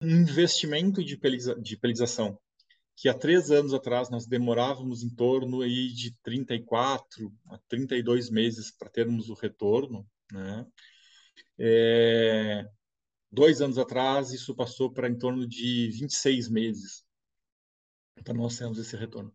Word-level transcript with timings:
investimento 0.00 1.04
de, 1.04 1.16
peliza, 1.16 1.54
de 1.60 1.76
pelização 1.76 2.38
que 3.00 3.08
há 3.08 3.14
três 3.14 3.50
anos 3.50 3.72
atrás 3.72 4.10
nós 4.10 4.26
demorávamos 4.26 5.02
em 5.02 5.08
torno 5.08 5.62
aí 5.62 5.88
de 5.88 6.14
34 6.22 7.32
a 7.46 7.56
32 7.66 8.28
meses 8.28 8.70
para 8.70 8.90
termos 8.90 9.30
o 9.30 9.34
retorno, 9.34 10.06
né? 10.30 10.66
É, 11.58 12.68
dois 13.32 13.62
anos 13.62 13.78
atrás 13.78 14.32
isso 14.32 14.54
passou 14.54 14.92
para 14.92 15.08
em 15.08 15.16
torno 15.16 15.46
de 15.46 15.88
26 15.92 16.50
meses 16.50 17.02
para 18.22 18.34
nós 18.34 18.58
termos 18.58 18.78
esse 18.78 18.94
retorno. 18.96 19.32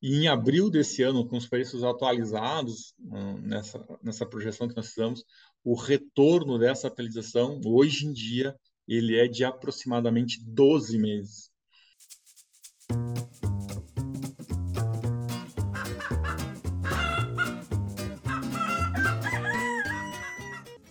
E 0.00 0.14
em 0.14 0.28
abril 0.28 0.70
desse 0.70 1.02
ano, 1.02 1.26
com 1.26 1.36
os 1.36 1.48
preços 1.48 1.82
atualizados 1.82 2.94
hum, 3.00 3.38
nessa, 3.38 3.84
nessa 4.00 4.24
projeção 4.24 4.68
que 4.68 4.76
nós 4.76 4.90
fizemos, 4.90 5.24
o 5.64 5.74
retorno 5.74 6.56
dessa 6.56 6.86
atualização, 6.86 7.60
hoje 7.64 8.06
em 8.06 8.12
dia, 8.12 8.56
ele 8.86 9.18
é 9.18 9.28
de 9.28 9.44
aproximadamente 9.44 10.42
12 10.44 10.98
meses. 10.98 11.52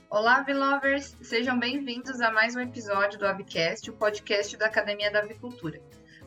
Olá, 0.10 0.38
Avilovers! 0.38 1.18
Sejam 1.22 1.60
bem-vindos 1.60 2.22
a 2.22 2.32
mais 2.32 2.56
um 2.56 2.60
episódio 2.60 3.18
do 3.18 3.26
Avicast, 3.26 3.90
o 3.90 3.94
podcast 3.94 4.56
da 4.56 4.68
Academia 4.68 5.12
da 5.12 5.20
Avicultura. 5.20 5.82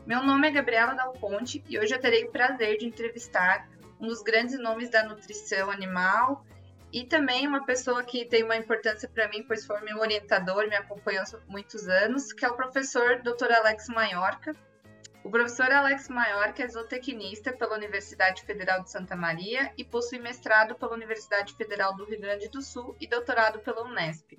Meu 0.05 0.21
nome 0.23 0.47
é 0.47 0.51
Gabriela 0.51 0.93
Dal 0.93 1.13
Ponte 1.13 1.63
e 1.69 1.79
hoje 1.79 1.93
eu 1.93 1.99
terei 1.99 2.25
o 2.25 2.31
prazer 2.31 2.77
de 2.77 2.85
entrevistar 2.85 3.69
um 3.99 4.07
dos 4.07 4.21
grandes 4.21 4.59
nomes 4.59 4.89
da 4.89 5.07
nutrição 5.07 5.71
animal 5.71 6.45
e 6.91 7.05
também 7.05 7.47
uma 7.47 7.65
pessoa 7.65 8.03
que 8.03 8.25
tem 8.25 8.43
uma 8.43 8.55
importância 8.55 9.09
para 9.09 9.27
mim, 9.27 9.43
pois 9.47 9.65
foi 9.65 9.81
meu 9.81 9.97
orientador, 9.99 10.67
me 10.67 10.75
acompanhou 10.75 11.23
há 11.23 11.51
muitos 11.51 11.87
anos, 11.87 12.31
que 12.31 12.45
é 12.45 12.49
o 12.49 12.55
professor 12.55 13.21
Dr. 13.21 13.51
Alex 13.51 13.87
Maiorca, 13.89 14.53
o 15.25 15.29
professor 15.31 15.71
Alex 15.71 16.07
Maior, 16.07 16.53
é 16.55 16.67
zootecnista 16.67 17.51
pela 17.51 17.73
Universidade 17.73 18.43
Federal 18.43 18.83
de 18.83 18.91
Santa 18.91 19.15
Maria 19.15 19.73
e 19.75 19.83
possui 19.83 20.19
mestrado 20.19 20.75
pela 20.75 20.93
Universidade 20.93 21.55
Federal 21.55 21.95
do 21.95 22.05
Rio 22.05 22.21
Grande 22.21 22.47
do 22.47 22.61
Sul 22.61 22.95
e 23.01 23.07
doutorado 23.07 23.57
pela 23.57 23.81
Unesp. 23.81 24.37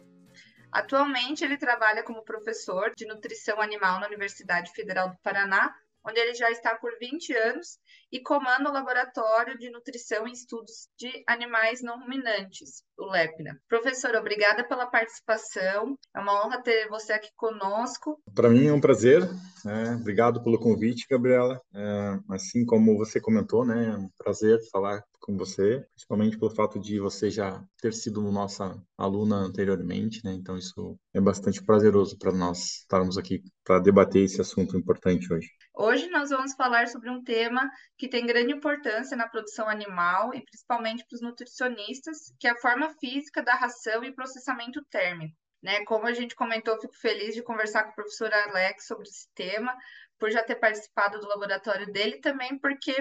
Atualmente, 0.71 1.45
ele 1.45 1.57
trabalha 1.57 2.05
como 2.05 2.23
professor 2.23 2.93
de 2.97 3.05
nutrição 3.05 3.61
animal 3.61 3.99
na 3.99 4.07
Universidade 4.07 4.71
Federal 4.71 5.11
do 5.11 5.19
Paraná, 5.25 5.75
onde 6.05 6.21
ele 6.21 6.35
já 6.35 6.53
está 6.53 6.77
por 6.77 6.97
20 7.01 7.35
anos 7.35 7.81
e 8.17 8.23
comanda 8.23 8.71
o 8.71 8.73
Laboratório 8.73 9.59
de 9.59 9.71
Nutrição 9.71 10.27
e 10.27 10.33
Estudos 10.33 10.89
de 10.99 11.23
Animais 11.29 11.83
Não 11.83 12.01
Ruminantes, 12.01 12.83
o 12.99 13.05
LEPNA. 13.11 13.61
Professor, 13.69 14.15
obrigada 14.15 14.67
pela 14.67 14.87
participação. 14.87 15.99
É 16.15 16.21
uma 16.21 16.43
honra 16.43 16.63
ter 16.63 16.89
você 16.89 17.13
aqui 17.13 17.29
conosco. 17.37 18.19
Para 18.35 18.49
mim 18.49 18.69
é 18.69 18.73
um 18.73 18.81
prazer. 18.81 19.23
É, 19.67 19.95
obrigado 19.97 20.43
pelo 20.43 20.59
convite, 20.59 21.07
Gabriela. 21.11 21.61
É, 21.75 22.19
assim 22.31 22.65
como 22.65 22.97
você 22.97 23.21
comentou, 23.21 23.67
né, 23.67 23.85
é 23.85 23.99
um 23.99 24.09
prazer 24.17 24.61
falar 24.73 25.05
com 25.21 25.37
você, 25.37 25.85
principalmente 25.95 26.39
pelo 26.39 26.55
fato 26.55 26.79
de 26.79 27.01
você 27.01 27.29
já 27.29 27.61
ter 27.83 27.93
sido 27.93 28.23
nossa 28.31 28.81
aluna 28.97 29.37
anteriormente, 29.37 30.25
né? 30.25 30.33
Então 30.33 30.57
isso 30.57 30.97
é 31.13 31.21
bastante 31.21 31.63
prazeroso 31.63 32.17
para 32.17 32.33
nós 32.33 32.83
estarmos 32.83 33.19
aqui 33.19 33.43
para 33.65 33.81
debater 33.81 34.23
esse 34.23 34.41
assunto 34.41 34.77
importante 34.77 35.33
hoje. 35.33 35.49
Hoje 35.75 36.09
nós 36.09 36.31
vamos 36.31 36.55
falar 36.55 36.87
sobre 36.87 37.11
um 37.11 37.23
tema 37.23 37.69
que 37.99 38.06
tem 38.09 38.27
grande 38.27 38.53
importância 38.53 39.17
na 39.17 39.29
produção 39.29 39.69
animal 39.69 40.35
e 40.35 40.43
principalmente 40.45 41.05
para 41.07 41.17
os 41.17 41.23
nutricionistas, 41.23 42.33
que 42.39 42.47
é 42.47 42.51
a 42.51 42.59
forma 42.59 42.95
física 42.99 43.43
da 43.43 43.55
ração 43.55 44.05
e 44.05 44.15
processamento 44.15 44.85
térmico. 44.91 45.35
Né? 45.63 45.85
Como 45.85 46.07
a 46.07 46.13
gente 46.13 46.35
comentou, 46.35 46.81
fico 46.81 46.97
feliz 46.97 47.35
de 47.35 47.43
conversar 47.43 47.85
com 47.85 47.91
o 47.91 47.95
professor 47.95 48.33
Alex 48.33 48.87
sobre 48.87 49.09
esse 49.09 49.29
tema, 49.35 49.77
por 50.19 50.31
já 50.31 50.43
ter 50.43 50.57
participado 50.57 51.19
do 51.19 51.29
laboratório 51.29 51.91
dele, 51.93 52.21
também 52.21 52.59
porque 52.59 52.95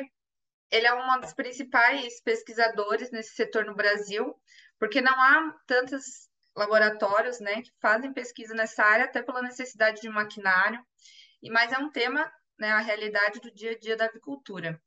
ele 0.72 0.88
é 0.88 0.94
um 0.94 1.20
dos 1.20 1.34
principais 1.34 2.22
pesquisadores 2.22 3.12
nesse 3.12 3.36
setor 3.36 3.66
no 3.66 3.76
Brasil, 3.76 4.36
porque 4.80 5.02
não 5.02 5.14
há 5.14 5.56
tantos 5.68 6.30
laboratórios 6.56 7.40
né, 7.40 7.62
que 7.62 7.72
fazem 7.82 8.14
pesquisa 8.14 8.54
nessa 8.54 8.84
área, 8.84 9.06
até 9.06 9.22
pela 9.22 9.42
necessidade 9.42 10.02
de 10.02 10.10
maquinário, 10.10 10.84
e 11.42 11.50
mas 11.50 11.72
é 11.72 11.78
um 11.78 11.92
tema 11.92 12.32
né, 12.58 12.72
a 12.72 12.80
realidade 12.80 13.40
do 13.40 13.54
dia 13.54 13.72
a 13.72 13.80
dia 13.80 13.96
da 13.96 14.06
avicultura. 14.06 14.82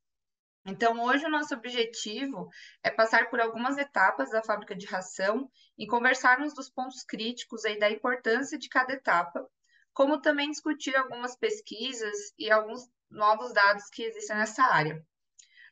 Então, 0.70 1.02
hoje 1.02 1.24
o 1.24 1.30
nosso 1.30 1.54
objetivo 1.54 2.50
é 2.82 2.90
passar 2.90 3.30
por 3.30 3.40
algumas 3.40 3.78
etapas 3.78 4.28
da 4.28 4.42
fábrica 4.42 4.76
de 4.76 4.84
ração 4.84 5.50
e 5.78 5.86
conversarmos 5.86 6.54
dos 6.54 6.68
pontos 6.68 7.02
críticos 7.02 7.64
aí 7.64 7.78
da 7.78 7.90
importância 7.90 8.58
de 8.58 8.68
cada 8.68 8.92
etapa, 8.92 9.48
como 9.94 10.20
também 10.20 10.50
discutir 10.50 10.94
algumas 10.94 11.34
pesquisas 11.38 12.34
e 12.38 12.50
alguns 12.50 12.82
novos 13.10 13.50
dados 13.54 13.88
que 13.88 14.02
existem 14.02 14.36
nessa 14.36 14.62
área. 14.62 15.02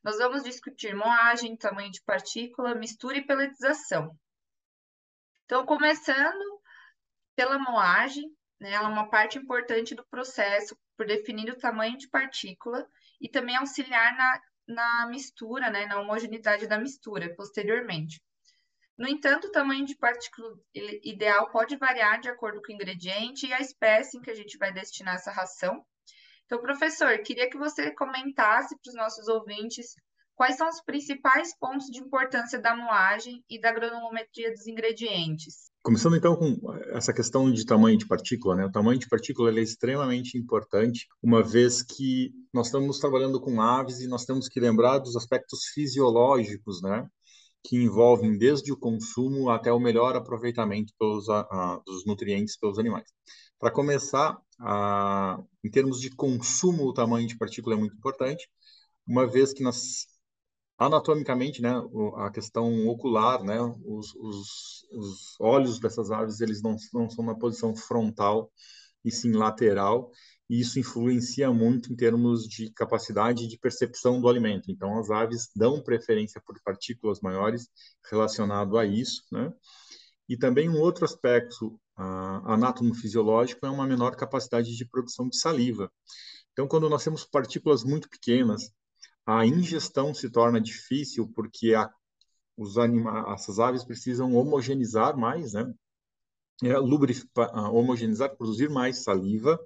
Nós 0.03 0.17
vamos 0.17 0.43
discutir 0.43 0.95
moagem, 0.95 1.59
tamanho 1.59 1.91
de 1.91 2.03
partícula, 2.03 2.75
mistura 2.75 3.19
e 3.19 3.27
peletização. 3.27 4.19
Então, 5.45 5.67
começando 5.67 6.63
pela 7.35 7.59
moagem, 7.59 8.35
né, 8.59 8.73
ela 8.73 8.89
é 8.89 8.93
uma 8.93 9.11
parte 9.11 9.37
importante 9.37 9.95
do 9.95 10.07
processo 10.07 10.75
por 10.97 11.07
definir 11.07 11.51
o 11.51 11.59
tamanho 11.59 11.99
de 11.99 12.09
partícula 12.09 12.89
e 13.21 13.29
também 13.29 13.57
auxiliar 13.57 14.17
na, 14.17 14.41
na 14.67 15.07
mistura, 15.09 15.71
né, 15.71 15.87
na 15.87 16.01
homogeneidade 16.01 16.67
da 16.67 16.79
mistura 16.79 17.35
posteriormente. 17.35 18.21
No 18.99 19.07
entanto, 19.07 19.49
o 19.49 19.53
tamanho 19.53 19.85
de 19.85 19.95
partícula 19.97 20.57
ideal 21.05 21.51
pode 21.51 21.77
variar 21.77 22.19
de 22.19 22.31
acordo 22.31 22.63
com 22.63 22.73
o 22.73 22.75
ingrediente 22.75 23.47
e 23.47 23.53
a 23.53 23.61
espécie 23.61 24.17
em 24.17 24.23
que 24.23 24.31
a 24.31 24.35
gente 24.35 24.57
vai 24.57 24.73
destinar 24.73 25.17
essa 25.17 25.31
ração. 25.31 25.85
Então, 26.47 26.61
professor, 26.61 27.19
queria 27.19 27.51
que 27.51 27.59
você 27.59 27.91
comentasse 27.91 28.75
para 28.81 28.91
os 28.91 28.97
nossos 28.97 29.29
ouvintes 29.29 29.95
quais 30.35 30.57
são 30.57 30.69
os 30.69 30.81
principais 30.83 31.57
pontos 31.59 31.87
de 31.87 31.99
importância 31.99 32.59
da 32.59 32.75
moagem 32.75 33.45
e 33.51 33.61
da 33.61 33.73
granulometria 33.73 34.51
dos 34.51 34.67
ingredientes. 34.67 35.71
Começando 35.87 36.17
então 36.17 36.35
com 36.35 36.59
essa 36.91 37.13
questão 37.13 37.49
de 37.49 37.65
tamanho 37.65 37.97
de 37.97 38.09
partícula, 38.09 38.57
né? 38.57 38.67
O 38.67 38.73
tamanho 38.73 38.99
de 38.99 39.09
partícula 39.09 39.57
é 39.57 39.63
extremamente 39.63 40.37
importante, 40.37 41.07
uma 41.23 41.45
vez 41.45 41.81
que 41.81 42.33
nós 42.53 42.67
estamos 42.67 42.99
trabalhando 42.99 43.41
com 43.41 43.63
aves 43.63 44.01
e 44.01 44.09
nós 44.09 44.25
temos 44.25 44.49
que 44.49 44.59
lembrar 44.59 44.99
dos 44.99 45.15
aspectos 45.15 45.67
fisiológicos, 45.73 46.83
né? 46.83 47.07
Que 47.63 47.77
envolvem 47.77 48.37
desde 48.37 48.73
o 48.73 48.77
consumo 48.77 49.49
até 49.49 49.73
o 49.73 49.79
melhor 49.79 50.17
aproveitamento 50.17 50.93
pelos, 50.99 51.29
a, 51.29 51.81
dos 51.87 52.05
nutrientes 52.05 52.59
pelos 52.59 52.81
animais. 52.81 53.07
Para 53.57 53.71
começar, 53.71 54.37
a, 54.59 55.39
em 55.63 55.71
termos 55.71 56.01
de 56.01 56.11
consumo, 56.11 56.83
o 56.83 56.93
tamanho 56.93 57.29
de 57.29 57.39
partícula 57.39 57.77
é 57.77 57.79
muito 57.79 57.95
importante, 57.95 58.49
uma 59.07 59.25
vez 59.25 59.53
que 59.53 59.63
nós 59.63 60.09
anatomicamente, 60.79 61.63
né, 61.63 61.73
a 62.17 62.31
questão 62.31 62.87
ocular, 62.89 63.43
né, 63.43 63.61
os, 63.85 64.15
os, 64.15 64.87
os 64.93 65.37
olhos 65.41 65.79
dessas 65.79 66.11
aves 66.11 66.41
eles 66.41 66.63
não, 66.63 66.77
não 66.93 67.09
são 67.09 67.25
na 67.25 67.35
posição 67.35 67.75
frontal 67.75 68.51
e 69.05 69.11
sim 69.11 69.33
lateral, 69.33 70.11
e 70.51 70.61
isso 70.61 70.79
influencia 70.79 71.53
muito 71.53 71.93
em 71.93 71.97
termos 71.97 72.45
de 72.45 72.71
capacidade 72.73 73.47
de 73.49 73.59
percepção 73.59 74.21
do 74.21 74.29
alimento. 74.29 74.71
Então, 74.71 74.99
as 74.99 75.11
aves 75.11 75.49
dão 75.55 75.83
preferência 75.83 76.41
por 76.45 76.61
partículas 76.63 77.21
maiores 77.21 77.69
relacionado 78.11 78.77
a 78.79 78.85
isso, 78.85 79.23
né? 79.33 79.53
E 80.29 80.37
também 80.37 80.69
um 80.69 80.81
outro 80.81 81.05
aspecto 81.05 81.81
anatomo-fisiológico 81.97 83.65
é 83.65 83.71
uma 83.71 83.87
menor 83.87 84.17
capacidade 84.17 84.77
de 84.77 84.85
produção 84.85 85.29
de 85.29 85.39
saliva. 85.39 85.91
Então, 86.53 86.67
quando 86.67 86.91
nós 86.91 87.05
temos 87.05 87.25
partículas 87.25 87.85
muito 87.85 88.09
pequenas, 88.09 88.71
a 89.27 89.45
ingestão 89.45 90.15
se 90.15 90.31
torna 90.31 90.61
difícil 90.61 91.29
porque 91.35 91.75
a, 91.75 91.91
os 92.57 92.79
anima, 92.79 93.35
essas 93.35 93.59
aves 93.59 93.85
precisam 93.85 94.35
homogeneizar 94.35 95.17
mais, 95.19 95.53
né? 95.53 95.75
É, 96.63 96.79
homogeneizar, 96.79 98.35
produzir 98.35 98.71
mais 98.71 99.03
saliva, 99.03 99.59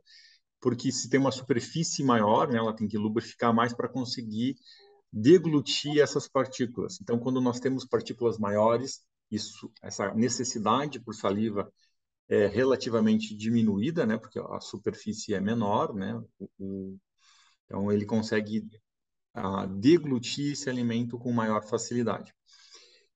porque 0.60 0.90
se 0.90 1.08
tem 1.08 1.20
uma 1.20 1.30
superfície 1.30 2.02
maior, 2.02 2.48
né, 2.48 2.58
ela 2.58 2.74
tem 2.74 2.88
que 2.88 2.98
lubrificar 2.98 3.54
mais 3.54 3.72
para 3.72 3.88
conseguir 3.88 4.56
deglutir 5.12 6.00
essas 6.00 6.26
partículas. 6.28 6.98
Então, 7.00 7.18
quando 7.18 7.40
nós 7.40 7.60
temos 7.60 7.84
partículas 7.84 8.38
maiores, 8.38 9.04
isso, 9.30 9.70
essa 9.82 10.12
necessidade 10.14 10.98
por 10.98 11.14
saliva 11.14 11.72
é 12.28 12.46
relativamente 12.46 13.36
diminuída, 13.36 14.04
né, 14.04 14.18
porque 14.18 14.40
a 14.40 14.60
superfície 14.60 15.32
é 15.32 15.40
menor, 15.40 15.94
né, 15.94 16.20
o, 16.40 16.50
o, 16.58 16.98
então 17.66 17.92
ele 17.92 18.04
consegue 18.04 18.68
a 19.34 19.66
deglutir 19.66 20.52
esse 20.52 20.68
alimento 20.68 21.18
com 21.18 21.32
maior 21.32 21.62
facilidade. 21.64 22.32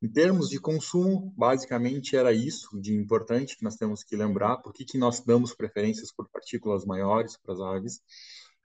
Em 0.02 0.08
termos 0.08 0.50
de 0.50 0.60
consumo, 0.60 1.32
basicamente 1.36 2.14
era 2.14 2.32
isso 2.32 2.78
de 2.78 2.92
importante 2.92 3.56
que 3.56 3.64
nós 3.64 3.76
temos 3.76 4.04
que 4.04 4.14
lembrar, 4.14 4.58
por 4.58 4.72
que, 4.72 4.98
nós 4.98 5.24
damos 5.24 5.54
preferências 5.54 6.12
por 6.12 6.28
partículas 6.28 6.84
maiores 6.84 7.38
para 7.38 7.54
as 7.54 7.60
aves. 7.60 8.00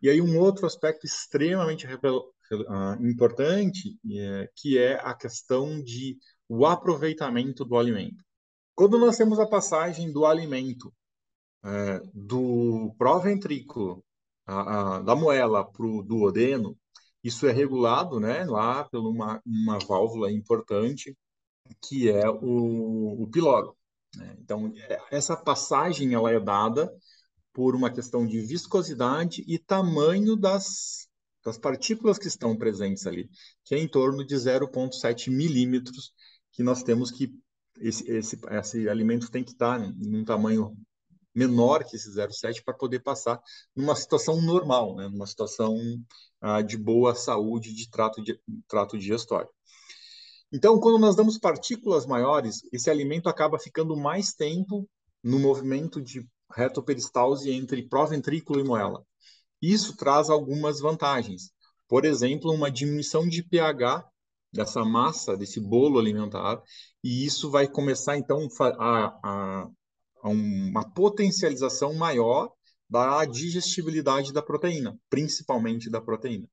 E 0.02 0.10
aí 0.10 0.22
um 0.22 0.38
outro 0.38 0.66
aspecto 0.66 1.06
extremamente 1.06 1.88
uh, 1.88 3.08
importante, 3.08 3.98
é, 4.12 4.50
que 4.56 4.78
é 4.78 4.96
a 4.96 5.14
questão 5.14 5.82
de 5.82 6.18
o 6.48 6.66
aproveitamento 6.66 7.64
do 7.64 7.78
alimento. 7.78 8.24
Quando 8.76 8.98
nós 8.98 9.16
temos 9.16 9.40
a 9.40 9.48
passagem 9.48 10.12
do 10.12 10.26
alimento 10.26 10.94
é, 11.64 12.02
do 12.14 12.94
a, 14.46 15.00
da 15.00 15.16
moela 15.16 15.64
para 15.64 15.86
o 15.86 16.02
duodeno, 16.02 16.78
isso 17.24 17.48
é 17.48 17.52
regulado 17.52 18.20
né, 18.20 18.46
lá 18.46 18.84
por 18.86 19.00
uma, 19.00 19.42
uma 19.46 19.80
válvula 19.80 20.32
importante, 20.32 21.18
que 21.82 22.10
é 22.10 22.30
o, 22.30 23.24
o 23.24 23.28
piloro. 23.28 23.76
Né? 24.16 24.36
Então, 24.40 24.74
essa 25.12 25.36
passagem 25.36 26.14
ela 26.14 26.32
é 26.32 26.40
dada 26.40 26.92
por 27.54 27.76
uma 27.76 27.92
questão 27.92 28.26
de 28.26 28.40
viscosidade 28.42 29.44
e 29.48 29.60
tamanho 29.60 30.36
das, 30.36 31.08
das 31.44 31.58
partículas 31.58 32.18
que 32.18 32.28
estão 32.28 32.56
presentes 32.56 33.06
ali, 33.06 33.30
que 33.66 33.76
é 33.76 33.78
em 33.78 33.88
torno 33.88 34.26
de 34.26 34.36
0,7 34.36 35.30
milímetros, 35.30 36.14
que 36.52 36.64
nós 36.64 36.84
temos 36.84 37.12
que 37.12 37.34
esse, 37.80 38.10
esse, 38.12 38.40
esse 38.52 38.90
alimento 38.90 39.32
tem 39.32 39.44
que 39.44 39.52
estar 39.52 39.82
em 39.82 40.16
um 40.16 40.26
tamanho 40.26 40.76
menor 41.34 41.84
que 41.84 41.96
esse 41.96 42.10
0,7 42.10 42.64
para 42.64 42.74
poder 42.74 43.00
passar 43.00 43.40
numa 43.76 43.96
situação 43.96 44.42
normal, 44.42 44.96
né? 44.96 45.08
numa 45.08 45.28
situação 45.28 45.78
ah, 46.42 46.62
de 46.62 46.78
boa 46.78 47.16
saúde 47.16 47.74
de 47.74 47.90
trato, 47.90 48.22
de 48.22 48.40
trato 48.68 48.98
digestório. 48.98 49.50
Então, 50.52 50.80
quando 50.80 50.98
nós 51.00 51.16
damos 51.16 51.38
partículas 51.38 52.06
maiores, 52.06 52.62
esse 52.74 52.90
alimento 52.90 53.30
acaba 53.30 53.60
ficando 53.60 53.96
mais 53.96 54.34
tempo 54.34 54.90
no 55.24 55.38
movimento 55.40 56.02
de 56.02 56.28
retoperistalse 56.52 57.52
entre 57.52 57.88
proventrículo 57.88 58.60
e 58.60 58.64
moela. 58.64 59.06
Isso 59.62 59.96
traz 59.96 60.30
algumas 60.30 60.80
vantagens. 60.80 61.52
Por 61.88 62.06
exemplo, 62.06 62.52
uma 62.52 62.72
diminuição 62.72 63.28
de 63.28 63.44
pH 63.44 64.08
dessa 64.52 64.84
massa, 64.84 65.38
desse 65.38 65.60
bolo 65.60 66.00
alimentar, 66.00 66.62
e 67.04 67.26
isso 67.26 67.52
vai 67.52 67.68
começar, 67.68 68.18
então, 68.18 68.48
a, 68.60 69.20
a, 69.24 69.70
a 70.22 70.30
uma 70.30 70.90
potencialização 70.94 71.94
maior 71.94 72.52
da 72.90 73.24
digestibilidade 73.26 74.34
da 74.34 74.42
proteína, 74.42 74.98
principalmente 75.10 75.90
da 75.90 76.02
proteína. 76.02 76.48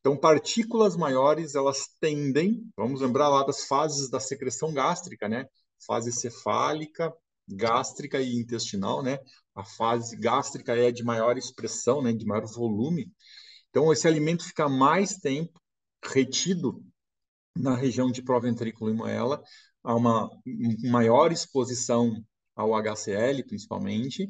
Então, 0.00 0.16
partículas 0.16 0.96
maiores, 0.96 1.54
elas 1.54 1.88
tendem, 2.00 2.60
vamos 2.76 3.00
lembrar 3.00 3.28
lá 3.28 3.44
das 3.44 3.64
fases 3.64 4.10
da 4.10 4.18
secreção 4.18 4.72
gástrica, 4.72 5.28
né? 5.28 5.46
Fase 5.86 6.12
cefálica, 6.12 7.12
gástrica 7.48 8.20
e 8.20 8.36
intestinal, 8.36 9.02
né? 9.02 9.18
A 9.54 9.64
fase 9.64 10.16
gástrica 10.16 10.76
é 10.76 10.90
de 10.90 11.04
maior 11.04 11.38
expressão, 11.38 12.02
né? 12.02 12.12
De 12.12 12.26
maior 12.26 12.46
volume. 12.46 13.12
Então, 13.70 13.92
esse 13.92 14.06
alimento 14.06 14.44
fica 14.44 14.68
mais 14.68 15.16
tempo 15.16 15.60
retido 16.04 16.84
na 17.56 17.76
região 17.76 18.10
de 18.10 18.22
proventrículo 18.22 18.90
e 18.90 18.94
moela, 18.94 19.42
há 19.82 19.94
uma 19.94 20.28
maior 20.90 21.32
exposição 21.32 22.12
ao 22.54 22.74
HCl, 22.74 23.44
principalmente, 23.46 24.28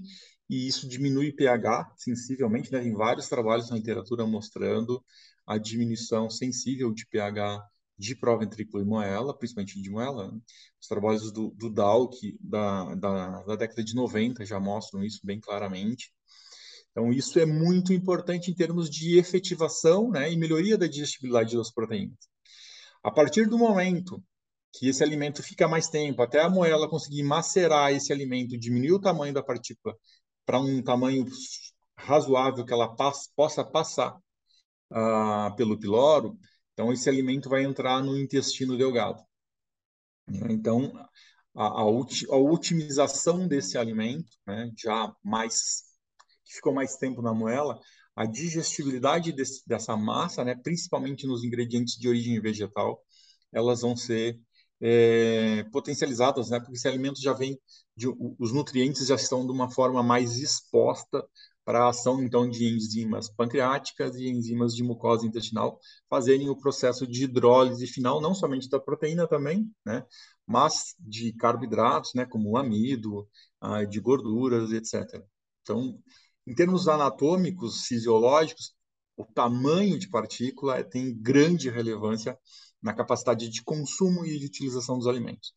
e 0.48 0.66
isso 0.66 0.88
diminui 0.88 1.32
pH 1.32 1.94
sensivelmente, 1.96 2.70
né? 2.70 2.80
Tem 2.80 2.92
vários 2.92 3.28
trabalhos 3.28 3.70
na 3.70 3.76
literatura 3.76 4.26
mostrando 4.26 5.02
a 5.46 5.58
diminuição 5.58 6.28
sensível 6.30 6.92
de 6.92 7.06
pH 7.06 7.62
de 7.98 8.16
proventrículo 8.16 8.82
e 8.82 8.86
moela, 8.86 9.36
principalmente 9.36 9.80
de 9.80 9.90
moela. 9.90 10.30
Né? 10.30 10.38
Os 10.80 10.88
trabalhos 10.88 11.32
do, 11.32 11.50
do 11.50 11.70
Dalk, 11.70 12.36
da, 12.40 12.94
da, 12.94 13.42
da 13.42 13.56
década 13.56 13.82
de 13.82 13.94
90, 13.94 14.44
já 14.44 14.58
mostram 14.58 15.04
isso 15.04 15.20
bem 15.24 15.40
claramente. 15.40 16.12
Então, 16.90 17.10
isso 17.10 17.38
é 17.38 17.46
muito 17.46 17.92
importante 17.92 18.50
em 18.50 18.54
termos 18.54 18.90
de 18.90 19.18
efetivação 19.18 20.10
né, 20.10 20.30
e 20.30 20.36
melhoria 20.36 20.76
da 20.76 20.86
digestibilidade 20.86 21.56
das 21.56 21.72
proteínas. 21.72 22.18
A 23.02 23.10
partir 23.10 23.48
do 23.48 23.56
momento 23.56 24.22
que 24.72 24.88
esse 24.88 25.02
alimento 25.02 25.42
fica 25.42 25.68
mais 25.68 25.88
tempo, 25.88 26.22
até 26.22 26.40
a 26.40 26.48
moela 26.48 26.88
conseguir 26.88 27.22
macerar 27.22 27.92
esse 27.92 28.12
alimento, 28.12 28.58
diminuir 28.58 28.92
o 28.92 29.00
tamanho 29.00 29.34
da 29.34 29.42
partícula 29.42 29.94
para 30.46 30.58
um 30.58 30.82
tamanho 30.82 31.26
razoável 31.96 32.64
que 32.64 32.72
ela 32.72 32.94
possa 33.36 33.64
passar 33.64 34.16
uh, 34.90 35.54
pelo 35.56 35.78
piloro, 35.78 36.38
então 36.72 36.92
esse 36.92 37.08
alimento 37.08 37.48
vai 37.48 37.64
entrar 37.64 38.02
no 38.02 38.18
intestino 38.18 38.76
delgado. 38.76 39.22
Então, 40.50 40.92
a, 41.54 41.66
a, 41.66 41.82
a 41.82 42.36
otimização 42.36 43.46
desse 43.46 43.76
alimento, 43.76 44.30
né, 44.46 44.70
já 44.76 45.14
mais 45.22 45.82
que 46.44 46.54
ficou 46.54 46.72
mais 46.72 46.96
tempo 46.96 47.20
na 47.20 47.34
moela, 47.34 47.78
a 48.16 48.26
digestibilidade 48.26 49.32
desse, 49.32 49.66
dessa 49.66 49.96
massa, 49.96 50.44
né, 50.44 50.54
principalmente 50.54 51.26
nos 51.26 51.44
ingredientes 51.44 51.94
de 51.94 52.08
origem 52.08 52.40
vegetal, 52.40 53.02
elas 53.52 53.82
vão 53.82 53.96
ser 53.96 54.38
é, 54.82 55.62
potencializadas, 55.72 56.50
né, 56.50 56.58
porque 56.58 56.74
esse 56.74 56.88
alimento 56.88 57.20
já 57.22 57.32
vem, 57.32 57.58
de, 57.96 58.08
os 58.38 58.52
nutrientes 58.52 59.06
já 59.06 59.14
estão 59.14 59.46
de 59.46 59.52
uma 59.52 59.70
forma 59.70 60.02
mais 60.02 60.36
exposta 60.36 61.24
para 61.64 61.84
a 61.84 61.90
ação 61.90 62.20
então 62.20 62.50
de 62.50 62.64
enzimas 62.66 63.30
pancreáticas 63.30 64.16
e 64.16 64.28
enzimas 64.28 64.74
de 64.74 64.82
mucosa 64.82 65.24
intestinal 65.24 65.78
fazerem 66.10 66.48
o 66.48 66.58
processo 66.58 67.06
de 67.06 67.24
hidrólise 67.24 67.86
final 67.86 68.20
não 68.20 68.34
somente 68.34 68.68
da 68.68 68.80
proteína 68.80 69.28
também, 69.28 69.70
né, 69.86 70.04
mas 70.46 70.96
de 70.98 71.32
carboidratos, 71.34 72.12
né, 72.14 72.26
como 72.26 72.50
o 72.50 72.56
amido, 72.56 73.28
de 73.88 74.00
gorduras, 74.00 74.72
etc. 74.72 75.22
Então, 75.62 75.96
em 76.46 76.54
termos 76.54 76.88
anatômicos, 76.88 77.86
fisiológicos, 77.86 78.74
o 79.16 79.24
tamanho 79.24 79.98
de 79.98 80.08
partícula 80.08 80.82
tem 80.82 81.14
grande 81.16 81.70
relevância 81.70 82.36
na 82.82 82.94
capacidade 82.94 83.48
de 83.48 83.62
consumo 83.62 84.24
e 84.26 84.38
de 84.38 84.46
utilização 84.46 84.98
dos 84.98 85.06
alimentos. 85.06 85.54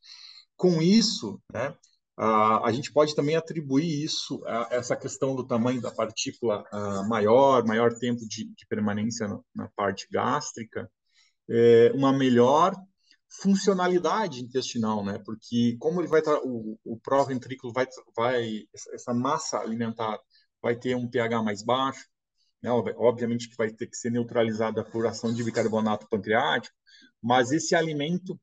Com 0.56 0.81
isso, 0.81 1.42
né, 1.51 1.75
a, 2.18 2.68
a 2.68 2.72
gente 2.72 2.92
pode 2.92 3.16
também 3.16 3.36
atribuir 3.36 4.04
isso, 4.04 4.42
a, 4.45 4.68
essa 4.72 4.95
questão 4.95 5.36
do 5.36 5.45
tamanho 5.45 5.81
da 5.81 5.92
partícula 5.92 6.63
a, 6.72 7.04
maior, 7.04 7.66
maior 7.66 7.94
tempo 7.94 8.22
de, 8.27 8.45
de 8.45 8.66
permanência 8.68 9.27
na, 9.27 9.39
na, 9.54 9.69
parte 9.75 10.07
gástrica, 10.12 10.89
é, 11.50 11.92
uma 11.94 12.13
melhor 12.13 12.74
funcionalidade 13.42 14.42
intestinal, 14.42 15.04
né? 15.04 15.19
Porque 15.25 15.75
como 15.80 16.00
ele 16.01 16.07
vai 16.07 16.22
o, 16.44 16.77
o 16.86 17.00
proventrículo 17.00 17.74
vai 17.74 17.88
vai 18.16 18.63
essa 18.94 19.13
massa 19.13 19.60
alimentar 19.60 20.19
vai 20.62 20.75
ter 20.75 20.95
um 20.95 21.07
pH 21.10 21.44
mais 21.44 21.63
baixo, 21.63 22.06
né? 22.62 22.72
obviamente 22.72 23.50
que 23.50 23.56
vai 23.57 23.69
ter 23.69 23.88
que 23.88 23.95
ser 23.95 24.12
neutralizada 24.12 24.83
por 24.83 25.06
ação 25.06 25.33
de 25.33 25.44
bicarbonato 25.44 26.07
pancreático, 26.10 26.75
mas 27.25 27.51
esse 27.51 27.74
alimento, 27.74 28.39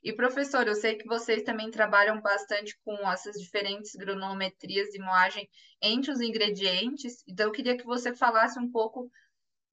E 0.03 0.13
professor, 0.13 0.67
eu 0.67 0.75
sei 0.75 0.93
que 0.93 1.07
vocês 1.07 1.41
também 1.41 1.71
trabalham 1.71 2.21
bastante 2.21 2.77
com 2.85 2.93
essas 3.09 3.41
diferentes 3.41 3.95
granulometrias 3.95 4.89
de 4.89 4.99
moagem 4.99 5.49
entre 5.81 6.11
os 6.11 6.21
ingredientes, 6.21 7.23
então 7.27 7.47
eu 7.47 7.51
queria 7.51 7.75
que 7.75 7.83
você 7.83 8.15
falasse 8.15 8.59
um 8.59 8.69
pouco, 8.69 9.09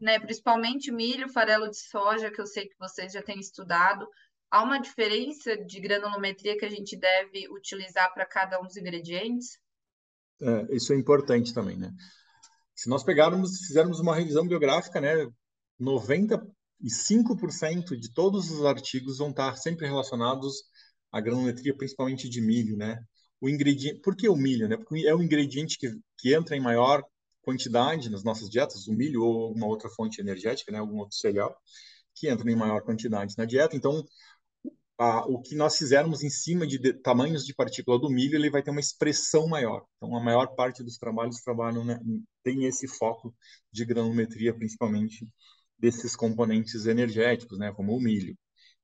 né, 0.00 0.18
principalmente 0.18 0.90
milho, 0.90 1.28
farelo 1.28 1.68
de 1.68 1.76
soja, 1.76 2.30
que 2.30 2.40
eu 2.40 2.46
sei 2.46 2.68
que 2.68 2.78
vocês 2.78 3.12
já 3.12 3.20
têm 3.20 3.38
estudado. 3.38 4.08
Há 4.50 4.62
uma 4.62 4.80
diferença 4.80 5.58
de 5.58 5.78
granulometria 5.78 6.56
que 6.56 6.64
a 6.64 6.70
gente 6.70 6.96
deve 6.96 7.50
utilizar 7.50 8.14
para 8.14 8.24
cada 8.24 8.58
um 8.58 8.64
dos 8.64 8.78
ingredientes? 8.78 9.58
É, 10.40 10.74
isso 10.74 10.94
é 10.94 10.96
importante 10.96 11.52
também, 11.52 11.76
né? 11.76 11.92
Se 12.74 12.88
nós 12.88 13.04
pegarmos, 13.04 13.58
fizermos 13.66 14.00
uma 14.00 14.14
revisão 14.14 14.46
biográfica, 14.46 15.00
né, 15.00 15.26
95% 15.80 17.96
de 17.96 18.12
todos 18.12 18.50
os 18.50 18.64
artigos 18.64 19.18
vão 19.18 19.30
estar 19.30 19.56
sempre 19.56 19.86
relacionados 19.86 20.64
à 21.10 21.20
granulometria, 21.20 21.76
principalmente 21.76 22.28
de 22.28 22.40
milho, 22.40 22.76
né? 22.76 22.98
O 23.40 23.48
ingrediente, 23.48 24.00
por 24.00 24.16
que 24.16 24.28
o 24.28 24.36
milho, 24.36 24.68
né? 24.68 24.76
Porque 24.76 25.06
é 25.06 25.14
o 25.14 25.22
ingrediente 25.22 25.78
que, 25.78 25.92
que 26.18 26.34
entra 26.34 26.56
em 26.56 26.60
maior 26.60 27.04
quantidade 27.42 28.08
nas 28.08 28.24
nossas 28.24 28.48
dietas, 28.48 28.86
o 28.86 28.92
milho 28.92 29.22
ou 29.22 29.44
alguma 29.44 29.66
outra 29.66 29.90
fonte 29.90 30.20
energética, 30.20 30.72
né, 30.72 30.78
algum 30.78 30.98
outro 30.98 31.16
cereal, 31.16 31.54
que 32.14 32.28
entra 32.28 32.50
em 32.50 32.56
maior 32.56 32.82
quantidade 32.82 33.34
na 33.36 33.44
dieta. 33.44 33.76
Então, 33.76 34.04
o 35.26 35.40
que 35.40 35.54
nós 35.54 35.76
fizermos 35.76 36.22
em 36.22 36.30
cima 36.30 36.66
de, 36.66 36.78
de, 36.78 36.92
tamanhos 36.92 37.44
de 37.46 37.54
partícula 37.54 37.98
do 37.98 38.10
milho, 38.10 38.36
ele 38.36 38.50
vai 38.50 38.62
ter 38.62 38.70
uma 38.70 38.80
expressão 38.80 39.46
maior. 39.48 39.84
Então, 39.96 40.16
a 40.16 40.22
maior 40.22 40.54
parte 40.54 40.82
dos 40.82 40.98
trabalhos 40.98 41.40
trabalham 41.40 41.84
né, 41.84 41.98
tem 42.42 42.64
esse 42.64 42.86
foco 42.86 43.34
de 43.72 43.84
granulometria, 43.84 44.54
principalmente 44.54 45.26
desses 45.78 46.14
componentes 46.14 46.86
energéticos, 46.86 47.58
né, 47.58 47.72
como 47.72 47.96
o 47.96 48.00
milho. 48.00 48.36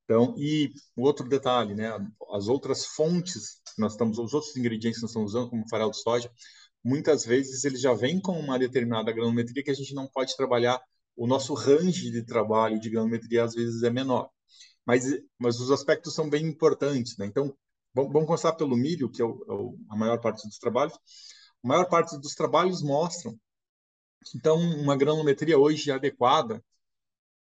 Então, 0.05 0.35
e 0.39 0.73
outro 0.97 1.29
detalhe, 1.29 1.75
né, 1.75 1.91
as 2.33 2.49
outras 2.49 2.87
fontes 2.87 3.61
nós 3.77 3.93
estamos, 3.93 4.19
os 4.19 4.33
outros 4.33 4.57
ingredientes 4.57 4.99
que 4.99 5.03
nós 5.03 5.11
estamos 5.11 5.35
usando, 5.35 5.51
como 5.51 5.69
farelo 5.69 5.91
de 5.91 6.01
soja, 6.01 6.31
muitas 6.83 7.25
vezes 7.25 7.65
eles 7.65 7.81
já 7.81 7.93
vêm 7.93 8.21
com 8.21 8.33
uma 8.33 8.59
determinada 8.59 9.13
granulometria 9.13 9.63
que 9.63 9.71
a 9.71 9.75
gente 9.75 9.95
não 9.95 10.09
pode 10.09 10.37
trabalhar, 10.37 10.81
o 11.17 11.27
nosso 11.27 11.53
range 11.53 12.11
de 12.11 12.23
trabalho 12.25 12.81
de 12.81 12.89
granulometria 12.89 13.45
às 13.45 13.55
vezes 13.55 13.83
é 13.83 13.91
menor. 13.91 14.31
Mas, 14.89 15.05
mas 15.39 15.61
os 15.61 15.71
aspectos 15.71 16.15
são 16.15 16.31
bem 16.31 16.47
importantes, 16.47 17.19
né? 17.19 17.27
Então, 17.27 17.55
vamos 17.95 18.27
começar 18.27 18.55
pelo 18.55 18.77
milho, 18.77 19.11
que 19.11 19.23
é, 19.23 19.25
o, 19.25 19.77
é 19.89 19.95
a 19.95 19.97
maior 19.97 20.19
parte 20.19 20.49
dos 20.49 20.59
trabalhos. 20.59 20.95
A 21.63 21.69
maior 21.69 21.89
parte 21.89 22.19
dos 22.19 22.35
trabalhos 22.35 22.83
mostram 22.83 23.39
então, 24.35 24.57
uma 24.57 24.97
granulometria 24.97 25.59
hoje 25.59 25.91
adequada 25.91 26.63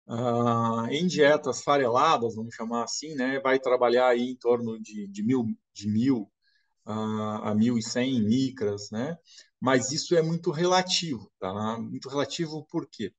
uh, 0.07 0.85
em 0.89 1.07
dietas 1.07 1.61
fareladas, 1.61 2.35
vamos 2.35 2.55
chamar 2.55 2.83
assim, 2.83 3.15
né, 3.15 3.39
vai 3.39 3.59
trabalhar 3.59 4.07
aí 4.07 4.31
em 4.31 4.35
torno 4.37 4.79
de, 4.81 5.07
de 5.07 5.23
mil, 5.23 5.45
de 5.73 5.87
mil 5.87 6.31
uh, 6.85 6.91
a 7.43 7.55
1.100 7.55 8.23
micras, 8.23 8.89
né? 8.91 9.17
Mas 9.59 9.91
isso 9.91 10.15
é 10.15 10.21
muito 10.21 10.51
relativo, 10.51 11.31
tá? 11.39 11.77
Muito 11.79 12.09
relativo 12.09 12.65
por 12.69 12.87
quê? 12.89 13.13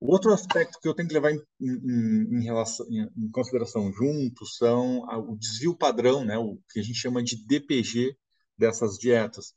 O 0.00 0.12
outro 0.12 0.32
aspecto 0.32 0.78
que 0.80 0.88
eu 0.88 0.94
tenho 0.94 1.08
que 1.08 1.14
levar 1.14 1.32
em, 1.32 1.40
em, 1.60 2.38
em, 2.38 2.44
relação, 2.44 2.86
em 2.88 3.30
consideração 3.30 3.92
junto 3.92 4.46
são 4.46 5.00
o 5.28 5.36
desvio 5.36 5.76
padrão, 5.76 6.24
né? 6.24 6.38
O 6.38 6.58
que 6.70 6.78
a 6.78 6.82
gente 6.82 6.98
chama 6.98 7.22
de 7.22 7.44
DPG 7.46 8.16
dessas 8.56 8.96
dietas. 8.96 9.54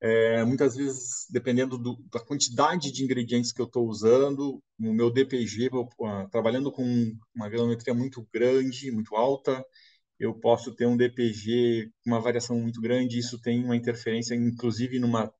É, 0.00 0.44
muitas 0.44 0.76
vezes, 0.76 1.26
dependendo 1.30 1.78
do, 1.78 2.02
da 2.12 2.20
quantidade 2.20 2.92
de 2.92 3.02
ingredientes 3.02 3.52
que 3.52 3.60
eu 3.60 3.66
estou 3.66 3.86
usando, 3.88 4.62
no 4.78 4.92
meu 4.92 5.10
DPG, 5.10 5.70
uh, 5.72 6.28
trabalhando 6.30 6.70
com 6.70 6.84
uma 7.34 7.48
granulometria 7.48 7.94
muito 7.94 8.26
grande, 8.32 8.90
muito 8.90 9.14
alta, 9.16 9.64
eu 10.18 10.34
posso 10.34 10.74
ter 10.74 10.86
um 10.86 10.96
DPG 10.96 11.90
com 12.04 12.10
uma 12.10 12.20
variação 12.20 12.58
muito 12.60 12.80
grande, 12.80 13.18
isso 13.18 13.40
tem 13.40 13.64
uma 13.64 13.76
interferência, 13.76 14.34
inclusive, 14.34 14.98
numa, 14.98 15.32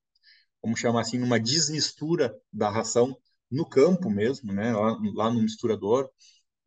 vamos 0.61 0.79
chamar 0.79 1.01
assim, 1.01 1.17
numa 1.19 1.39
desmistura 1.39 2.35
da 2.51 2.69
ração 2.69 3.17
no 3.49 3.65
campo 3.65 4.09
mesmo, 4.09 4.53
né, 4.53 4.73
lá, 4.73 4.97
lá 5.15 5.31
no 5.31 5.41
misturador, 5.41 6.09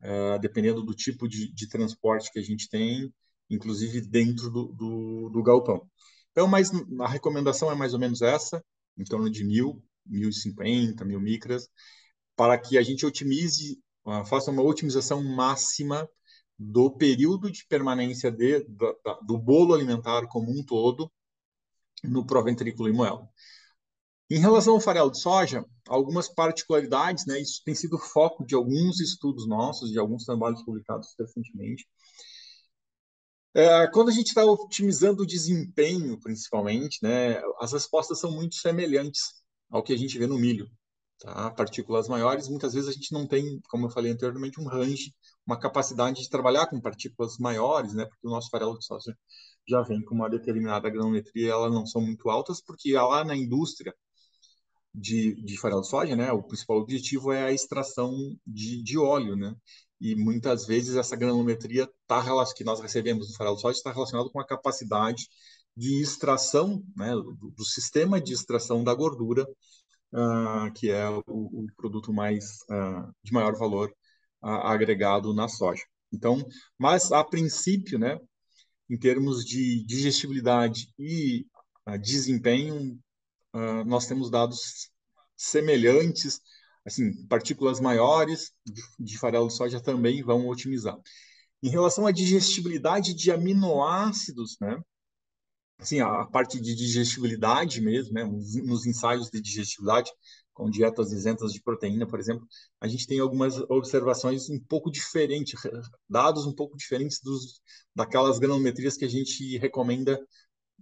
uh, 0.01 0.39
dependendo 0.39 0.83
do 0.83 0.93
tipo 0.93 1.27
de, 1.27 1.51
de, 1.53 1.67
transporte 1.67 2.31
que 2.31 2.39
a 2.39 2.41
gente 2.41 2.69
tem, 2.69 3.13
inclusive 3.49 4.01
dentro 4.01 4.49
do, 4.49 4.73
do, 4.73 5.29
do 5.29 5.43
galpão. 5.43 5.87
Então, 6.31 6.47
mas 6.47 6.71
a 7.01 7.07
recomendação 7.07 7.71
é 7.71 7.75
mais 7.75 7.93
ou 7.93 7.99
menos 7.99 8.21
essa, 8.21 8.63
em 8.97 9.03
torno 9.03 9.29
de 9.29 9.43
mil, 9.43 9.83
mil 10.05 10.29
e 10.29 10.33
cinquenta, 10.33 11.05
mil 11.05 11.19
micras, 11.19 11.67
para 12.35 12.57
que 12.57 12.77
a 12.77 12.81
gente 12.81 13.05
otimize, 13.05 13.79
uh, 14.05 14.25
faça 14.25 14.51
uma 14.51 14.63
otimização 14.63 15.23
máxima 15.23 16.07
do 16.57 16.91
período 16.91 17.51
de 17.51 17.65
permanência 17.65 18.31
de, 18.31 18.63
do, 19.23 19.37
bolo 19.37 19.73
alimentar 19.73 20.27
como 20.27 20.51
um 20.51 20.63
todo 20.63 21.11
no 22.03 22.25
proventrículo 22.25 22.87
e 22.87 22.93
moela. 22.93 23.27
Em 24.31 24.39
relação 24.39 24.75
ao 24.75 24.79
farelo 24.79 25.11
de 25.11 25.19
soja, 25.19 25.65
algumas 25.89 26.29
particularidades, 26.29 27.25
né, 27.25 27.41
isso 27.41 27.61
tem 27.65 27.75
sido 27.75 27.97
foco 27.97 28.45
de 28.45 28.55
alguns 28.55 29.01
estudos 29.01 29.45
nossos, 29.45 29.91
de 29.91 29.99
alguns 29.99 30.23
trabalhos 30.23 30.63
publicados 30.63 31.13
recentemente. 31.19 31.85
É, 33.53 33.87
quando 33.87 34.07
a 34.07 34.13
gente 34.13 34.27
está 34.27 34.45
otimizando 34.45 35.23
o 35.23 35.27
desempenho, 35.27 36.17
principalmente, 36.21 36.99
né, 37.03 37.41
as 37.59 37.73
respostas 37.73 38.21
são 38.21 38.31
muito 38.31 38.55
semelhantes 38.55 39.43
ao 39.69 39.83
que 39.83 39.91
a 39.91 39.97
gente 39.97 40.17
vê 40.17 40.25
no 40.25 40.39
milho. 40.39 40.71
Tá? 41.19 41.51
Partículas 41.51 42.07
maiores, 42.07 42.47
muitas 42.47 42.73
vezes 42.73 42.89
a 42.89 42.93
gente 42.93 43.11
não 43.11 43.27
tem, 43.27 43.59
como 43.69 43.87
eu 43.87 43.91
falei 43.91 44.13
anteriormente, 44.13 44.61
um 44.61 44.65
range 44.65 45.13
uma 45.45 45.59
capacidade 45.59 46.21
de 46.21 46.29
trabalhar 46.29 46.67
com 46.67 46.79
partículas 46.79 47.37
maiores, 47.37 47.93
né? 47.93 48.05
Porque 48.05 48.25
o 48.25 48.29
nosso 48.29 48.49
farelo 48.49 48.77
de 48.77 48.85
soja 48.85 49.17
já 49.67 49.81
vem 49.81 50.01
com 50.05 50.15
uma 50.15 50.29
determinada 50.29 50.89
granulometria, 50.89 51.51
elas 51.51 51.71
não 51.73 51.85
são 51.85 52.01
muito 52.01 52.29
altas, 52.29 52.61
porque 52.61 52.93
lá 52.93 53.25
na 53.25 53.35
indústria 53.35 53.93
de, 54.93 55.35
de 55.43 55.57
farelo 55.57 55.81
de 55.81 55.87
soja, 55.87 56.15
né? 56.15 56.31
O 56.31 56.43
principal 56.43 56.77
objetivo 56.77 57.31
é 57.31 57.43
a 57.43 57.51
extração 57.51 58.11
de, 58.45 58.83
de 58.83 58.97
óleo, 58.97 59.35
né? 59.35 59.55
E 59.99 60.15
muitas 60.15 60.65
vezes 60.65 60.95
essa 60.95 61.15
granulometria 61.15 61.87
tá, 62.07 62.23
que 62.55 62.63
nós 62.63 62.79
recebemos 62.81 63.27
do 63.27 63.35
farelo 63.35 63.55
de 63.55 63.61
soja 63.61 63.77
está 63.77 63.91
relacionado 63.91 64.31
com 64.31 64.39
a 64.39 64.47
capacidade 64.47 65.27
de 65.75 66.01
extração, 66.01 66.83
né? 66.95 67.11
Do, 67.11 67.53
do 67.55 67.65
sistema 67.65 68.19
de 68.19 68.33
extração 68.33 68.83
da 68.83 68.93
gordura, 68.93 69.45
uh, 70.13 70.71
que 70.75 70.89
é 70.89 71.07
o, 71.09 71.23
o 71.27 71.67
produto 71.77 72.13
mais 72.13 72.45
uh, 72.69 73.13
de 73.23 73.31
maior 73.31 73.55
valor 73.57 73.93
agregado 74.41 75.33
na 75.33 75.47
soja. 75.47 75.83
Então, 76.11 76.43
mas 76.77 77.11
a 77.11 77.23
princípio, 77.23 77.97
né, 77.99 78.19
em 78.89 78.97
termos 78.97 79.45
de 79.45 79.85
digestibilidade 79.85 80.91
e 80.99 81.45
uh, 81.87 81.97
desempenho, 81.97 82.99
uh, 83.53 83.83
nós 83.85 84.07
temos 84.07 84.29
dados 84.29 84.89
semelhantes, 85.35 86.39
assim, 86.85 87.25
partículas 87.27 87.79
maiores 87.79 88.51
de, 88.99 89.17
farelo 89.17 89.47
de 89.47 89.53
soja 89.53 89.81
também 89.81 90.23
vão 90.23 90.47
otimizar. 90.47 90.97
Em 91.63 91.69
relação 91.69 92.05
à 92.07 92.11
digestibilidade 92.11 93.13
de 93.13 93.31
aminoácidos, 93.31 94.57
né, 94.59 94.77
assim, 95.79 95.99
a 95.99 96.25
parte 96.25 96.59
de 96.59 96.75
digestibilidade 96.75 97.81
mesmo, 97.81 98.13
né, 98.13 98.23
nos 98.23 98.85
ensaios 98.85 99.29
de 99.29 99.41
digestibilidade, 99.41 100.11
com 100.53 100.69
dietas 100.69 101.11
isentas 101.11 101.53
de 101.53 101.61
proteína, 101.61 102.05
por 102.05 102.19
exemplo, 102.19 102.45
a 102.79 102.87
gente 102.87 103.07
tem 103.07 103.19
algumas 103.19 103.57
observações 103.69 104.49
um 104.49 104.59
pouco 104.59 104.91
diferentes, 104.91 105.59
dados 106.07 106.45
um 106.45 106.53
pouco 106.53 106.77
diferentes 106.77 107.19
dos, 107.21 107.61
daquelas 107.95 108.37
granulometrias 108.37 108.97
que 108.97 109.05
a 109.05 109.09
gente 109.09 109.57
recomenda 109.57 110.19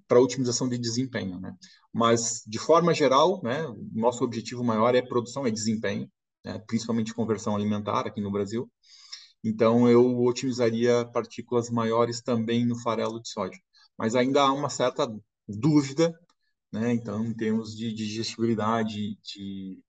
para 0.09 0.21
otimização 0.21 0.67
de 0.67 0.77
desempenho, 0.77 1.39
né? 1.39 1.55
Mas, 1.93 2.43
de 2.45 2.59
forma 2.59 2.93
geral, 2.93 3.41
né, 3.43 3.63
nosso 3.93 4.23
objetivo 4.25 4.63
maior 4.63 4.93
é 4.95 5.01
produção, 5.01 5.47
é 5.47 5.51
desempenho, 5.51 6.11
né, 6.43 6.59
principalmente 6.67 7.13
conversão 7.13 7.55
alimentar 7.55 8.07
aqui 8.07 8.19
no 8.21 8.31
Brasil. 8.31 8.69
Então, 9.43 9.89
eu 9.89 10.19
otimizaria 10.23 11.05
partículas 11.13 11.69
maiores 11.69 12.21
também 12.21 12.65
no 12.65 12.77
farelo 12.81 13.21
de 13.21 13.29
soja. 13.29 13.57
Mas 13.97 14.15
ainda 14.15 14.41
há 14.41 14.51
uma 14.51 14.69
certa 14.69 15.07
dúvida 15.47 16.13
né? 16.71 16.93
Então, 16.93 17.25
em 17.25 17.33
termos 17.33 17.75
de, 17.75 17.93
digestibilidade, 17.93 19.17
de, 19.23 19.79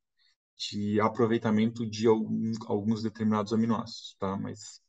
de 0.57 1.00
aproveitamento 1.00 1.89
de 1.89 2.07
algum, 2.07 2.53
alguns 2.67 3.03
determinados 3.03 3.53
aminoácidos, 3.53 4.17
tá? 4.19 4.37
Mas, 4.37 4.81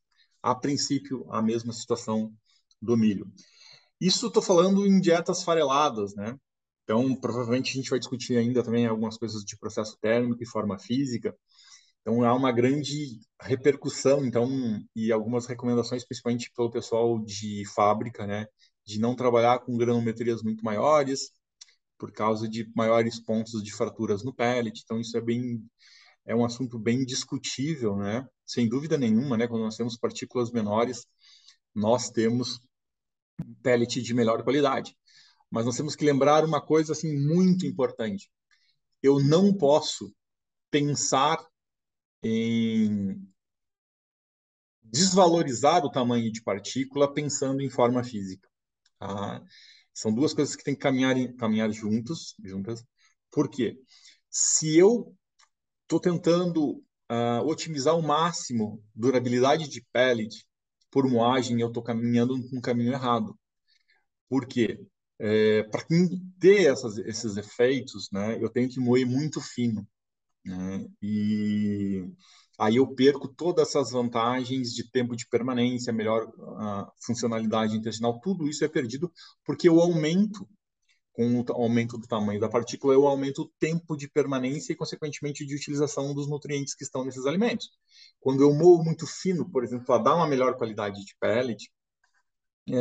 a 0.42 0.56
princípio, 0.56 1.26
a 1.32 1.42
mesma 1.42 1.74
situação 1.74 2.34
do 2.82 2.98
milho. 2.98 3.32
Isso 4.02 4.28
estou 4.28 4.42
falando 4.42 4.86
em 4.86 5.00
dietas 5.00 5.44
fareladas, 5.44 6.16
né? 6.16 6.36
Então, 6.84 7.16
provavelmente 7.16 7.72
a 7.72 7.76
gente 7.76 7.90
vai 7.90 8.00
discutir 8.00 8.36
ainda 8.38 8.64
também 8.64 8.88
algumas 8.88 9.18
coisas 9.18 9.44
de 9.44 9.58
processo 9.58 9.98
térmico 10.02 10.44
e 10.44 10.48
forma 10.48 10.80
física. 10.80 11.36
Então, 12.02 12.24
há 12.24 12.34
uma 12.34 12.52
grande 12.52 13.20
repercussão, 13.40 14.26
então, 14.26 14.50
e 14.96 15.12
algumas 15.12 15.46
recomendações, 15.46 16.04
principalmente 16.06 16.52
pelo 16.56 16.72
pessoal 16.72 17.20
de 17.20 17.64
fábrica, 17.76 18.26
né? 18.26 18.48
De 18.86 19.00
não 19.00 19.16
trabalhar 19.16 19.60
com 19.60 19.78
granometrias 19.78 20.42
muito 20.42 20.66
maiores, 20.66 21.32
por 22.02 22.12
causa 22.12 22.50
de 22.50 22.68
maiores 22.76 23.20
pontos 23.24 23.64
de 23.64 23.72
fraturas 23.72 24.24
no 24.24 24.34
pellet. 24.34 24.82
Então 24.84 25.00
isso 25.00 25.16
é 25.16 25.22
bem 25.22 25.64
é 26.26 26.36
um 26.36 26.44
assunto 26.44 26.80
bem 26.80 27.06
discutível, 27.06 27.96
né? 27.96 28.26
Sem 28.46 28.68
dúvida 28.68 28.98
nenhuma, 28.98 29.38
né? 29.38 29.48
Quando 29.48 29.64
nós 29.64 29.76
temos 29.78 29.98
partículas 29.98 30.52
menores, 30.52 31.06
nós 31.76 32.10
temos 32.10 32.60
pellet 33.62 34.02
de 34.02 34.14
melhor 34.14 34.44
qualidade. 34.44 34.96
Mas 35.50 35.66
nós 35.66 35.76
temos 35.76 35.96
que 35.96 36.06
lembrar 36.06 36.46
uma 36.46 36.62
coisa 36.62 36.94
assim 36.94 37.18
muito 37.18 37.66
importante. 37.66 38.32
Eu 39.04 39.20
não 39.20 39.54
posso 39.54 40.14
pensar 40.70 41.46
em 42.24 43.22
desvalorizar 44.84 45.86
o 45.86 45.92
tamanho 45.92 46.32
de 46.32 46.42
partícula 46.42 47.14
pensando 47.14 47.62
em 47.62 47.70
forma 47.70 48.04
física. 48.04 48.48
Tá? 49.00 49.44
São 49.94 50.14
duas 50.14 50.34
coisas 50.34 50.56
que 50.56 50.64
têm 50.64 50.76
que 50.76 50.82
caminhar, 50.82 51.16
caminhar 51.38 51.72
juntos, 51.72 52.36
juntas. 52.44 52.84
Por 53.30 53.50
quê? 53.50 53.78
se 54.32 54.78
eu 54.78 55.14
estou 55.84 56.00
tentando 56.00 56.78
uh, 57.12 57.46
otimizar 57.46 57.94
ao 57.94 58.02
máximo 58.02 58.82
durabilidade 58.96 59.68
de 59.68 59.82
pellet 59.92 60.48
por 60.92 61.10
moagem, 61.10 61.60
eu 61.62 61.70
estou 61.70 61.84
caminhando 61.84 62.36
um 62.54 62.62
caminho 62.62 62.94
errado. 62.94 63.38
Por 64.30 64.46
quê? 64.48 64.80
É, 65.20 65.64
Para 65.64 65.86
ter 66.40 66.66
essas, 66.72 66.98
esses 67.00 67.38
efeitos, 67.38 68.10
né, 68.12 68.38
eu 68.42 68.50
tenho 68.50 68.70
que 68.70 68.80
moer 68.80 69.06
muito 69.06 69.40
fino. 69.42 69.88
Né? 70.46 70.88
E 71.02 72.06
aí 72.60 72.78
eu 72.78 72.88
perco 72.96 73.28
todas 73.28 73.70
essas 73.70 73.92
vantagens 73.92 74.74
de 74.74 74.90
tempo 74.92 75.16
de 75.16 75.28
permanência, 75.28 75.94
melhor 75.94 76.28
uh, 76.28 76.92
funcionalidade 77.06 77.76
intestinal, 77.76 78.20
tudo 78.22 78.48
isso 78.48 78.66
é 78.66 78.68
perdido 78.68 79.12
porque 79.46 79.70
eu 79.70 79.80
aumento 79.80 80.48
com 81.14 81.42
o 81.42 81.46
aumento 81.54 81.98
do 81.98 82.08
tamanho 82.08 82.40
da 82.40 82.50
partícula, 82.50 82.94
eu 82.94 83.08
aumento 83.08 83.44
o 83.44 83.52
tempo 83.60 83.98
de 83.98 84.10
permanência 84.10 84.74
e, 84.74 84.76
consequentemente, 84.76 85.46
de 85.46 85.56
utilização 85.56 86.14
dos 86.14 86.28
nutrientes 86.28 86.74
que 86.74 86.84
estão 86.84 87.04
nesses 87.04 87.26
alimentos. 87.26 87.70
Quando 88.20 88.42
eu 88.42 88.54
moo 88.54 88.84
muito 88.84 89.06
fino, 89.06 89.50
por 89.50 89.64
exemplo, 89.64 89.86
para 89.86 90.04
dar 90.04 90.16
uma 90.16 90.28
melhor 90.28 90.56
qualidade 90.56 91.04
de 91.04 91.16
pellet, 91.20 91.70
é, 92.70 92.74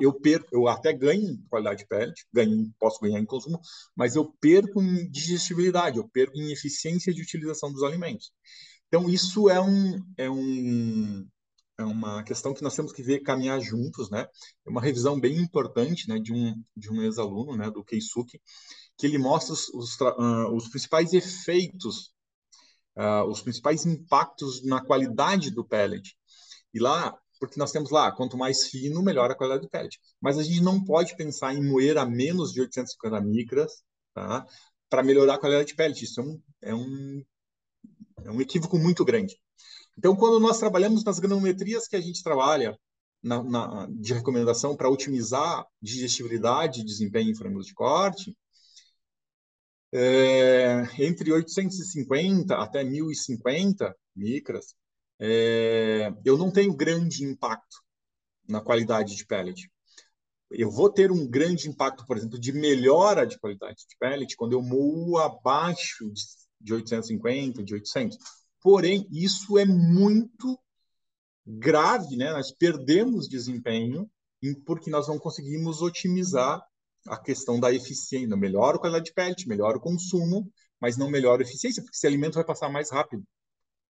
eu 0.00 0.12
perco, 0.12 0.48
eu 0.52 0.68
até 0.68 0.92
ganho 0.92 1.38
qualidade 1.50 1.80
de 1.80 1.86
pellet, 1.86 2.26
ganho, 2.32 2.72
posso 2.78 3.00
ganhar 3.00 3.18
em 3.18 3.26
consumo, 3.26 3.60
mas 3.94 4.16
eu 4.16 4.32
perco 4.40 4.82
em 4.82 5.10
digestibilidade, 5.10 5.98
eu 5.98 6.08
perco 6.08 6.38
em 6.38 6.52
eficiência 6.52 7.12
de 7.12 7.20
utilização 7.20 7.72
dos 7.72 7.82
alimentos. 7.82 8.32
Então, 8.88 9.08
isso 9.08 9.50
é 9.50 9.60
um, 9.60 10.00
é 10.16 10.30
um, 10.30 11.26
é 11.78 11.84
uma 11.84 12.22
questão 12.22 12.54
que 12.54 12.62
nós 12.62 12.74
temos 12.74 12.92
que 12.92 13.02
ver 13.02 13.20
caminhar 13.20 13.60
juntos, 13.60 14.10
né? 14.10 14.26
É 14.66 14.70
uma 14.70 14.80
revisão 14.80 15.18
bem 15.18 15.36
importante, 15.38 16.08
né, 16.08 16.18
de 16.18 16.32
um 16.32 16.54
de 16.76 16.90
um 16.90 17.02
ex-aluno, 17.02 17.56
né, 17.56 17.70
do 17.70 17.84
Keisuke, 17.84 18.40
que 18.96 19.06
ele 19.06 19.18
mostra 19.18 19.54
os, 19.54 19.68
os, 19.70 20.00
uh, 20.00 20.54
os 20.54 20.68
principais 20.68 21.12
efeitos, 21.12 22.12
uh, 22.96 23.28
os 23.28 23.40
principais 23.42 23.84
impactos 23.86 24.64
na 24.64 24.84
qualidade 24.84 25.50
do 25.50 25.64
pellet. 25.64 26.16
E 26.72 26.80
lá, 26.80 27.16
porque 27.40 27.58
nós 27.58 27.72
temos 27.72 27.90
lá, 27.90 28.12
quanto 28.12 28.36
mais 28.38 28.68
fino, 28.68 29.02
melhor 29.02 29.30
a 29.30 29.34
qualidade 29.34 29.62
do 29.62 29.70
pellet. 29.70 29.98
Mas 30.20 30.38
a 30.38 30.42
gente 30.42 30.60
não 30.62 30.82
pode 30.84 31.16
pensar 31.16 31.54
em 31.54 31.62
moer 31.62 31.98
a 31.98 32.06
menos 32.06 32.52
de 32.52 32.60
850 32.60 33.20
micras, 33.20 33.82
tá? 34.14 34.46
Para 34.88 35.02
melhorar 35.02 35.34
a 35.34 35.38
qualidade 35.38 35.68
de 35.68 35.74
pellet. 35.74 36.04
Isso 36.04 36.20
é 36.20 36.24
um, 36.24 36.42
é 36.62 36.74
um, 36.74 37.24
é 38.24 38.30
um 38.30 38.40
equívoco 38.40 38.78
muito 38.78 39.04
grande. 39.04 39.36
Então, 39.96 40.16
quando 40.16 40.40
nós 40.40 40.58
trabalhamos 40.58 41.04
nas 41.04 41.18
granometrias 41.18 41.86
que 41.86 41.96
a 41.96 42.00
gente 42.00 42.22
trabalha 42.22 42.78
na, 43.22 43.42
na, 43.42 43.86
de 43.90 44.12
recomendação 44.12 44.76
para 44.76 44.90
otimizar 44.90 45.64
digestibilidade 45.80 46.80
e 46.80 46.84
desempenho 46.84 47.30
em 47.30 47.34
frangos 47.34 47.66
de 47.66 47.74
corte, 47.74 48.36
é, 49.92 50.82
entre 50.98 51.32
850 51.32 52.56
até 52.56 52.82
1050 52.82 53.94
micras, 54.14 54.74
é, 55.20 56.12
eu 56.24 56.36
não 56.36 56.50
tenho 56.50 56.74
grande 56.74 57.24
impacto 57.24 57.76
na 58.48 58.60
qualidade 58.60 59.14
de 59.14 59.24
pellet. 59.24 59.70
Eu 60.50 60.70
vou 60.70 60.90
ter 60.90 61.10
um 61.10 61.26
grande 61.26 61.68
impacto, 61.68 62.04
por 62.06 62.16
exemplo, 62.16 62.38
de 62.38 62.52
melhora 62.52 63.26
de 63.26 63.38
qualidade 63.38 63.86
de 63.88 63.96
pellet 63.98 64.36
quando 64.36 64.52
eu 64.52 64.62
moo 64.62 65.18
abaixo 65.18 66.10
de, 66.12 66.22
de 66.60 66.74
850, 66.74 67.62
de 67.62 67.74
800. 67.74 68.18
Porém, 68.64 69.06
isso 69.12 69.58
é 69.58 69.66
muito 69.66 70.58
grave, 71.46 72.16
né? 72.16 72.32
Nós 72.32 72.50
perdemos 72.50 73.28
desempenho 73.28 74.10
porque 74.64 74.88
nós 74.88 75.06
não 75.06 75.18
conseguimos 75.18 75.82
otimizar 75.82 76.64
a 77.06 77.18
questão 77.18 77.60
da 77.60 77.70
eficiência. 77.70 78.34
Melhora 78.34 78.78
a 78.78 78.80
qualidade 78.80 79.04
de 79.04 79.12
pellet, 79.12 79.46
melhora 79.46 79.76
o 79.76 79.80
consumo, 79.80 80.50
mas 80.80 80.96
não 80.96 81.10
melhora 81.10 81.42
a 81.42 81.46
eficiência, 81.46 81.82
porque 81.82 81.94
esse 81.94 82.06
alimento 82.06 82.36
vai 82.36 82.44
passar 82.44 82.70
mais 82.70 82.90
rápido 82.90 83.22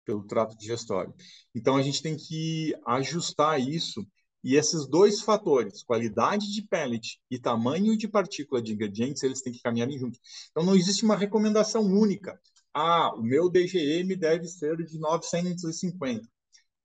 pelo 0.03 0.25
trato 0.25 0.57
digestório. 0.57 1.13
Então, 1.53 1.77
a 1.77 1.83
gente 1.83 2.01
tem 2.01 2.17
que 2.17 2.75
ajustar 2.87 3.61
isso. 3.61 4.03
E 4.43 4.55
esses 4.55 4.87
dois 4.87 5.21
fatores, 5.21 5.83
qualidade 5.83 6.51
de 6.51 6.63
pellet 6.63 7.19
e 7.29 7.38
tamanho 7.38 7.95
de 7.95 8.07
partícula 8.07 8.59
de 8.59 8.73
ingredientes, 8.73 9.21
eles 9.21 9.43
têm 9.43 9.53
que 9.53 9.62
caminhar 9.62 9.88
juntos. 9.91 10.19
Então, 10.49 10.63
não 10.63 10.75
existe 10.75 11.05
uma 11.05 11.15
recomendação 11.15 11.83
única 11.83 12.41
ah, 12.73 13.13
o 13.15 13.21
meu 13.21 13.49
DGM 13.49 14.15
deve 14.15 14.47
ser 14.47 14.77
de 14.86 14.97
950. 14.99 16.27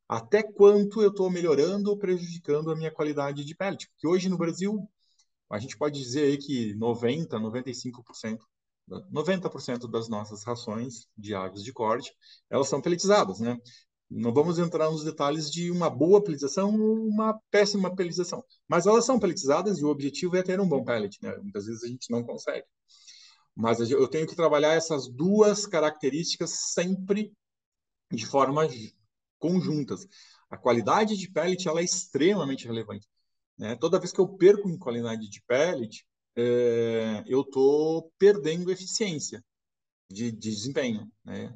Até 0.09 0.43
quanto 0.43 1.03
eu 1.03 1.11
estou 1.11 1.31
melhorando 1.31 1.91
ou 1.91 1.99
prejudicando 1.99 2.71
a 2.71 2.77
minha 2.77 2.91
qualidade 2.91 3.45
de 3.45 3.55
pellet? 3.55 3.89
Porque 3.91 4.07
hoje 4.07 4.29
no 4.29 4.39
Brasil, 4.39 4.89
a 5.51 5.59
gente 5.59 5.77
pode 5.77 6.01
dizer 6.01 6.25
aí 6.25 6.39
que 6.39 6.75
90%, 6.77 7.29
95%, 7.41 8.39
90% 9.13 9.89
das 9.89 10.09
nossas 10.09 10.45
rações 10.45 11.07
de 11.17 11.35
aves 11.35 11.63
de 11.63 11.73
corte, 11.73 12.13
elas 12.51 12.69
são 12.69 12.81
pelletizadas, 12.81 13.41
né? 13.41 13.59
Não 14.11 14.33
vamos 14.33 14.59
entrar 14.59 14.91
nos 14.91 15.05
detalhes 15.05 15.51
de 15.51 15.71
uma 15.71 15.91
boa 15.91 16.23
pelletização 16.23 16.75
ou 16.81 17.07
uma 17.07 17.39
péssima 17.51 17.95
pelletização, 17.95 18.43
mas 18.67 18.87
elas 18.87 19.05
são 19.05 19.19
pelletizadas 19.21 19.79
e 19.79 19.85
o 19.85 19.89
objetivo 19.89 20.37
é 20.37 20.43
ter 20.43 20.59
um 20.61 20.69
bom 20.69 20.83
pellet, 20.83 21.19
né? 21.23 21.37
Muitas 21.37 21.67
vezes 21.67 21.85
a 21.85 21.89
gente 21.89 22.11
não 22.11 22.25
consegue. 22.25 22.67
Mas 23.59 23.81
eu 23.91 24.07
tenho 24.07 24.25
que 24.25 24.37
trabalhar 24.37 24.75
essas 24.75 25.09
duas 25.09 25.67
características 25.67 26.73
sempre 26.73 27.33
de 28.09 28.25
forma 28.25 28.69
conjuntas. 29.37 30.07
A 30.49 30.57
qualidade 30.57 31.17
de 31.17 31.29
pellet 31.29 31.67
ela 31.67 31.81
é 31.81 31.85
extremamente 31.85 32.69
relevante. 32.69 33.09
Né? 33.59 33.75
Toda 33.75 33.99
vez 33.99 34.13
que 34.13 34.21
eu 34.21 34.29
perco 34.29 34.69
em 34.69 34.79
qualidade 34.79 35.29
de 35.29 35.43
pellet, 35.43 36.07
é, 36.37 37.25
eu 37.27 37.41
estou 37.41 38.13
perdendo 38.17 38.71
eficiência 38.71 39.45
de, 40.09 40.31
de 40.31 40.51
desempenho. 40.51 41.11
Né? 41.25 41.53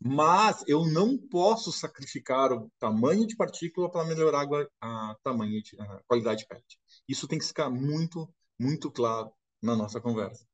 Mas 0.00 0.64
eu 0.66 0.84
não 0.84 1.16
posso 1.16 1.70
sacrificar 1.70 2.52
o 2.52 2.68
tamanho 2.80 3.28
de 3.28 3.36
partícula 3.36 3.88
para 3.88 4.04
melhorar 4.04 4.44
a, 4.80 5.12
a 5.12 5.16
tamanho 5.22 5.62
de, 5.62 5.80
a 5.80 6.02
qualidade 6.08 6.40
de 6.40 6.48
pellet. 6.48 6.80
Isso 7.08 7.28
tem 7.28 7.38
que 7.38 7.46
ficar 7.46 7.70
muito, 7.70 8.28
muito 8.58 8.90
claro 8.90 9.30
na 9.62 9.76
nossa 9.76 10.00
conversa. 10.00 10.44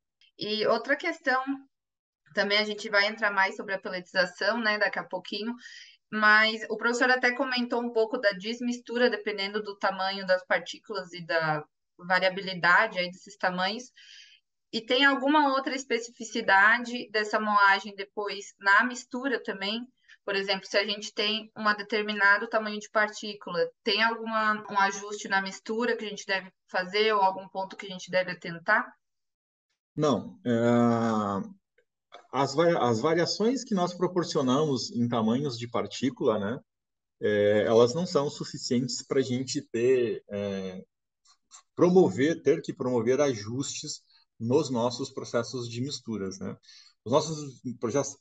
E 0.43 0.67
outra 0.67 0.97
questão, 0.97 1.45
também 2.35 2.57
a 2.57 2.65
gente 2.65 2.89
vai 2.89 3.07
entrar 3.07 3.31
mais 3.31 3.57
sobre 3.57 3.75
a 3.75 3.79
peletização, 3.79 4.59
né, 4.59 4.79
daqui 4.79 4.99
a 4.99 5.05
pouquinho, 5.05 5.55
mas 6.11 6.63
o 6.71 6.79
professor 6.79 7.11
até 7.11 7.35
comentou 7.35 7.83
um 7.83 7.93
pouco 7.93 8.17
da 8.17 8.31
desmistura, 8.31 9.11
dependendo 9.11 9.63
do 9.63 9.77
tamanho 9.77 10.27
das 10.27 10.43
partículas 10.47 11.13
e 11.13 11.27
da 11.27 11.63
variabilidade 11.99 12.99
aí 12.99 13.11
desses 13.11 13.37
tamanhos. 13.37 13.93
E 14.73 14.81
tem 14.81 15.05
alguma 15.05 15.53
outra 15.53 15.75
especificidade 15.75 17.11
dessa 17.11 17.39
moagem 17.39 17.95
depois 17.95 18.55
na 18.59 18.83
mistura 18.85 19.43
também? 19.43 19.87
Por 20.25 20.35
exemplo, 20.35 20.67
se 20.67 20.79
a 20.79 20.87
gente 20.87 21.13
tem 21.13 21.53
um 21.55 21.65
determinado 21.75 22.49
tamanho 22.49 22.81
de 22.81 22.89
partícula, 22.89 23.69
tem 23.85 24.03
algum 24.03 24.31
um 24.31 24.79
ajuste 24.79 25.29
na 25.29 25.43
mistura 25.43 25.99
que 25.99 26.07
a 26.07 26.09
gente 26.09 26.25
deve 26.25 26.51
fazer 26.71 27.13
ou 27.13 27.21
algum 27.21 27.47
ponto 27.49 27.77
que 27.77 27.85
a 27.85 27.91
gente 27.91 28.11
deve 28.11 28.31
atentar? 28.31 28.91
Não. 30.01 30.41
É, 30.47 30.51
as, 32.33 32.57
as 32.59 33.01
variações 33.01 33.63
que 33.63 33.75
nós 33.75 33.93
proporcionamos 33.93 34.91
em 34.93 35.07
tamanhos 35.07 35.59
de 35.59 35.69
partícula, 35.69 36.39
né, 36.39 36.59
é, 37.21 37.65
elas 37.67 37.95
não 37.95 38.07
são 38.07 38.31
suficientes 38.31 39.03
para 39.03 39.21
a 39.21 39.23
gente 39.23 39.61
ter, 39.61 40.25
é, 40.31 40.83
promover, 41.77 42.43
ter 42.43 42.63
que 42.63 42.73
promover 42.73 43.21
ajustes 43.21 44.01
nos 44.39 44.71
nossos 44.71 45.11
processos 45.11 45.69
de 45.69 45.83
misturas, 45.83 46.39
né? 46.39 46.57
Os 47.05 47.13
nossos 47.13 47.61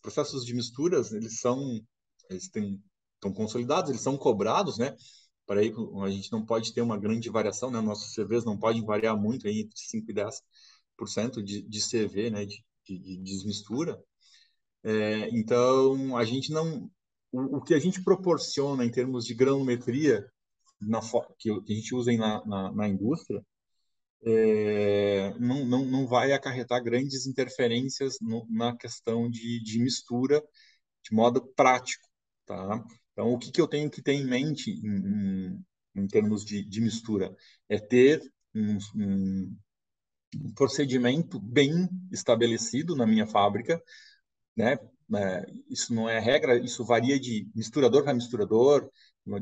processos 0.01 0.45
de 0.45 0.53
misturas, 0.53 1.13
eles 1.13 1.39
são, 1.39 1.79
eles 2.29 2.49
têm, 2.49 2.83
estão 3.15 3.31
consolidados, 3.31 3.89
eles 3.89 4.01
são 4.01 4.17
cobrados, 4.17 4.77
né? 4.77 4.97
Para 5.45 5.61
aí, 5.61 5.73
a 6.03 6.09
gente 6.09 6.29
não 6.29 6.45
pode 6.45 6.73
ter 6.73 6.81
uma 6.81 6.97
grande 6.97 7.29
variação, 7.29 7.71
né? 7.71 7.79
Nossos 7.79 8.13
CVs 8.13 8.43
não 8.43 8.57
podem 8.57 8.83
variar 8.83 9.17
muito 9.17 9.47
aí 9.47 9.61
entre 9.61 9.79
5 9.79 10.11
e 10.11 10.13
10 10.13 10.41
de, 11.43 11.61
de 11.61 11.79
CV, 11.81 12.29
né, 12.29 12.45
de, 12.45 12.63
de, 12.85 12.99
de 12.99 13.17
desmistura. 13.17 14.01
É, 14.83 15.29
então, 15.29 16.17
a 16.17 16.23
gente 16.25 16.51
não. 16.51 16.89
O, 17.31 17.57
o, 17.57 17.61
que 17.61 17.73
a 17.73 17.79
gente 17.79 18.03
proporciona 18.03 18.83
em 18.85 18.91
termos 18.91 19.25
de 19.25 19.35
granometria 19.35 20.25
na, 20.81 20.99
que, 21.37 21.61
que 21.61 21.73
a 21.73 21.75
gente 21.75 21.93
usa 21.93 22.11
na, 22.13 22.43
na, 22.45 22.71
na 22.71 22.87
indústria 22.87 23.43
é, 24.25 25.33
não, 25.39 25.65
não, 25.65 25.85
não 25.85 26.07
vai 26.07 26.31
acarretar 26.31 26.83
grandes 26.83 27.25
interferências 27.25 28.17
no, 28.21 28.45
na 28.49 28.75
questão 28.75 29.29
de, 29.29 29.61
de 29.63 29.79
mistura 29.79 30.43
de 31.03 31.15
modo 31.15 31.45
prático. 31.55 32.07
Tá? 32.45 32.83
Então, 33.13 33.33
o 33.33 33.37
que, 33.37 33.51
que 33.51 33.61
eu 33.61 33.67
tenho 33.67 33.89
que 33.89 34.01
ter 34.01 34.13
em 34.13 34.25
mente 34.25 34.71
em, 34.71 35.55
em, 35.55 35.65
em 35.95 36.07
termos 36.07 36.43
de, 36.43 36.63
de 36.63 36.81
mistura? 36.81 37.33
É 37.69 37.79
ter 37.79 38.21
um, 38.53 38.77
um 40.35 40.53
procedimento 40.53 41.39
bem 41.39 41.89
estabelecido 42.11 42.95
na 42.95 43.05
minha 43.05 43.25
fábrica, 43.25 43.81
né? 44.55 44.77
É, 45.15 45.45
isso 45.69 45.93
não 45.93 46.07
é 46.07 46.19
regra, 46.19 46.57
isso 46.63 46.85
varia 46.85 47.19
de 47.19 47.49
misturador 47.55 48.03
para 48.03 48.13
misturador, 48.13 48.89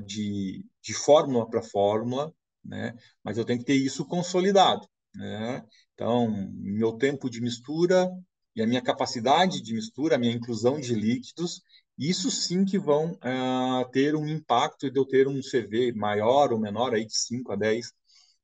de, 0.05 0.65
de 0.81 0.93
fórmula 0.93 1.49
para 1.49 1.61
fórmula, 1.61 2.33
né? 2.63 2.93
Mas 3.23 3.37
eu 3.37 3.45
tenho 3.45 3.59
que 3.59 3.65
ter 3.65 3.75
isso 3.75 4.05
consolidado, 4.05 4.87
né? 5.13 5.63
Então, 5.93 6.29
meu 6.53 6.93
tempo 6.93 7.29
de 7.29 7.41
mistura 7.41 8.09
e 8.55 8.61
a 8.61 8.67
minha 8.67 8.81
capacidade 8.81 9.61
de 9.61 9.73
mistura, 9.73 10.15
a 10.15 10.19
minha 10.19 10.33
inclusão 10.33 10.79
de 10.79 10.93
líquidos, 10.95 11.61
isso 11.97 12.29
sim 12.29 12.63
que 12.65 12.77
vão 12.77 13.11
uh, 13.13 13.89
ter 13.91 14.15
um 14.15 14.27
impacto 14.27 14.89
de 14.89 14.99
eu 14.99 15.05
ter 15.05 15.27
um 15.27 15.41
CV 15.41 15.91
maior 15.93 16.53
ou 16.53 16.59
menor, 16.59 16.93
aí 16.93 17.05
de 17.05 17.17
5 17.17 17.51
a 17.51 17.55
10 17.55 17.93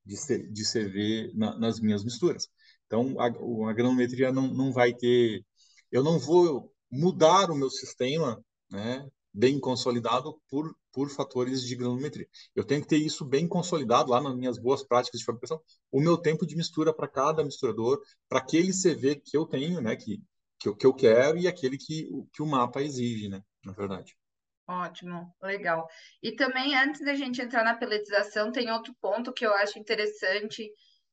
de, 0.05 0.17
C, 0.17 0.47
de 0.49 0.63
CV 0.63 1.31
na, 1.35 1.57
nas 1.57 1.79
minhas 1.79 2.03
misturas. 2.03 2.49
Então, 2.85 3.19
a, 3.19 3.27
a 3.69 3.73
granometria 3.73 4.31
não, 4.31 4.47
não 4.47 4.71
vai 4.71 4.93
ter... 4.93 5.45
Eu 5.91 6.03
não 6.03 6.19
vou 6.19 6.71
mudar 6.91 7.49
o 7.49 7.55
meu 7.55 7.69
sistema 7.69 8.43
né, 8.69 9.07
bem 9.33 9.59
consolidado 9.59 10.39
por, 10.49 10.75
por 10.91 11.09
fatores 11.09 11.63
de 11.63 11.75
granometria. 11.75 12.27
Eu 12.55 12.63
tenho 12.63 12.81
que 12.81 12.87
ter 12.87 12.97
isso 12.97 13.25
bem 13.25 13.47
consolidado 13.47 14.11
lá 14.11 14.21
nas 14.21 14.35
minhas 14.35 14.59
boas 14.59 14.83
práticas 14.83 15.19
de 15.19 15.25
fabricação, 15.25 15.59
o 15.91 15.99
meu 15.99 16.17
tempo 16.17 16.45
de 16.45 16.55
mistura 16.55 16.93
para 16.93 17.07
cada 17.07 17.43
misturador, 17.43 17.99
para 18.29 18.39
aquele 18.39 18.71
CV 18.71 19.15
que 19.15 19.35
eu 19.35 19.45
tenho, 19.45 19.81
né, 19.81 19.95
que, 19.95 20.21
que, 20.59 20.69
eu, 20.69 20.75
que 20.75 20.85
eu 20.85 20.93
quero 20.93 21.37
e 21.37 21.47
aquele 21.47 21.77
que, 21.77 22.07
que 22.31 22.43
o 22.43 22.45
mapa 22.45 22.81
exige, 22.81 23.27
né, 23.27 23.41
na 23.65 23.73
verdade. 23.73 24.15
Ótimo, 24.67 25.35
legal. 25.41 25.87
E 26.21 26.35
também, 26.35 26.75
antes 26.75 27.01
da 27.01 27.13
gente 27.15 27.41
entrar 27.41 27.63
na 27.63 27.75
peletização, 27.75 28.51
tem 28.51 28.71
outro 28.71 28.95
ponto 29.01 29.33
que 29.33 29.45
eu 29.45 29.53
acho 29.55 29.77
interessante 29.77 30.71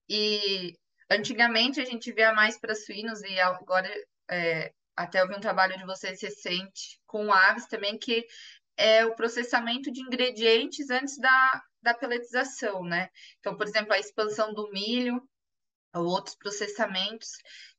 e 0.09 0.77
antigamente 1.11 1.81
a 1.81 1.85
gente 1.85 2.13
via 2.13 2.33
mais 2.33 2.59
para 2.59 2.75
suínos 2.75 3.21
e 3.23 3.41
agora 3.41 3.89
é, 4.31 4.73
até 4.97 5.21
eu 5.21 5.29
vi 5.29 5.35
um 5.35 5.41
trabalho 5.41 5.77
de 5.77 5.85
vocês 5.85 6.23
recente 6.23 7.01
com 7.07 7.33
aves 7.33 7.67
também, 7.67 7.99
que 7.99 8.25
é 8.77 9.05
o 9.05 9.17
processamento 9.17 9.91
de 9.91 10.01
ingredientes 10.01 10.89
antes 10.91 11.19
da, 11.19 11.63
da 11.83 11.95
peletização, 11.95 12.85
né? 12.85 13.09
Então, 13.41 13.57
por 13.57 13.67
exemplo, 13.67 13.93
a 13.93 13.99
expansão 13.99 14.55
do 14.55 14.71
milho, 14.71 15.21
ou 15.95 16.05
outros 16.07 16.37
processamentos. 16.37 17.31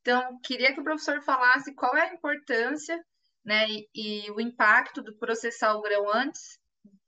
Então, 0.01 0.39
queria 0.41 0.73
que 0.73 0.81
o 0.81 0.83
professor 0.83 1.21
falasse 1.21 1.73
qual 1.73 1.95
é 1.95 2.09
a 2.09 2.13
importância, 2.13 3.01
né, 3.43 3.67
e, 3.69 3.89
e 3.93 4.31
o 4.31 4.39
impacto 4.39 5.01
do 5.01 5.15
processar 5.15 5.75
o 5.75 5.81
grão 5.81 6.11
antes 6.11 6.59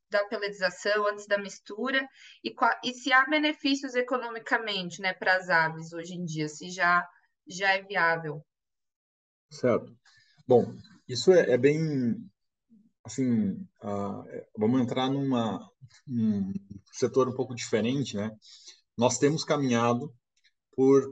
da 0.10 0.24
peletização, 0.26 1.08
antes 1.08 1.26
da 1.26 1.40
mistura, 1.40 2.08
e, 2.44 2.54
e 2.84 2.94
se 2.94 3.12
há 3.12 3.26
benefícios 3.26 3.96
economicamente, 3.96 5.02
né, 5.02 5.14
para 5.14 5.36
as 5.36 5.50
aves 5.50 5.92
hoje 5.92 6.14
em 6.14 6.24
dia, 6.24 6.48
se 6.48 6.70
já, 6.70 7.08
já 7.48 7.74
é 7.74 7.82
viável. 7.82 8.46
Certo. 9.50 9.96
Bom, 10.48 10.76
isso 11.08 11.32
é, 11.32 11.52
é 11.52 11.58
bem, 11.58 12.16
assim, 13.04 13.54
uh, 13.84 14.24
vamos 14.58 14.82
entrar 14.82 15.10
numa 15.10 15.60
um 16.08 16.52
setor 16.92 17.28
um 17.28 17.36
pouco 17.36 17.56
diferente, 17.56 18.16
né? 18.16 18.32
Nós 18.98 19.18
temos 19.18 19.44
caminhado 19.44 20.14
por 20.76 21.12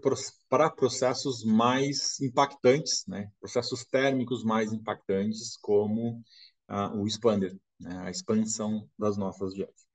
para 0.51 0.69
processos 0.69 1.45
mais 1.45 2.19
impactantes, 2.19 3.05
né? 3.07 3.31
Processos 3.39 3.85
térmicos 3.85 4.43
mais 4.43 4.73
impactantes, 4.73 5.55
como 5.61 6.21
uh, 6.69 6.97
o 6.97 7.07
expander, 7.07 7.57
né? 7.79 7.99
a 7.99 8.11
expansão 8.11 8.85
das 8.99 9.15
nossas 9.15 9.53
dietas. 9.53 9.87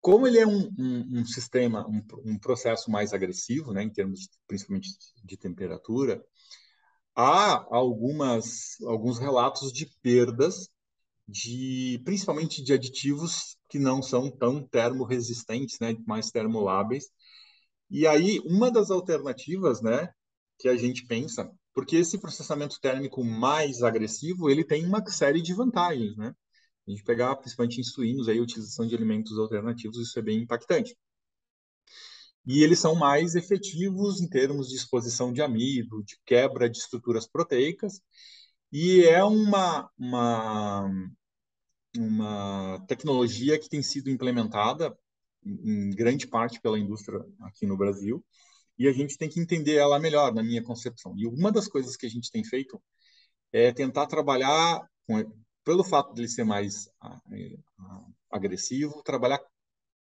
Como 0.00 0.26
ele 0.26 0.38
é 0.38 0.46
um, 0.46 0.70
um, 0.78 1.20
um 1.20 1.24
sistema, 1.26 1.86
um, 1.86 2.02
um, 2.24 2.38
processo 2.38 2.90
mais 2.90 3.12
agressivo, 3.12 3.70
né, 3.70 3.82
em 3.82 3.90
termos 3.90 4.20
de, 4.20 4.30
principalmente 4.48 4.88
de 5.22 5.36
temperatura, 5.36 6.24
há 7.14 7.62
algumas, 7.70 8.80
alguns 8.86 9.18
relatos 9.18 9.74
de 9.74 9.84
perdas, 10.00 10.70
de, 11.28 12.00
principalmente 12.02 12.64
de 12.64 12.72
aditivos 12.72 13.58
que 13.68 13.78
não 13.78 14.00
são 14.00 14.30
tão 14.30 14.66
termorresistentes, 14.66 15.78
né, 15.80 15.94
mais 16.06 16.30
termoláveis. 16.30 17.10
E 17.90 18.06
aí, 18.06 18.40
uma 18.44 18.70
das 18.70 18.90
alternativas 18.90 19.82
né, 19.82 20.12
que 20.58 20.68
a 20.68 20.76
gente 20.76 21.06
pensa, 21.06 21.50
porque 21.74 21.96
esse 21.96 22.18
processamento 22.18 22.80
térmico 22.80 23.24
mais 23.24 23.82
agressivo, 23.82 24.50
ele 24.50 24.64
tem 24.64 24.86
uma 24.86 25.04
série 25.10 25.42
de 25.42 25.54
vantagens, 25.54 26.16
né? 26.16 26.34
A 26.86 26.90
gente 26.90 27.04
pegar, 27.04 27.36
principalmente 27.36 27.80
em 27.80 27.84
suínos, 27.84 28.28
aí, 28.28 28.38
a 28.38 28.42
utilização 28.42 28.86
de 28.86 28.94
alimentos 28.94 29.38
alternativos, 29.38 29.98
isso 29.98 30.18
é 30.18 30.22
bem 30.22 30.42
impactante 30.42 30.96
e 32.46 32.62
eles 32.62 32.78
são 32.78 32.94
mais 32.94 33.34
efetivos 33.34 34.20
em 34.20 34.28
termos 34.28 34.68
de 34.68 34.76
exposição 34.76 35.32
de 35.32 35.42
amido, 35.42 36.02
de 36.04 36.18
quebra 36.24 36.68
de 36.68 36.78
estruturas 36.78 37.26
proteicas, 37.26 38.00
e 38.72 39.04
é 39.04 39.22
uma, 39.24 39.90
uma, 39.98 40.90
uma 41.96 42.84
tecnologia 42.86 43.58
que 43.58 43.68
tem 43.68 43.82
sido 43.82 44.10
implementada 44.10 44.96
em 45.44 45.90
grande 45.90 46.26
parte 46.26 46.60
pela 46.60 46.78
indústria 46.78 47.24
aqui 47.40 47.66
no 47.66 47.76
Brasil, 47.76 48.24
e 48.78 48.88
a 48.88 48.92
gente 48.92 49.18
tem 49.18 49.28
que 49.28 49.40
entender 49.40 49.74
ela 49.74 49.98
melhor, 49.98 50.32
na 50.32 50.42
minha 50.42 50.62
concepção. 50.62 51.14
E 51.16 51.26
uma 51.26 51.52
das 51.52 51.68
coisas 51.68 51.96
que 51.96 52.06
a 52.06 52.10
gente 52.10 52.30
tem 52.30 52.42
feito 52.42 52.80
é 53.52 53.72
tentar 53.72 54.06
trabalhar, 54.06 54.88
com, 55.06 55.22
pelo 55.64 55.84
fato 55.84 56.14
de 56.14 56.22
ele 56.22 56.28
ser 56.28 56.44
mais 56.44 56.88
agressivo, 58.30 59.02
trabalhar 59.02 59.40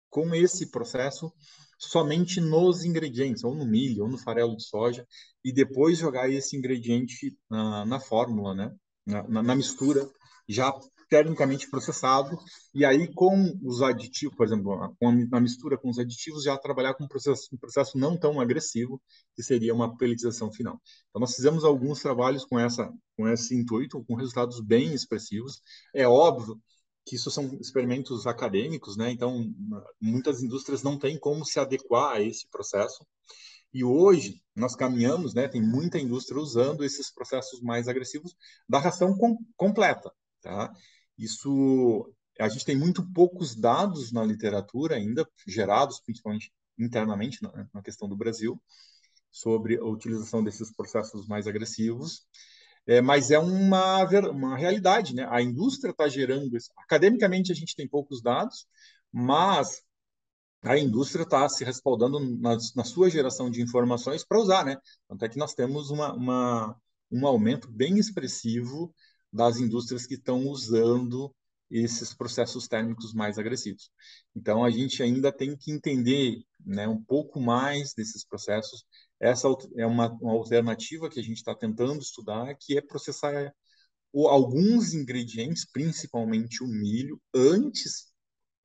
com 0.10 0.34
esse 0.34 0.70
processo 0.72 1.32
somente 1.78 2.40
nos 2.40 2.86
ingredientes, 2.86 3.44
ou 3.44 3.54
no 3.54 3.66
milho, 3.66 4.04
ou 4.04 4.10
no 4.10 4.18
farelo 4.18 4.56
de 4.56 4.64
soja, 4.64 5.06
e 5.44 5.52
depois 5.52 5.98
jogar 5.98 6.30
esse 6.30 6.56
ingrediente 6.56 7.38
na, 7.50 7.86
na 7.86 8.00
fórmula, 8.00 8.54
né? 8.54 8.76
Na, 9.06 9.24
na, 9.28 9.44
na, 9.44 9.56
mistura, 9.56 10.10
já 10.48 10.74
termicamente 11.14 11.70
processado, 11.70 12.36
e 12.74 12.84
aí 12.84 13.08
com 13.14 13.56
os 13.62 13.84
aditivos, 13.84 14.36
por 14.36 14.48
exemplo, 14.48 14.98
na 15.30 15.40
mistura 15.40 15.78
com 15.78 15.88
os 15.88 16.00
aditivos, 16.00 16.44
já 16.44 16.58
trabalhar 16.58 16.96
com 16.96 17.04
um 17.04 17.08
processo, 17.08 17.50
um 17.54 17.58
processo 17.58 18.00
não 18.00 18.18
tão 18.18 18.42
agressivo, 18.42 19.00
que 19.36 19.44
seria 19.44 19.76
uma 19.76 19.96
peletização 19.96 20.52
final. 20.52 20.82
Então, 21.10 21.20
nós 21.20 21.36
fizemos 21.36 21.64
alguns 21.64 22.02
trabalhos 22.02 22.46
com, 22.46 22.58
essa, 22.58 22.92
com 23.16 23.30
esse 23.30 23.56
intuito, 23.56 24.04
com 24.06 24.16
resultados 24.16 24.60
bem 24.60 24.92
expressivos. 24.92 25.62
É 25.94 26.08
óbvio 26.08 26.60
que 27.06 27.16
isso 27.16 27.30
são 27.30 27.46
experimentos 27.62 28.26
acadêmicos, 28.26 28.98
né? 28.98 29.12
Então, 29.12 29.54
muitas 30.02 30.42
indústrias 30.42 30.82
não 30.82 30.98
têm 30.98 31.20
como 31.20 31.46
se 31.46 31.60
adequar 31.60 32.14
a 32.14 32.22
esse 32.22 32.48
processo. 32.50 33.06
E 33.72 33.84
hoje 33.84 34.42
nós 34.56 34.76
caminhamos, 34.76 35.36
né? 35.36 35.48
Tem 35.48 35.62
muita 35.62 36.00
indústria 36.00 36.42
usando 36.42 36.84
esses 36.84 37.14
processos 37.14 37.62
mais 37.62 37.88
agressivos 37.88 38.36
da 38.68 38.80
ração 38.80 39.16
com, 39.16 39.38
completa, 39.56 40.12
tá? 40.42 40.74
Isso 41.18 42.14
a 42.40 42.50
gente 42.50 42.66
tem 42.66 42.76
muito 42.76 43.08
poucos 43.14 43.56
dados 43.56 44.12
na 44.12 44.24
literatura 44.24 44.96
ainda 44.96 45.28
gerados, 45.48 46.00
principalmente 46.00 46.52
internamente 46.78 47.40
na, 47.42 47.82
questão 47.82 48.08
do 48.10 48.16
Brasil, 48.16 48.62
sobre 49.32 49.78
a 49.78 49.86
utilização 49.86 50.44
desses 50.44 50.74
processos 50.76 51.28
mais 51.28 51.48
agressivos. 51.48 52.26
É, 52.86 53.02
mas 53.02 53.32
é 53.32 53.40
uma, 53.40 54.04
uma 54.30 54.58
realidade, 54.58 55.16
né? 55.16 55.26
A 55.30 55.42
indústria 55.42 55.92
está 55.92 56.08
gerando 56.08 56.56
isso. 56.58 56.70
Academicamente, 56.78 57.52
a 57.52 57.56
gente 57.56 57.76
tem 57.76 57.88
poucos 57.88 58.22
dados, 58.22 58.68
mas 59.12 59.82
a 60.62 60.78
indústria 60.78 61.24
está 61.24 61.48
se 61.48 61.64
respaldando 61.64 62.20
na, 62.20 62.58
na, 62.76 62.84
sua 62.84 63.10
geração 63.10 63.50
de 63.50 63.62
informações 63.62 64.26
para 64.26 64.40
usar, 64.40 64.66
né? 64.66 64.78
Tanto 65.08 65.24
é 65.24 65.30
que 65.30 65.38
nós 65.38 65.54
temos 65.54 65.92
uma, 65.92 66.14
uma, 66.14 66.76
um 67.12 67.26
aumento 67.26 67.72
bem 67.72 67.98
expressivo 67.98 68.94
das 69.34 69.58
indústrias 69.58 70.06
que 70.06 70.16
estão 70.16 70.48
usando 70.48 71.34
esses 71.70 72.14
processos 72.14 72.68
térmicos 72.68 73.14
mais 73.14 73.40
agressivos. 73.40 73.90
Então, 74.36 74.64
a 74.64 74.70
gente 74.70 75.02
ainda 75.02 75.32
tem 75.32 75.58
que 75.58 75.72
entender 75.72 76.44
né, 76.64 76.88
um 76.88 77.04
pouco 77.04 77.42
mais 77.42 77.94
desses 77.96 78.24
processos 78.24 78.86
essa 79.24 79.48
é 79.78 79.86
uma, 79.86 80.12
uma 80.22 80.34
alternativa 80.34 81.10
que 81.10 81.18
a 81.18 81.24
gente 81.24 81.38
está 81.38 81.56
tentando 81.56 82.02
estudar, 82.02 82.54
que 82.60 82.78
é 82.78 82.82
processar 82.82 83.54
o, 84.12 84.28
alguns 84.28 84.94
ingredientes, 84.94 85.66
principalmente 85.66 86.62
o 86.62 86.68
milho, 86.68 87.22
antes, 87.34 88.12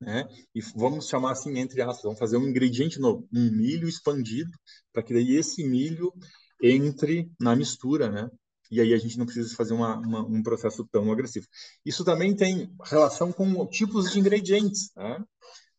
né? 0.01 0.25
E 0.53 0.61
vamos 0.75 1.07
chamar 1.07 1.31
assim, 1.31 1.57
entre 1.57 1.81
aspas, 1.81 2.03
vamos 2.03 2.19
fazer 2.19 2.35
um 2.35 2.47
ingrediente 2.47 2.99
novo, 2.99 3.25
um 3.33 3.49
milho 3.49 3.87
expandido, 3.87 4.51
para 4.91 5.01
que 5.01 5.13
daí 5.13 5.37
esse 5.37 5.63
milho 5.63 6.13
entre 6.61 7.31
na 7.39 7.55
mistura, 7.55 8.09
né? 8.09 8.29
E 8.71 8.79
aí 8.79 8.93
a 8.93 8.97
gente 8.97 9.17
não 9.17 9.25
precisa 9.25 9.55
fazer 9.55 9.73
uma, 9.73 9.97
uma, 9.97 10.21
um 10.21 10.43
processo 10.43 10.87
tão 10.91 11.11
agressivo. 11.11 11.47
Isso 11.85 12.05
também 12.05 12.35
tem 12.35 12.71
relação 12.83 13.31
com 13.31 13.65
tipos 13.67 14.11
de 14.11 14.19
ingredientes, 14.19 14.91
né? 14.95 15.23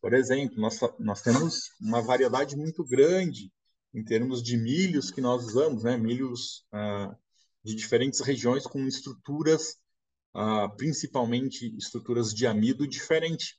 Por 0.01 0.13
exemplo, 0.13 0.59
nós, 0.59 0.79
nós 0.99 1.21
temos 1.21 1.69
uma 1.79 2.01
variedade 2.01 2.55
muito 2.57 2.83
grande 2.83 3.51
em 3.93 4.03
termos 4.03 4.41
de 4.41 4.57
milhos 4.57 5.11
que 5.11 5.21
nós 5.21 5.45
usamos, 5.45 5.83
né? 5.83 5.95
Milhos 5.95 6.65
ah, 6.71 7.15
de 7.63 7.75
diferentes 7.75 8.19
regiões 8.21 8.65
com 8.65 8.85
estruturas, 8.87 9.77
ah, 10.33 10.67
principalmente 10.75 11.73
estruturas 11.77 12.33
de 12.33 12.47
amido 12.47 12.87
diferente. 12.87 13.57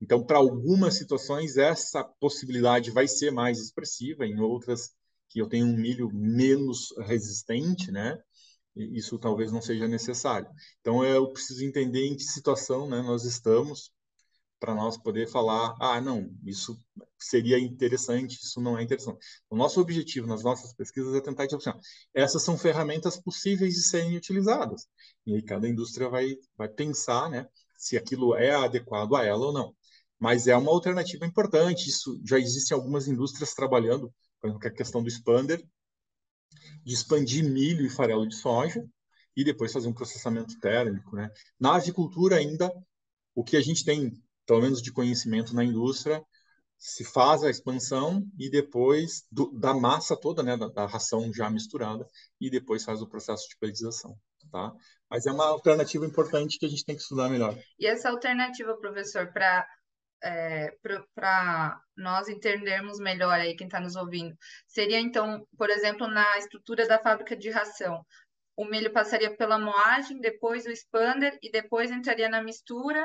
Então, 0.00 0.24
para 0.24 0.38
algumas 0.38 0.96
situações, 0.96 1.56
essa 1.56 2.04
possibilidade 2.20 2.90
vai 2.90 3.06
ser 3.06 3.30
mais 3.30 3.58
expressiva, 3.58 4.26
em 4.26 4.40
outras 4.40 4.90
que 5.28 5.40
eu 5.40 5.48
tenho 5.48 5.66
um 5.66 5.76
milho 5.76 6.10
menos 6.12 6.94
resistente, 7.06 7.90
né? 7.90 8.18
Isso 8.74 9.18
talvez 9.18 9.52
não 9.52 9.60
seja 9.60 9.86
necessário. 9.86 10.48
Então, 10.80 11.04
eu 11.04 11.30
preciso 11.32 11.64
entender 11.64 12.06
em 12.06 12.16
que 12.16 12.22
situação 12.22 12.88
né, 12.88 13.02
nós 13.02 13.24
estamos 13.24 13.92
para 14.62 14.76
nós 14.76 14.96
poder 14.96 15.26
falar, 15.26 15.74
ah, 15.80 16.00
não, 16.00 16.30
isso 16.46 16.80
seria 17.18 17.58
interessante, 17.58 18.38
isso 18.40 18.60
não 18.60 18.78
é 18.78 18.82
interessante. 18.84 19.18
O 19.50 19.56
nosso 19.56 19.80
objetivo 19.80 20.24
nas 20.24 20.44
nossas 20.44 20.72
pesquisas 20.72 21.16
é 21.16 21.20
tentar 21.20 21.46
dizer 21.46 21.56
assim, 21.56 21.72
essas 22.14 22.44
são 22.44 22.56
ferramentas 22.56 23.20
possíveis 23.20 23.74
de 23.74 23.82
serem 23.82 24.16
utilizadas. 24.16 24.86
E 25.26 25.34
aí 25.34 25.42
cada 25.42 25.68
indústria 25.68 26.08
vai, 26.08 26.36
vai 26.56 26.68
pensar, 26.68 27.28
né, 27.28 27.48
se 27.76 27.96
aquilo 27.96 28.36
é 28.36 28.54
adequado 28.54 29.16
a 29.16 29.24
ela 29.24 29.46
ou 29.46 29.52
não. 29.52 29.74
Mas 30.16 30.46
é 30.46 30.56
uma 30.56 30.70
alternativa 30.70 31.26
importante, 31.26 31.88
isso 31.90 32.20
já 32.24 32.38
existem 32.38 32.76
algumas 32.76 33.08
indústrias 33.08 33.54
trabalhando, 33.54 34.14
por 34.40 34.48
exemplo, 34.48 34.68
a 34.68 34.70
questão 34.70 35.02
do 35.02 35.08
expander, 35.08 35.60
de 36.84 36.94
expandir 36.94 37.44
milho 37.44 37.84
e 37.84 37.90
farelo 37.90 38.26
de 38.26 38.34
soja, 38.34 38.84
e 39.36 39.44
depois 39.44 39.72
fazer 39.72 39.88
um 39.88 39.94
processamento 39.94 40.58
térmico. 40.60 41.16
Né? 41.16 41.30
Na 41.58 41.76
avicultura 41.76 42.36
ainda, 42.36 42.70
o 43.34 43.42
que 43.42 43.56
a 43.56 43.62
gente 43.62 43.84
tem 43.84 44.12
pelo 44.46 44.60
menos 44.60 44.82
de 44.82 44.92
conhecimento 44.92 45.54
na 45.54 45.64
indústria, 45.64 46.22
se 46.78 47.04
faz 47.04 47.44
a 47.44 47.50
expansão 47.50 48.26
e 48.38 48.50
depois 48.50 49.24
do, 49.30 49.52
da 49.52 49.72
massa 49.72 50.16
toda, 50.16 50.42
né, 50.42 50.56
da, 50.56 50.68
da, 50.68 50.86
ração 50.86 51.32
já 51.32 51.48
misturada, 51.48 52.06
e 52.40 52.50
depois 52.50 52.84
faz 52.84 53.00
o 53.00 53.06
processo 53.06 53.48
de 53.48 53.56
pelletização, 53.56 54.16
tá? 54.50 54.74
Mas 55.08 55.26
é 55.26 55.32
uma 55.32 55.46
alternativa 55.46 56.04
importante 56.04 56.58
que 56.58 56.66
a 56.66 56.68
gente 56.68 56.84
tem 56.84 56.96
que 56.96 57.02
estudar 57.02 57.28
melhor. 57.28 57.56
E 57.78 57.86
essa 57.86 58.10
alternativa, 58.10 58.76
professor, 58.76 59.32
para 59.32 59.66
é, 60.22 60.72
para 61.14 61.80
nós 61.96 62.28
entendermos 62.28 62.98
melhor 62.98 63.32
aí 63.32 63.56
quem 63.56 63.66
está 63.66 63.80
nos 63.80 63.96
ouvindo, 63.96 64.36
seria 64.66 65.00
então, 65.00 65.46
por 65.56 65.68
exemplo, 65.70 66.06
na 66.06 66.38
estrutura 66.38 66.86
da 66.86 66.98
fábrica 66.98 67.36
de 67.36 67.50
ração, 67.50 68.04
o 68.56 68.64
milho 68.64 68.92
passaria 68.92 69.34
pela 69.36 69.58
moagem, 69.58 70.20
depois 70.20 70.66
o 70.66 70.70
expander 70.70 71.38
e 71.42 71.50
depois 71.50 71.90
entraria 71.90 72.28
na 72.28 72.42
mistura 72.42 73.04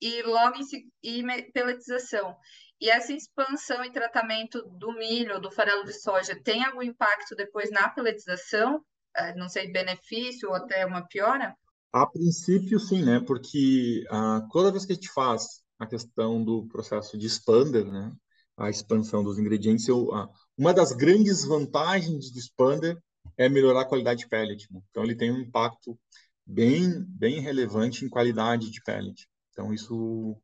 e 0.00 0.22
logo 0.22 0.56
em 0.56 0.90
e 1.02 1.52
pelletização. 1.52 2.36
E 2.80 2.88
essa 2.88 3.12
expansão 3.12 3.84
e 3.84 3.92
tratamento 3.92 4.62
do 4.78 4.92
milho, 4.92 5.40
do 5.40 5.50
farelo 5.50 5.84
de 5.84 5.92
soja, 5.92 6.40
tem 6.42 6.64
algum 6.64 6.82
impacto 6.82 7.36
depois 7.36 7.70
na 7.70 7.88
pelletização? 7.90 8.82
É, 9.14 9.34
não 9.34 9.48
sei, 9.48 9.70
benefício 9.70 10.48
ou 10.48 10.54
até 10.54 10.86
uma 10.86 11.06
piora? 11.06 11.54
A 11.92 12.06
princípio, 12.06 12.78
sim, 12.78 13.04
né? 13.04 13.20
Porque 13.26 14.04
ah, 14.10 14.46
toda 14.50 14.70
vez 14.70 14.86
que 14.86 14.92
a 14.92 14.94
gente 14.94 15.12
faz 15.12 15.62
a 15.80 15.86
questão 15.86 16.44
do 16.44 16.66
processo 16.68 17.16
de 17.16 17.26
expander, 17.26 17.86
né? 17.86 18.12
A 18.56 18.68
expansão 18.68 19.24
dos 19.24 19.38
ingredientes, 19.38 19.88
eu, 19.88 20.10
uma 20.56 20.74
das 20.74 20.92
grandes 20.92 21.46
vantagens 21.46 22.30
do 22.30 22.38
expander 22.38 23.02
é 23.38 23.48
melhorar 23.48 23.80
a 23.80 23.86
qualidade 23.86 24.20
de 24.20 24.28
pellet. 24.28 24.70
Né? 24.70 24.80
Então, 24.90 25.02
ele 25.02 25.16
tem 25.16 25.32
um 25.32 25.40
impacto 25.40 25.98
bem, 26.44 27.02
bem 27.08 27.40
relevante 27.40 28.04
em 28.04 28.08
qualidade 28.10 28.70
de 28.70 28.82
pellet. 28.82 29.26
Então, 29.50 29.72
isso 29.72 30.36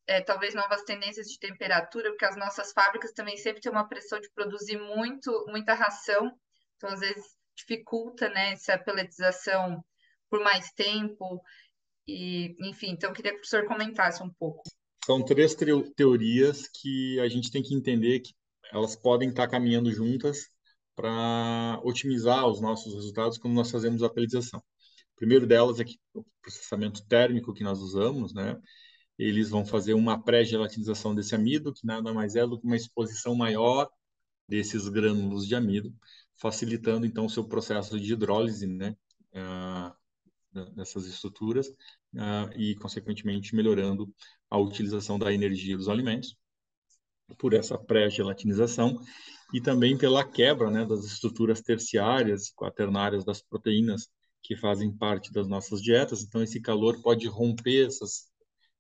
é, 0.06 0.20
talvez 0.20 0.54
novas 0.54 0.82
tendências 0.82 1.26
de 1.26 1.38
temperatura, 1.38 2.10
porque 2.10 2.24
as 2.24 2.36
nossas 2.36 2.72
fábricas 2.72 3.12
também 3.12 3.36
sempre 3.36 3.60
têm 3.60 3.72
uma 3.72 3.88
pressão 3.88 4.20
de 4.20 4.30
produzir 4.34 4.78
muito, 4.78 5.44
muita 5.48 5.74
ração, 5.74 6.30
então 6.76 6.90
às 6.90 7.00
vezes 7.00 7.24
dificulta, 7.56 8.28
né, 8.28 8.52
essa 8.52 8.76
pelletização 8.76 9.82
por 10.28 10.42
mais 10.42 10.70
tempo? 10.72 11.40
E, 12.06 12.54
enfim, 12.68 12.90
então 12.90 13.10
eu 13.10 13.14
queria 13.14 13.30
que 13.32 13.38
o 13.38 13.40
professor 13.40 13.66
comentasse 13.66 14.22
um 14.22 14.30
pouco. 14.38 14.62
São 15.06 15.24
três 15.24 15.54
teorias 15.96 16.68
que 16.68 17.20
a 17.20 17.28
gente 17.28 17.50
tem 17.50 17.62
que 17.62 17.74
entender 17.74 18.20
que 18.20 18.34
elas 18.72 18.96
podem 18.96 19.28
estar 19.28 19.48
caminhando 19.48 19.92
juntas 19.92 20.50
para 20.94 21.80
otimizar 21.82 22.46
os 22.46 22.60
nossos 22.60 22.94
resultados 22.94 23.38
quando 23.38 23.54
nós 23.54 23.70
fazemos 23.70 24.02
a 24.02 24.10
pelletização. 24.10 24.60
O 24.60 25.16
primeiro 25.16 25.46
delas 25.46 25.80
é 25.80 25.84
que 25.84 25.98
o 26.12 26.24
processamento 26.42 27.04
térmico 27.06 27.54
que 27.54 27.64
nós 27.64 27.80
usamos, 27.80 28.32
né, 28.34 28.56
eles 29.18 29.50
vão 29.50 29.64
fazer 29.64 29.94
uma 29.94 30.22
pré-gelatinização 30.22 31.14
desse 31.14 31.34
amido, 31.34 31.72
que 31.72 31.86
nada 31.86 32.12
mais 32.12 32.34
é 32.36 32.46
do 32.46 32.58
que 32.58 32.66
uma 32.66 32.76
exposição 32.76 33.34
maior 33.34 33.88
desses 34.48 34.88
grânulos 34.88 35.46
de 35.46 35.54
amido, 35.54 35.94
facilitando 36.36 37.06
então 37.06 37.26
o 37.26 37.30
seu 37.30 37.44
processo 37.44 37.98
de 37.98 38.12
hidrólise, 38.12 38.66
né, 38.66 38.96
uh, 39.34 40.74
dessas 40.74 41.06
estruturas 41.06 41.68
uh, 41.68 42.52
e, 42.56 42.74
consequentemente, 42.76 43.54
melhorando 43.54 44.12
a 44.50 44.58
utilização 44.58 45.18
da 45.18 45.32
energia 45.32 45.76
dos 45.76 45.88
alimentos 45.88 46.36
por 47.38 47.54
essa 47.54 47.78
pré-gelatinização 47.78 49.00
e 49.52 49.60
também 49.60 49.96
pela 49.96 50.24
quebra 50.24 50.70
né, 50.70 50.84
das 50.84 51.04
estruturas 51.04 51.60
terciárias 51.60 52.48
e 52.48 52.54
quaternárias 52.54 53.24
das 53.24 53.42
proteínas 53.42 54.08
que 54.42 54.56
fazem 54.56 54.94
parte 54.94 55.32
das 55.32 55.48
nossas 55.48 55.82
dietas. 55.82 56.22
Então, 56.22 56.42
esse 56.42 56.60
calor 56.60 57.00
pode 57.02 57.26
romper 57.26 57.86
essas, 57.86 58.30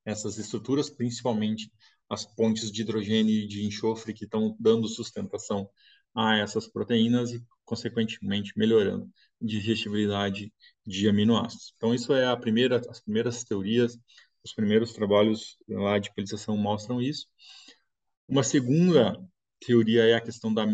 essas 0.04 0.38
estruturas, 0.38 0.90
principalmente 0.90 1.70
as 2.08 2.24
pontes 2.24 2.70
de 2.70 2.82
hidrogênio 2.82 3.32
e 3.34 3.46
de 3.46 3.64
enxofre 3.64 4.12
que 4.12 4.24
estão 4.24 4.54
dando 4.60 4.86
sustentação 4.88 5.68
a 6.14 6.36
essas 6.36 6.68
proteínas 6.68 7.32
e, 7.32 7.42
consequentemente, 7.64 8.52
melhorando 8.56 9.08
a 9.42 9.46
digestibilidade 9.46 10.52
de 10.86 11.08
aminoácidos. 11.08 11.72
Então, 11.76 11.94
isso 11.94 12.12
é 12.12 12.26
a 12.26 12.36
primeira, 12.36 12.80
as 12.88 13.00
primeiras 13.00 13.42
teorias, 13.42 13.98
os 14.44 14.52
primeiros 14.52 14.92
trabalhos 14.92 15.56
lá 15.66 15.98
de 15.98 16.12
pelização 16.14 16.56
mostram 16.56 17.00
isso. 17.00 17.26
Uma 18.28 18.42
segunda 18.42 19.18
teoria 19.60 20.04
é 20.04 20.14
a 20.14 20.20
questão 20.20 20.52
da 20.52 20.66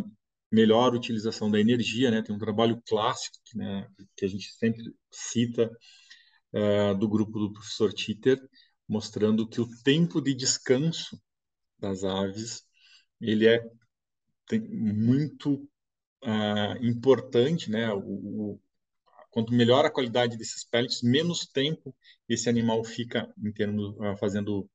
melhor 0.51 0.95
utilização 0.95 1.51
da 1.51 1.61
energia, 1.61 2.11
né? 2.11 2.23
Tem 2.23 2.35
um 2.35 2.39
trabalho 2.39 2.83
clássico 2.87 3.37
né, 3.55 3.89
que 4.17 4.25
a 4.25 4.29
gente 4.29 4.53
sempre 4.53 4.83
cita 5.11 5.71
uh, 6.53 6.95
do 6.99 7.09
grupo 7.09 7.39
do 7.39 7.53
professor 7.53 7.93
Titter, 7.93 8.39
mostrando 8.89 9.49
que 9.49 9.61
o 9.61 9.69
tempo 9.83 10.21
de 10.21 10.35
descanso 10.35 11.21
das 11.79 12.03
aves 12.05 12.65
ele 13.21 13.47
é 13.47 13.65
muito 14.69 15.55
uh, 16.25 16.85
importante, 16.85 17.71
né? 17.71 17.93
O, 17.93 18.01
o, 18.01 18.61
quanto 19.31 19.53
melhor 19.53 19.85
a 19.85 19.91
qualidade 19.91 20.37
desses 20.37 20.65
pellets, 20.65 21.03
menos 21.03 21.47
tempo 21.47 21.95
esse 22.29 22.49
animal 22.49 22.83
fica 22.83 23.33
em 23.39 23.53
termos 23.53 23.95
uh, 23.97 24.17
fazendo 24.19 24.69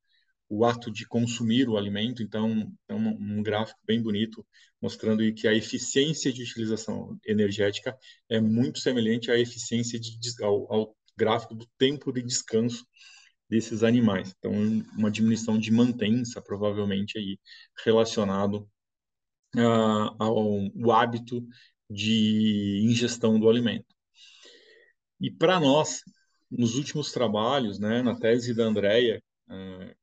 o 0.49 0.65
ato 0.65 0.91
de 0.91 1.07
consumir 1.07 1.67
o 1.67 1.77
alimento. 1.77 2.21
Então, 2.21 2.71
é 2.87 2.93
um, 2.93 3.41
gráfico 3.41 3.79
bem 3.85 4.01
bonito 4.01 4.45
mostrando 4.81 5.21
que 5.33 5.47
a 5.47 5.53
eficiência 5.53 6.31
de 6.31 6.43
utilização 6.43 7.17
energética 7.25 7.97
é 8.29 8.39
muito 8.39 8.79
semelhante 8.79 9.31
à 9.31 9.39
eficiência 9.39 9.99
de, 9.99 10.17
ao, 10.43 10.71
ao 10.71 10.95
gráfico 11.17 11.55
do 11.55 11.67
tempo 11.77 12.11
de 12.11 12.21
descanso 12.21 12.85
desses 13.49 13.83
animais. 13.83 14.33
Então, 14.37 14.51
uma 14.97 15.11
diminuição 15.11 15.57
de 15.57 15.71
mantença, 15.71 16.41
provavelmente 16.41 17.17
aí 17.17 17.39
relacionado 17.83 18.69
uh, 19.55 20.15
ao 20.19 20.91
hábito 20.91 21.45
de 21.89 22.81
ingestão 22.83 23.39
do 23.39 23.49
alimento. 23.49 23.85
E 25.19 25.31
para 25.31 25.59
nós, 25.59 26.01
nos 26.51 26.75
últimos 26.75 27.11
trabalhos, 27.11 27.79
né, 27.79 28.01
na 28.01 28.17
tese 28.19 28.53
da 28.53 28.65
Andrea, 28.65 29.21
uh, 29.49 29.95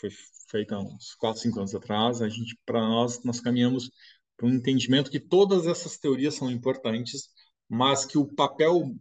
foi 0.00 0.10
feita 0.48 0.78
uns 0.78 1.14
4, 1.14 1.42
5 1.42 1.58
anos 1.58 1.74
atrás, 1.74 2.22
a 2.22 2.28
gente, 2.28 2.58
para 2.64 2.80
nós, 2.80 3.22
nós 3.22 3.40
caminhamos 3.40 3.90
para 4.36 4.46
um 4.46 4.54
entendimento 4.54 5.10
que 5.10 5.20
todas 5.20 5.66
essas 5.66 5.98
teorias 5.98 6.34
são 6.34 6.50
importantes, 6.50 7.28
mas 7.68 8.04
que 8.04 8.16
o 8.16 8.26
papel 8.34 8.94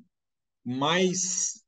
mais 0.64 1.64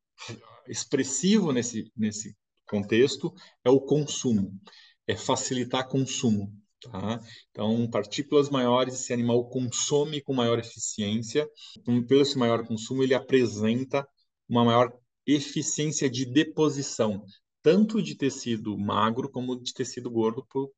expressivo 0.68 1.52
nesse, 1.52 1.92
nesse 1.96 2.36
contexto 2.68 3.34
é 3.64 3.70
o 3.70 3.80
consumo, 3.80 4.60
é 5.08 5.16
facilitar 5.16 5.88
consumo. 5.88 6.54
Tá? 6.82 7.20
Então, 7.52 7.88
partículas 7.90 8.50
maiores, 8.50 8.96
esse 8.96 9.14
animal 9.14 9.48
consome 9.50 10.20
com 10.22 10.34
maior 10.34 10.58
eficiência. 10.58 11.48
Então, 11.78 12.04
pelo 12.04 12.22
esse 12.22 12.38
maior 12.38 12.66
consumo, 12.66 13.04
ele 13.04 13.14
apresenta 13.14 14.08
uma 14.50 14.66
maior 14.66 14.92
eficiência 15.26 16.10
de 16.10 16.26
deposição, 16.26 17.24
tanto 17.62 18.02
de 18.02 18.16
tecido 18.16 18.78
magro 18.78 19.30
como 19.30 19.62
de 19.62 19.74
tecido 19.74 20.10
gordo, 20.10 20.46
por, 20.50 20.72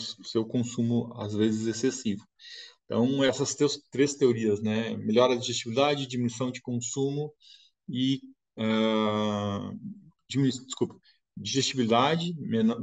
seu 0.00 0.44
consumo, 0.44 1.12
às 1.16 1.34
vezes, 1.34 1.66
excessivo. 1.66 2.26
Então, 2.84 3.22
essas 3.24 3.54
teus, 3.54 3.80
três 3.90 4.14
teorias, 4.14 4.60
né? 4.60 4.96
Melhora 4.96 5.34
a 5.34 5.36
digestibilidade, 5.36 6.06
diminuição 6.06 6.50
de 6.50 6.60
consumo 6.60 7.32
e... 7.88 8.20
Uh, 8.56 9.78
diminu... 10.28 10.50
Desculpa. 10.50 10.96
Digestibilidade, 11.36 12.32
menor, 12.38 12.80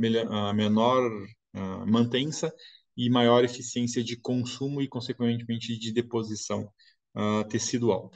menor 0.53 1.11
uh, 1.55 1.91
mantença 1.91 2.53
e 2.95 3.09
maior 3.09 3.43
eficiência 3.43 4.03
de 4.03 4.15
consumo 4.15 4.81
e, 4.81 4.87
consequentemente, 4.87 5.77
de 5.77 5.91
deposição 5.91 6.69
uh, 7.15 7.47
tecidual. 7.49 8.11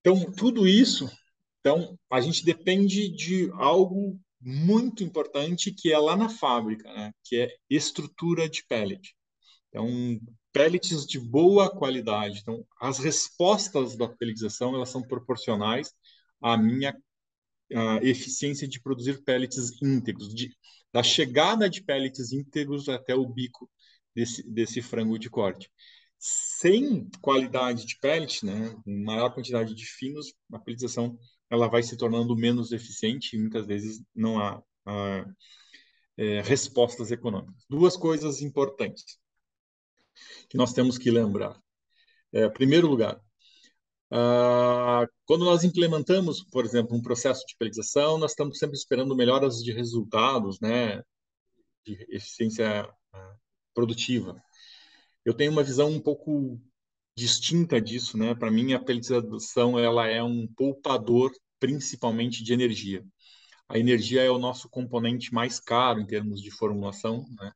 Então, 0.00 0.30
tudo 0.32 0.68
isso, 0.68 1.10
então, 1.66 1.98
a 2.08 2.20
gente 2.20 2.44
depende 2.44 3.08
de 3.08 3.50
algo 3.54 4.16
muito 4.40 5.02
importante 5.02 5.72
que 5.72 5.92
é 5.92 5.98
lá 5.98 6.16
na 6.16 6.28
fábrica, 6.28 6.84
né? 6.94 7.12
que 7.24 7.40
é 7.40 7.56
estrutura 7.68 8.48
de 8.48 8.64
pellet. 8.68 9.16
Então, 9.68 9.90
pellets 10.52 11.04
de 11.04 11.18
boa 11.18 11.68
qualidade. 11.68 12.38
Então, 12.38 12.64
as 12.80 13.00
respostas 13.00 13.96
da 13.96 14.08
pelletização 14.08 14.76
elas 14.76 14.90
são 14.90 15.02
proporcionais 15.02 15.92
à 16.40 16.56
minha 16.56 16.96
a 17.74 17.96
eficiência 17.96 18.68
de 18.68 18.80
produzir 18.80 19.24
pellets 19.24 19.82
íntegros, 19.82 20.32
de, 20.32 20.56
da 20.92 21.02
chegada 21.02 21.68
de 21.68 21.82
pellets 21.82 22.30
íntegros 22.30 22.88
até 22.88 23.12
o 23.12 23.26
bico 23.26 23.68
desse, 24.14 24.48
desse 24.48 24.80
frango 24.80 25.18
de 25.18 25.28
corte. 25.28 25.68
Sem 26.16 27.10
qualidade 27.20 27.84
de 27.84 27.98
pellet, 27.98 28.46
né, 28.46 28.72
maior 28.86 29.34
quantidade 29.34 29.74
de 29.74 29.84
finos, 29.84 30.32
a 30.52 30.60
pelletização 30.60 31.18
ela 31.50 31.68
vai 31.68 31.82
se 31.82 31.96
tornando 31.96 32.36
menos 32.36 32.72
eficiente 32.72 33.36
e 33.36 33.38
muitas 33.40 33.66
vezes 33.66 34.02
não 34.14 34.38
há, 34.38 34.62
há 34.84 35.26
é, 36.16 36.40
respostas 36.42 37.10
econômicas. 37.10 37.64
Duas 37.68 37.96
coisas 37.96 38.40
importantes 38.42 39.18
que 40.48 40.56
nós 40.56 40.72
temos 40.72 40.98
que 40.98 41.10
lembrar. 41.10 41.60
É, 42.32 42.48
primeiro 42.48 42.88
lugar, 42.88 43.20
ah, 44.10 45.06
quando 45.24 45.44
nós 45.44 45.64
implementamos, 45.64 46.42
por 46.44 46.64
exemplo, 46.64 46.96
um 46.96 47.02
processo 47.02 47.44
de 47.46 47.56
pelletização, 47.58 48.18
nós 48.18 48.32
estamos 48.32 48.58
sempre 48.58 48.76
esperando 48.76 49.16
melhoras 49.16 49.62
de 49.62 49.72
resultados, 49.72 50.60
né, 50.60 51.02
de 51.84 52.06
eficiência 52.10 52.88
ah, 53.12 53.36
produtiva. 53.74 54.40
Eu 55.24 55.34
tenho 55.34 55.52
uma 55.52 55.62
visão 55.62 55.90
um 55.90 56.00
pouco 56.00 56.60
distinta 57.16 57.80
disso, 57.80 58.18
né? 58.18 58.34
Para 58.34 58.50
mim, 58.50 58.74
a 58.74 58.78
pelletização 58.78 59.78
ela 59.78 60.06
é 60.06 60.22
um 60.22 60.46
poupador, 60.46 61.32
principalmente 61.58 62.44
de 62.44 62.52
energia. 62.52 63.04
A 63.68 63.78
energia 63.78 64.22
é 64.22 64.30
o 64.30 64.38
nosso 64.38 64.68
componente 64.68 65.32
mais 65.34 65.58
caro 65.58 66.00
em 66.00 66.06
termos 66.06 66.40
de 66.40 66.50
formulação, 66.50 67.26
né? 67.40 67.52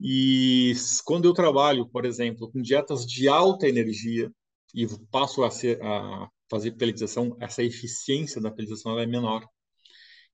E 0.00 0.72
quando 1.04 1.26
eu 1.26 1.34
trabalho, 1.34 1.86
por 1.88 2.06
exemplo, 2.06 2.50
com 2.50 2.62
dietas 2.62 3.04
de 3.04 3.28
alta 3.28 3.68
energia, 3.68 4.32
e 4.74 4.86
passo 5.10 5.42
a, 5.44 5.50
ser, 5.50 5.82
a 5.82 6.28
fazer 6.48 6.72
pelletização, 6.72 7.36
essa 7.40 7.62
eficiência 7.62 8.40
da 8.40 8.50
pelletização 8.50 8.98
é 8.98 9.06
menor. 9.06 9.44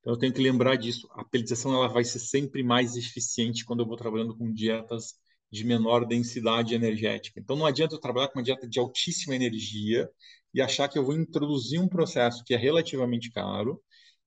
Então 0.01 0.12
eu 0.12 0.18
tenho 0.18 0.33
que 0.33 0.40
lembrar 0.40 0.77
disso. 0.77 1.09
A 1.12 1.25
pelletização 1.25 1.75
ela 1.75 1.88
vai 1.88 2.05
ser 2.05 2.20
sempre 2.20 2.62
mais 2.62 2.96
eficiente 2.96 3.64
quando 3.64 3.81
eu 3.81 3.87
vou 3.87 3.96
trabalhando 3.96 4.37
com 4.37 4.53
dietas 4.53 5.14
de 5.50 5.64
menor 5.64 6.06
densidade 6.06 6.74
energética. 6.74 7.40
Então 7.40 7.56
não 7.56 7.66
adianta 7.66 7.94
eu 7.94 8.00
trabalhar 8.00 8.28
com 8.28 8.38
uma 8.38 8.44
dieta 8.44 8.68
de 8.68 8.78
altíssima 8.78 9.35
energia 9.35 10.09
e 10.54 10.61
achar 10.61 10.88
que 10.88 10.98
eu 10.98 11.04
vou 11.04 11.14
introduzir 11.14 11.80
um 11.80 11.88
processo 11.88 12.42
que 12.44 12.54
é 12.54 12.56
relativamente 12.56 13.30
caro 13.30 13.80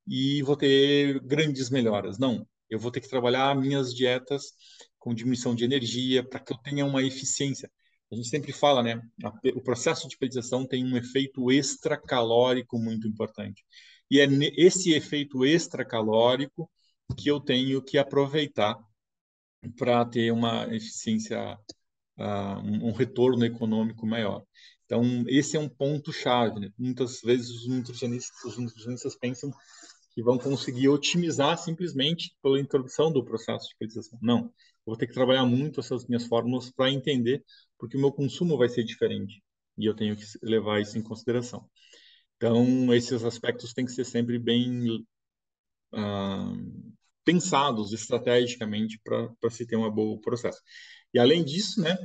e 0.07 0.41
vou 0.43 0.55
ter 0.55 1.19
grandes 1.21 1.69
melhoras. 1.69 2.17
Não, 2.17 2.47
eu 2.69 2.79
vou 2.79 2.91
ter 2.91 3.01
que 3.01 3.09
trabalhar 3.09 3.55
minhas 3.55 3.93
dietas 3.93 4.43
com 4.97 5.13
diminuição 5.13 5.55
de 5.55 5.63
energia 5.65 6.23
para 6.27 6.39
que 6.39 6.53
eu 6.53 6.57
tenha 6.57 6.85
uma 6.85 7.03
eficiência 7.03 7.69
a 8.11 8.15
gente 8.15 8.27
sempre 8.27 8.51
fala, 8.51 8.81
né? 8.81 8.99
o 9.53 9.61
processo 9.61 10.07
de 10.07 10.17
pelletização 10.17 10.65
tem 10.65 10.83
um 10.83 10.97
efeito 10.97 11.51
extracalórico 11.51 12.79
muito 12.79 13.07
importante. 13.07 13.63
E 14.09 14.19
é 14.19 14.27
esse 14.57 14.93
efeito 14.93 15.45
extracalórico 15.45 16.69
que 17.15 17.29
eu 17.29 17.39
tenho 17.39 17.83
que 17.83 17.99
aproveitar 17.99 18.75
para 19.77 20.05
ter 20.05 20.31
uma 20.31 20.65
eficiência, 20.73 21.57
uh, 22.17 22.59
um 22.63 22.91
retorno 22.91 23.45
econômico 23.45 24.05
maior. 24.05 24.43
Então, 24.85 25.23
esse 25.27 25.55
é 25.55 25.59
um 25.59 25.69
ponto-chave. 25.69 26.59
Né? 26.59 26.71
Muitas 26.77 27.21
vezes 27.21 27.49
os 27.49 27.67
nutricionistas, 27.67 28.43
os 28.43 28.57
nutricionistas 28.57 29.15
pensam 29.15 29.51
que 30.13 30.23
vão 30.23 30.37
conseguir 30.37 30.89
otimizar 30.89 31.57
simplesmente 31.57 32.35
pela 32.41 32.59
introdução 32.59 33.11
do 33.11 33.23
processo 33.23 33.67
de 33.69 33.75
pelletização. 33.77 34.17
Não, 34.21 34.39
eu 34.39 34.51
vou 34.85 34.97
ter 34.97 35.07
que 35.07 35.13
trabalhar 35.13 35.45
muito 35.45 35.79
essas 35.79 36.07
minhas 36.07 36.25
fórmulas 36.25 36.71
para 36.71 36.91
entender 36.91 37.43
porque 37.77 37.95
o 37.95 37.99
meu 37.99 38.11
consumo 38.11 38.57
vai 38.57 38.67
ser 38.67 38.83
diferente 38.83 39.41
e 39.77 39.85
eu 39.85 39.95
tenho 39.95 40.15
que 40.15 40.25
levar 40.41 40.81
isso 40.81 40.97
em 40.97 41.01
consideração. 41.01 41.69
Então, 42.35 42.93
esses 42.93 43.23
aspectos 43.23 43.73
têm 43.73 43.85
que 43.85 43.91
ser 43.91 44.05
sempre 44.05 44.39
bem 44.39 45.05
ah, 45.93 46.53
pensados 47.29 47.93
estrategicamente 47.93 48.99
para 49.03 49.49
se 49.51 49.63
ter 49.63 49.75
um 49.75 49.87
bom 49.91 50.17
processo. 50.17 50.59
E 51.13 51.19
além 51.19 51.45
disso, 51.45 51.79
né, 51.79 51.95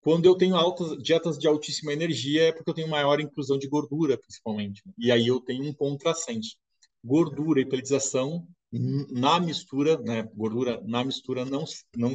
quando 0.00 0.24
eu 0.24 0.34
tenho 0.34 0.56
altas 0.56 0.96
dietas 1.02 1.38
de 1.38 1.46
altíssima 1.46 1.92
energia 1.92 2.44
é 2.44 2.52
porque 2.52 2.70
eu 2.70 2.74
tenho 2.74 2.88
maior 2.88 3.20
inclusão 3.20 3.58
de 3.58 3.68
gordura, 3.68 4.16
principalmente. 4.16 4.82
E 4.96 5.12
aí 5.12 5.26
eu 5.26 5.38
tenho 5.38 5.64
um 5.64 5.72
contrassenso. 5.74 6.56
Gordura 7.04 7.60
e 7.60 7.66
pelletização 7.66 8.46
na 8.72 9.38
mistura, 9.38 9.98
né, 9.98 10.22
gordura 10.34 10.80
na 10.86 11.04
mistura 11.04 11.44
não, 11.44 11.64
não 11.94 12.14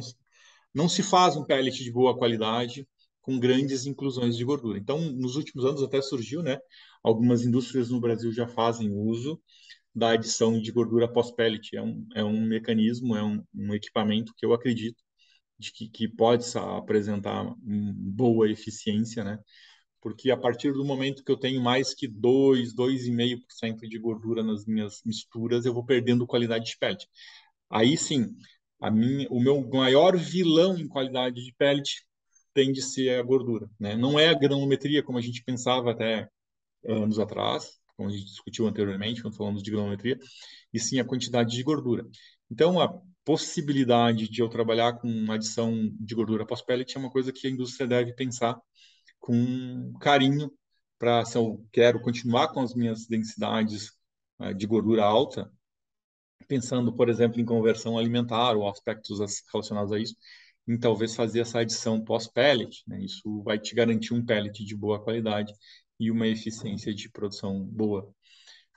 não 0.74 0.88
se 0.88 1.02
faz 1.02 1.36
um 1.36 1.44
pellet 1.44 1.82
de 1.82 1.92
boa 1.92 2.16
qualidade 2.16 2.86
com 3.20 3.38
grandes 3.38 3.86
inclusões 3.86 4.36
de 4.36 4.44
gordura. 4.44 4.78
Então, 4.78 5.00
nos 5.00 5.36
últimos 5.36 5.64
anos 5.64 5.82
até 5.82 6.00
surgiu, 6.00 6.42
né? 6.42 6.58
Algumas 7.02 7.42
indústrias 7.42 7.90
no 7.90 8.00
Brasil 8.00 8.32
já 8.32 8.46
fazem 8.46 8.90
uso 8.90 9.40
da 9.94 10.12
adição 10.12 10.60
de 10.60 10.70
gordura 10.72 11.08
pós-pellet. 11.12 11.76
É 11.76 11.82
um, 11.82 12.06
é 12.14 12.24
um 12.24 12.40
mecanismo, 12.40 13.16
é 13.16 13.22
um, 13.22 13.42
um 13.54 13.74
equipamento 13.74 14.32
que 14.36 14.46
eu 14.46 14.52
acredito 14.52 15.02
de 15.58 15.72
que, 15.72 15.88
que 15.88 16.08
pode 16.08 16.44
apresentar 16.56 17.54
boa 17.58 18.50
eficiência, 18.50 19.22
né? 19.22 19.38
Porque 20.00 20.30
a 20.30 20.36
partir 20.36 20.72
do 20.72 20.84
momento 20.84 21.22
que 21.22 21.30
eu 21.30 21.36
tenho 21.36 21.60
mais 21.62 21.94
que 21.94 22.08
2, 22.08 22.74
2,5% 22.74 23.88
de 23.88 23.98
gordura 23.98 24.42
nas 24.42 24.64
minhas 24.66 25.02
misturas, 25.04 25.66
eu 25.66 25.74
vou 25.74 25.84
perdendo 25.84 26.26
qualidade 26.26 26.64
de 26.66 26.78
pellet. 26.78 27.06
Aí 27.70 27.96
sim, 27.96 28.34
a 28.80 28.90
minha, 28.90 29.28
o 29.30 29.40
meu 29.40 29.60
maior 29.68 30.16
vilão 30.16 30.78
em 30.78 30.88
qualidade 30.88 31.44
de 31.44 31.54
pellet 31.58 32.02
tende 32.54 32.80
a 32.80 32.82
ser 32.82 33.18
a 33.18 33.22
gordura. 33.22 33.68
Né? 33.78 33.94
Não 33.96 34.18
é 34.18 34.28
a 34.28 34.38
granometria, 34.38 35.02
como 35.02 35.18
a 35.18 35.22
gente 35.22 35.44
pensava 35.44 35.90
até 35.92 36.28
anos 36.86 37.18
atrás, 37.18 37.79
como 38.00 38.08
a 38.08 38.12
gente 38.12 38.24
discutiu 38.24 38.66
anteriormente, 38.66 39.20
quando 39.20 39.36
falamos 39.36 39.62
de 39.62 39.70
granometria, 39.70 40.18
e 40.72 40.80
sim 40.80 40.98
a 40.98 41.04
quantidade 41.04 41.50
de 41.54 41.62
gordura. 41.62 42.06
Então, 42.50 42.80
a 42.80 42.90
possibilidade 43.22 44.26
de 44.26 44.40
eu 44.40 44.48
trabalhar 44.48 44.94
com 44.94 45.30
adição 45.30 45.74
de 46.00 46.14
gordura 46.14 46.46
pós-pellet 46.46 46.96
é 46.96 46.98
uma 46.98 47.10
coisa 47.10 47.30
que 47.30 47.46
a 47.46 47.50
indústria 47.50 47.86
deve 47.86 48.14
pensar 48.14 48.58
com 49.18 49.92
carinho 50.00 50.50
para, 50.98 51.26
se 51.26 51.36
eu 51.36 51.62
quero 51.70 52.00
continuar 52.00 52.48
com 52.48 52.60
as 52.60 52.74
minhas 52.74 53.06
densidades 53.06 53.90
uh, 54.38 54.54
de 54.54 54.66
gordura 54.66 55.04
alta, 55.04 55.52
pensando, 56.48 56.94
por 56.94 57.10
exemplo, 57.10 57.38
em 57.38 57.44
conversão 57.44 57.98
alimentar 57.98 58.56
ou 58.56 58.66
aspectos 58.66 59.18
relacionados 59.52 59.92
a 59.92 59.98
isso, 59.98 60.16
em 60.66 60.78
talvez 60.78 61.14
fazer 61.14 61.40
essa 61.40 61.60
adição 61.60 62.02
pós-pellet. 62.02 62.82
Né? 62.86 63.04
Isso 63.04 63.42
vai 63.42 63.58
te 63.58 63.74
garantir 63.74 64.14
um 64.14 64.24
pellet 64.24 64.64
de 64.64 64.74
boa 64.74 65.02
qualidade 65.02 65.52
e 66.00 66.10
uma 66.10 66.26
eficiência 66.26 66.94
de 66.94 67.10
produção 67.10 67.62
boa. 67.62 68.10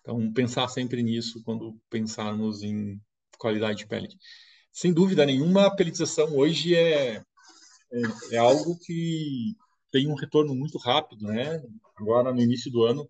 Então, 0.02 0.32
pensar 0.34 0.68
sempre 0.68 1.02
nisso 1.02 1.42
quando 1.44 1.80
pensarmos 1.90 2.62
em 2.62 3.02
qualidade 3.38 3.80
de 3.80 3.88
pellet. 3.88 4.16
Sem 4.72 4.94
dúvida 4.94 5.26
nenhuma, 5.26 5.68
a 5.68 5.76
pelletização 5.76 6.36
hoje 6.36 6.76
é, 6.76 7.16
é, 7.16 8.02
é 8.34 8.38
algo 8.38 8.78
que 8.80 9.56
tem 9.90 10.08
um 10.08 10.16
retorno 10.16 10.54
muito 10.54 10.78
rápido, 10.78 11.26
né? 11.26 11.62
Agora, 11.96 12.34
no 12.34 12.42
início 12.42 12.70
do 12.70 12.84
ano, 12.84 13.10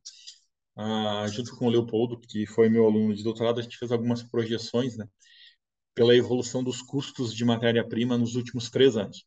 ah, 0.75 1.25
junto 1.27 1.55
com 1.57 1.65
o 1.67 1.69
Leopoldo, 1.69 2.19
que 2.19 2.45
foi 2.45 2.69
meu 2.69 2.85
aluno 2.85 3.15
de 3.15 3.23
doutorado, 3.23 3.59
a 3.59 3.63
gente 3.63 3.77
fez 3.77 3.91
algumas 3.91 4.21
projeções, 4.21 4.97
né, 4.97 5.07
pela 5.95 6.15
evolução 6.15 6.63
dos 6.63 6.81
custos 6.81 7.33
de 7.33 7.45
matéria-prima 7.45 8.17
nos 8.17 8.35
últimos 8.35 8.69
três 8.69 8.97
anos. 8.97 9.25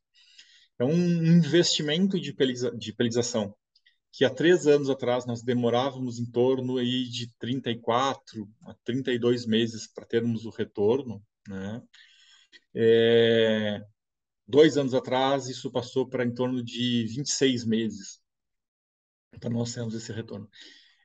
É 0.79 0.85
um 0.85 0.93
investimento 0.93 2.21
de, 2.21 2.33
peliza, 2.35 2.71
de 2.77 2.93
pelização 2.93 3.55
que 4.17 4.25
há 4.25 4.31
três 4.31 4.67
anos 4.67 4.89
atrás 4.89 5.27
nós 5.27 5.43
demorávamos 5.43 6.19
em 6.19 6.25
torno 6.25 6.79
aí 6.79 7.07
de 7.07 7.31
34 7.39 8.49
a 8.63 8.73
32 8.83 9.45
meses 9.45 9.87
para 9.87 10.07
termos 10.07 10.47
o 10.47 10.51
retorno, 10.51 11.23
né? 11.47 11.83
É, 12.75 13.85
dois 14.49 14.79
anos 14.79 14.95
atrás 14.95 15.49
isso 15.49 15.71
passou 15.71 16.09
para 16.09 16.25
em 16.25 16.33
torno 16.33 16.65
de 16.65 17.05
26 17.09 17.67
meses 17.67 18.19
para 19.39 19.51
nós 19.51 19.75
termos 19.75 19.95
esse 19.95 20.11
retorno. 20.11 20.49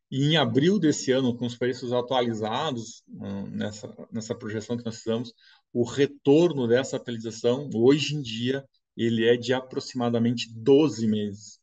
E 0.10 0.24
em 0.24 0.38
abril 0.38 0.80
desse 0.80 1.12
ano, 1.12 1.36
com 1.36 1.46
os 1.46 1.58
preços 1.58 1.92
atualizados 1.92 3.04
hum, 3.10 3.48
nessa, 3.48 3.94
nessa 4.10 4.34
projeção 4.34 4.78
que 4.78 4.86
nós 4.86 5.00
fizemos, 5.00 5.34
o 5.74 5.84
retorno 5.84 6.66
dessa 6.66 6.96
atualização, 6.96 7.70
hoje 7.74 8.16
em 8.16 8.22
dia, 8.22 8.66
ele 8.96 9.26
é 9.26 9.36
de 9.36 9.54
aproximadamente 9.54 10.50
12 10.54 11.06
meses. 11.08 11.61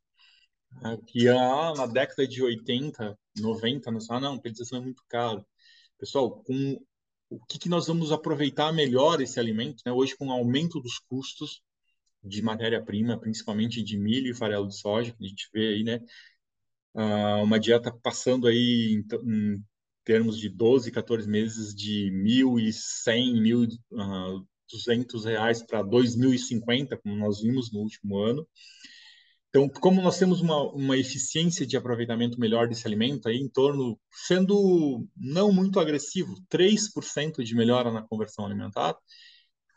Que 1.06 1.28
ah, 1.28 1.72
na 1.76 1.86
década 1.86 2.26
de 2.26 2.42
80, 2.42 3.18
90, 3.36 3.90
nós 3.90 4.08
ah, 4.10 4.20
não, 4.20 4.36
utilização 4.36 4.78
é 4.78 4.82
muito 4.82 5.02
caro. 5.08 5.44
Pessoal, 5.98 6.42
com 6.42 6.78
o 7.30 7.44
que, 7.46 7.58
que 7.58 7.68
nós 7.68 7.86
vamos 7.86 8.12
aproveitar 8.12 8.72
melhor 8.72 9.20
esse 9.20 9.38
alimento, 9.38 9.82
né? 9.84 9.92
Hoje, 9.92 10.16
com 10.16 10.28
o 10.28 10.32
aumento 10.32 10.80
dos 10.80 10.98
custos 10.98 11.62
de 12.22 12.42
matéria-prima, 12.42 13.18
principalmente 13.18 13.82
de 13.82 13.98
milho 13.98 14.30
e 14.30 14.34
farelo 14.34 14.68
de 14.68 14.78
soja, 14.78 15.12
que 15.12 15.24
a 15.24 15.28
gente 15.28 15.48
vê 15.52 15.68
aí, 15.68 15.84
né? 15.84 16.00
Ah, 16.94 17.42
uma 17.42 17.58
dieta 17.58 17.92
passando 18.02 18.46
aí 18.46 18.94
em, 18.94 19.04
em 19.54 19.64
termos 20.04 20.38
de 20.38 20.48
12, 20.48 20.90
14 20.90 21.28
meses 21.28 21.74
de 21.74 22.10
1.100, 22.12 23.42
1.200 23.90 25.24
reais 25.24 25.62
para 25.62 25.82
2.050, 25.82 26.96
como 27.02 27.16
nós 27.16 27.40
vimos 27.42 27.72
no 27.72 27.80
último 27.80 28.18
ano. 28.18 28.46
Então, 29.49 29.68
como 29.68 30.03
nós 30.03 30.18
temos 30.18 30.40
uma, 30.42 30.61
uma 30.72 30.96
eficiência 30.96 31.66
de 31.66 31.76
aproveitamento 31.76 32.38
melhor 32.38 32.68
desse 32.68 32.86
alimento, 32.86 33.28
aí 33.28 33.36
em 33.36 33.49
torno, 33.49 33.99
sendo 34.11 35.07
não 35.16 35.51
muito 35.53 35.80
agressivo, 35.80 36.34
3% 36.51 37.42
de 37.42 37.55
melhora 37.55 37.90
na 37.90 38.03
conversão 38.03 38.44
alimentar, 38.44 38.94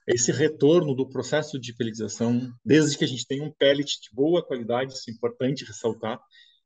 esse 0.05 0.31
retorno 0.31 0.93
do 0.93 1.07
processo 1.07 1.57
de 1.57 1.73
pelletização, 1.73 2.51
desde 2.65 2.97
que 2.97 3.05
a 3.05 3.07
gente 3.07 3.25
tenha 3.25 3.43
um 3.43 3.51
pellet 3.51 4.01
de 4.01 4.09
boa 4.13 4.45
qualidade, 4.45 4.93
isso 4.93 5.09
é 5.09 5.13
importante 5.13 5.63
ressaltar, 5.63 6.19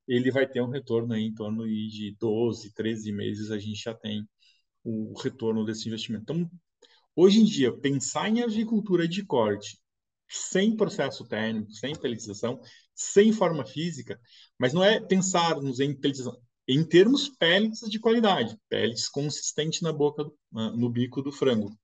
ele 0.08 0.32
vai 0.32 0.47
ter 0.47 0.62
um 0.62 0.70
retorno 0.70 1.14
aí 1.14 1.24
em 1.24 1.34
torno 1.34 1.64
de 1.68 2.16
12, 2.20 2.74
13 2.74 3.12
meses, 3.12 3.51
a 3.51 3.60
gente 3.60 3.84
já 3.84 3.93
tem 3.93 4.28
o 4.84 5.14
retorno 5.20 5.64
desse 5.64 5.88
investimento. 5.88 6.24
Então, 6.24 6.49
hoje 7.16 7.39
em 7.39 7.45
dia, 7.45 7.72
pensar 7.72 8.30
em 8.30 8.41
avicultura 8.41 9.08
de 9.08 9.24
corte 9.24 9.78
sem 10.28 10.76
processo 10.76 11.26
térmico, 11.26 11.71
sem 11.71 11.95
pelletização, 11.95 12.59
sem 12.93 13.32
forma 13.32 13.65
física, 13.65 14.19
mas 14.57 14.73
não 14.73 14.84
é 14.84 14.99
pensarmos 14.99 15.80
em 15.80 15.93
pelletização 15.95 16.39
em 16.67 16.84
termos 16.84 17.30
pellets 17.30 17.88
de 17.89 17.99
qualidade, 17.99 18.57
pellets 18.67 19.07
consistentes 19.07 19.82
na 19.82 19.93
boca, 19.93 20.26
no 20.51 20.89
bico 20.89 21.21
do 21.21 21.32
frango. 21.32 21.78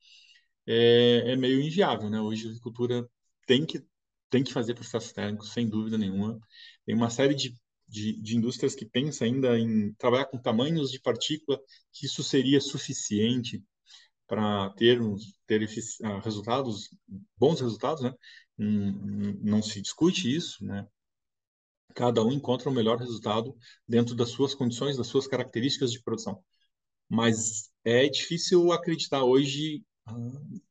É, 0.66 1.34
é, 1.34 1.36
meio 1.36 1.62
inviável, 1.62 2.10
né? 2.10 2.20
Hoje 2.20 2.48
a 2.48 2.50
agricultura 2.50 3.08
tem 3.46 3.66
que 3.66 3.84
tem 4.30 4.44
que 4.44 4.54
fazer 4.54 4.74
processo 4.76 5.14
térmico, 5.14 5.46
sem 5.46 5.68
dúvida 5.68 5.98
nenhuma. 5.98 6.40
Tem 6.86 6.96
uma 6.96 7.10
série 7.10 7.36
de, 7.36 7.54
de, 7.88 8.14
de 8.22 8.38
indústrias 8.38 8.74
que 8.74 8.86
pensam 8.86 9.28
ainda 9.28 9.60
em 9.60 9.94
trabalhar 9.96 10.26
com 10.26 10.38
tamanhos 10.42 10.90
de 10.90 11.02
partícula 11.02 11.60
que 11.92 12.06
isso 12.06 12.24
seria 12.24 12.62
suficiente 12.62 13.62
para 14.32 14.70
termos 14.76 15.38
ter 15.46 15.62
ah, 16.06 16.22
resultados 16.22 16.88
bons 17.38 17.60
resultados, 17.60 18.02
né? 18.02 18.14
Não 18.58 19.62
se 19.62 19.82
discute 19.82 20.34
isso, 20.34 20.64
né? 20.64 20.88
Cada 21.94 22.24
um 22.24 22.32
encontra 22.32 22.70
o 22.70 22.74
melhor 22.74 22.98
resultado 22.98 23.54
dentro 23.86 24.16
das 24.16 24.30
suas 24.30 24.56
condições, 24.56 24.96
das 24.96 25.08
suas 25.08 25.28
características 25.28 25.92
de 25.92 26.02
produção. 26.02 26.42
Mas 27.10 27.70
é 27.84 28.08
difícil 28.08 28.72
acreditar 28.72 29.22
hoje, 29.22 29.84
ah, 30.06 30.16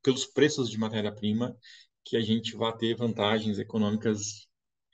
pelos 0.01 0.25
preços 0.25 0.67
de 0.67 0.79
matéria-prima, 0.79 1.55
que 2.03 2.17
a 2.17 2.21
gente 2.21 2.55
vai 2.55 2.75
ter 2.75 2.95
vantagens 2.95 3.59
econômicas 3.59 4.47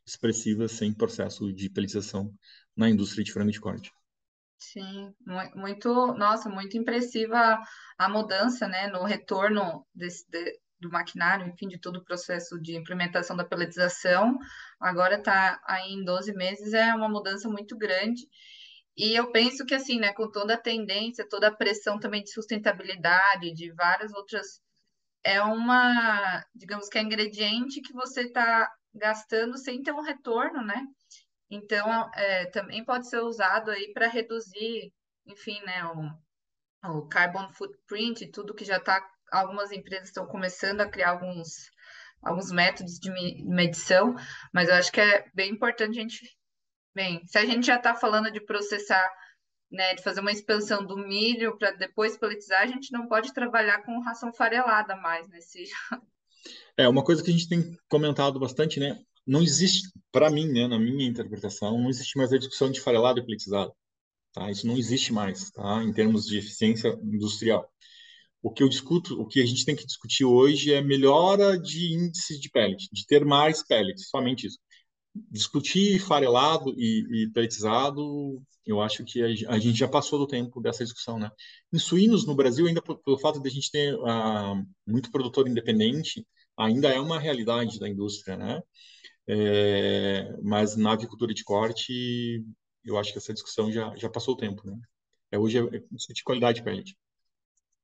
expressivas 0.05 0.73
sem 0.73 0.93
processo 0.93 1.53
de 1.53 1.69
pelização 1.69 2.33
na 2.75 2.89
indústria 2.89 3.23
de 3.23 3.31
frango 3.31 3.51
de 3.51 3.61
corte. 3.61 3.93
Sim, 4.59 5.13
muito, 5.55 6.13
nossa, 6.15 6.49
muito 6.49 6.77
impressiva 6.77 7.59
a 7.97 8.09
mudança, 8.09 8.67
né, 8.67 8.87
no 8.87 9.03
retorno 9.03 9.85
desse, 9.93 10.27
de, 10.31 10.59
do 10.79 10.89
maquinário, 10.89 11.47
enfim, 11.47 11.67
de 11.67 11.79
todo 11.79 11.97
o 11.97 12.03
processo 12.03 12.59
de 12.59 12.75
implementação 12.75 13.35
da 13.37 13.45
peletização. 13.45 14.37
Agora 14.79 15.15
está 15.17 15.59
aí 15.63 15.91
em 15.93 16.03
12 16.03 16.33
meses, 16.33 16.73
é 16.73 16.93
uma 16.95 17.07
mudança 17.07 17.47
muito 17.47 17.77
grande. 17.77 18.23
E 18.97 19.13
eu 19.15 19.31
penso 19.31 19.65
que, 19.65 19.75
assim, 19.75 19.99
né, 19.99 20.13
com 20.13 20.31
toda 20.31 20.55
a 20.55 20.61
tendência, 20.61 21.27
toda 21.29 21.49
a 21.49 21.55
pressão 21.55 21.99
também 21.99 22.23
de 22.23 22.31
sustentabilidade, 22.31 23.53
de 23.53 23.71
várias 23.73 24.11
outras, 24.13 24.59
é 25.23 25.41
uma, 25.41 26.43
digamos 26.55 26.89
que 26.89 26.97
é 26.97 27.01
ingrediente 27.03 27.81
que 27.81 27.93
você 27.93 28.23
está 28.23 28.69
gastando 28.95 29.57
sem 29.57 29.83
ter 29.83 29.93
um 29.93 30.01
retorno, 30.01 30.63
né? 30.65 30.81
Então, 31.49 32.11
é, 32.13 32.45
também 32.47 32.83
pode 32.83 33.09
ser 33.09 33.19
usado 33.19 33.71
aí 33.71 33.91
para 33.93 34.07
reduzir, 34.07 34.91
enfim, 35.25 35.59
né, 35.61 35.85
o, 35.85 36.97
o 36.97 37.07
carbon 37.07 37.49
footprint, 37.53 38.27
tudo 38.31 38.53
que 38.53 38.65
já 38.65 38.77
está, 38.77 39.01
algumas 39.31 39.71
empresas 39.71 40.09
estão 40.09 40.25
começando 40.27 40.81
a 40.81 40.89
criar 40.89 41.11
alguns, 41.11 41.69
alguns 42.21 42.51
métodos 42.51 42.99
de 42.99 43.09
medição, 43.45 44.13
mas 44.53 44.67
eu 44.67 44.75
acho 44.75 44.91
que 44.91 44.99
é 44.99 45.25
bem 45.33 45.51
importante 45.51 45.97
a 45.97 46.01
gente, 46.01 46.37
bem, 46.93 47.25
se 47.25 47.37
a 47.37 47.45
gente 47.45 47.65
já 47.65 47.77
está 47.77 47.95
falando 47.95 48.29
de 48.29 48.41
processar, 48.41 49.09
né, 49.71 49.95
de 49.95 50.03
fazer 50.03 50.19
uma 50.19 50.31
expansão 50.31 50.85
do 50.85 50.97
milho 50.97 51.57
para 51.57 51.71
depois 51.71 52.17
pelletizar, 52.17 52.61
a 52.61 52.67
gente 52.67 52.91
não 52.91 53.07
pode 53.07 53.33
trabalhar 53.33 53.83
com 53.83 54.01
ração 54.01 54.33
farelada 54.33 54.95
mais 54.97 55.27
nesse... 55.29 55.63
É, 56.77 56.87
uma 56.87 57.03
coisa 57.03 57.21
que 57.21 57.29
a 57.29 57.33
gente 57.33 57.49
tem 57.49 57.77
comentado 57.89 58.39
bastante, 58.39 58.79
né? 58.79 58.97
Não 59.27 59.41
existe, 59.41 59.89
para 60.11 60.29
mim, 60.29 60.47
né, 60.47 60.67
na 60.67 60.79
minha 60.79 61.05
interpretação, 61.05 61.77
não 61.77 61.89
existe 61.89 62.17
mais 62.17 62.31
a 62.31 62.37
discussão 62.37 62.71
de 62.71 62.79
farelado 62.79 63.19
e 63.19 63.23
pelletizado. 63.23 63.73
Tá? 64.33 64.49
Isso 64.49 64.65
não 64.65 64.77
existe 64.77 65.11
mais, 65.11 65.51
tá? 65.51 65.83
em 65.83 65.91
termos 65.91 66.25
de 66.25 66.37
eficiência 66.37 66.97
industrial. 67.03 67.69
O 68.41 68.51
que 68.51 68.63
eu 68.63 68.69
discuto, 68.69 69.19
o 69.19 69.27
que 69.27 69.41
a 69.41 69.45
gente 69.45 69.65
tem 69.65 69.75
que 69.75 69.85
discutir 69.85 70.23
hoje 70.23 70.73
é 70.73 70.81
melhora 70.81 71.59
de 71.59 71.93
índice 71.93 72.39
de 72.39 72.49
pellet, 72.49 72.87
de 72.91 73.05
ter 73.05 73.25
mais 73.25 73.65
pellets, 73.65 74.09
somente 74.09 74.47
isso. 74.47 74.59
Discutir 75.31 75.99
farelado 75.99 76.73
e, 76.77 77.23
e 77.23 77.31
pelletizado, 77.31 78.41
eu 78.65 78.79
acho 78.81 79.03
que 79.03 79.21
a, 79.23 79.55
a, 79.55 79.59
gente 79.59 79.79
já 79.79 79.87
passou 79.87 80.19
do 80.19 80.27
tempo 80.27 80.61
dessa 80.61 80.83
discussão, 80.83 81.17
né? 81.17 81.31
Em 81.73 81.79
suínos, 81.79 82.25
no 82.27 82.35
Brasil, 82.35 82.67
ainda 82.67 82.81
pelo 82.81 83.17
fato 83.17 83.41
de 83.41 83.49
a 83.49 83.51
gente 83.51 83.71
ter 83.71 83.95
uh, 83.95 84.63
muito 84.85 85.11
produtor 85.11 85.47
independente, 85.47 86.25
ainda 86.55 86.89
é 86.89 86.99
uma 86.99 87.19
realidade 87.19 87.79
da 87.79 87.89
indústria, 87.89 88.37
né? 88.37 88.61
É, 89.27 90.37
mas 90.41 90.77
na 90.77 90.93
avicultura 90.93 91.33
de 91.33 91.43
corte, 91.43 92.43
eu 92.83 92.97
acho 92.97 93.11
que 93.11 93.17
essa 93.17 93.33
discussão 93.33 93.71
já, 93.71 93.93
já 93.95 94.09
passou 94.09 94.33
o 94.33 94.37
tempo, 94.37 94.65
né? 94.65 94.77
É, 95.31 95.37
hoje 95.37 95.57
é, 95.57 95.61
é 95.61 95.83
discutir 95.91 96.23
qualidade 96.23 96.59
de 96.59 96.63
pellet. 96.63 96.97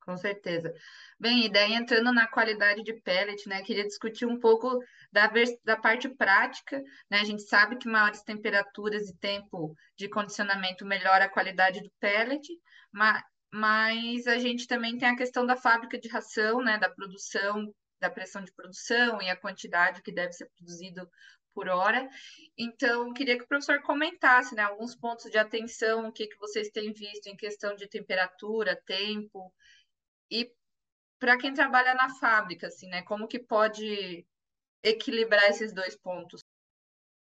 Com 0.06 0.18
certeza. 0.18 0.74
Bem, 1.18 1.46
e 1.46 1.50
daí 1.50 1.74
entrando 1.74 2.12
na 2.12 2.28
qualidade 2.28 2.84
de 2.84 2.94
pellet, 2.94 3.48
né? 3.48 3.62
Queria 3.62 3.86
discutir 3.86 4.26
um 4.26 4.40
pouco 4.40 4.80
da, 5.12 5.32
da 5.64 5.78
parte 5.78 6.10
prática, 6.10 6.82
né? 7.10 7.20
A 7.20 7.24
gente 7.24 7.44
sabe 7.44 7.78
que 7.78 7.88
maiores 7.88 8.22
temperaturas 8.22 9.10
e 9.10 9.18
tempo 9.18 9.74
de 9.98 10.10
condicionamento 10.10 10.86
melhora 10.86 11.26
a 11.26 11.30
qualidade 11.30 11.82
do 11.82 11.92
pellet, 12.00 12.46
mas, 12.92 13.22
mas 13.52 14.28
a 14.28 14.38
gente 14.38 14.68
também 14.68 14.98
tem 14.98 15.08
a 15.08 15.16
questão 15.16 15.46
da 15.46 15.56
fábrica 15.56 15.98
de 15.98 16.10
ração, 16.10 16.62
né? 16.62 16.78
Da 16.78 16.90
produção 16.90 17.74
da 18.04 18.10
pressão 18.10 18.44
de 18.44 18.52
produção 18.52 19.22
e 19.22 19.30
a 19.30 19.36
quantidade 19.36 20.02
que 20.02 20.12
deve 20.12 20.34
ser 20.34 20.50
produzido 20.58 21.10
por 21.54 21.70
hora. 21.70 22.10
Então, 22.58 23.14
queria 23.14 23.38
que 23.38 23.44
o 23.44 23.48
professor 23.48 23.82
comentasse 23.82 24.54
né, 24.56 24.64
alguns 24.64 24.94
pontos 24.96 25.32
de 25.32 25.38
atenção, 25.38 26.08
o 26.08 26.12
que, 26.12 26.28
que 26.28 26.38
vocês 26.38 26.70
têm 26.70 26.92
visto 26.92 27.28
em 27.28 27.38
questão 27.38 27.76
de 27.76 27.88
temperatura, 27.88 28.82
tempo, 28.86 29.54
e 30.30 30.52
para 31.18 31.38
quem 31.38 31.54
trabalha 31.54 31.94
na 31.94 32.10
fábrica, 32.16 32.68
assim, 32.68 32.88
né, 32.90 33.02
como 33.04 33.28
que 33.28 33.40
pode 33.40 34.26
equilibrar 34.84 35.50
esses 35.50 35.72
dois 35.72 35.96
pontos? 35.96 36.42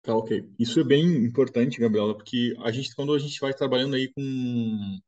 Tá, 0.02 0.16
ok. 0.16 0.50
Isso 0.58 0.80
é 0.80 0.84
bem 0.84 1.06
importante, 1.24 1.80
Gabriela, 1.80 2.16
porque 2.16 2.56
a 2.64 2.72
gente, 2.72 2.96
quando 2.96 3.14
a 3.14 3.20
gente 3.20 3.40
vai 3.40 3.54
trabalhando 3.54 3.96
aí 3.96 4.12
com 4.12 5.00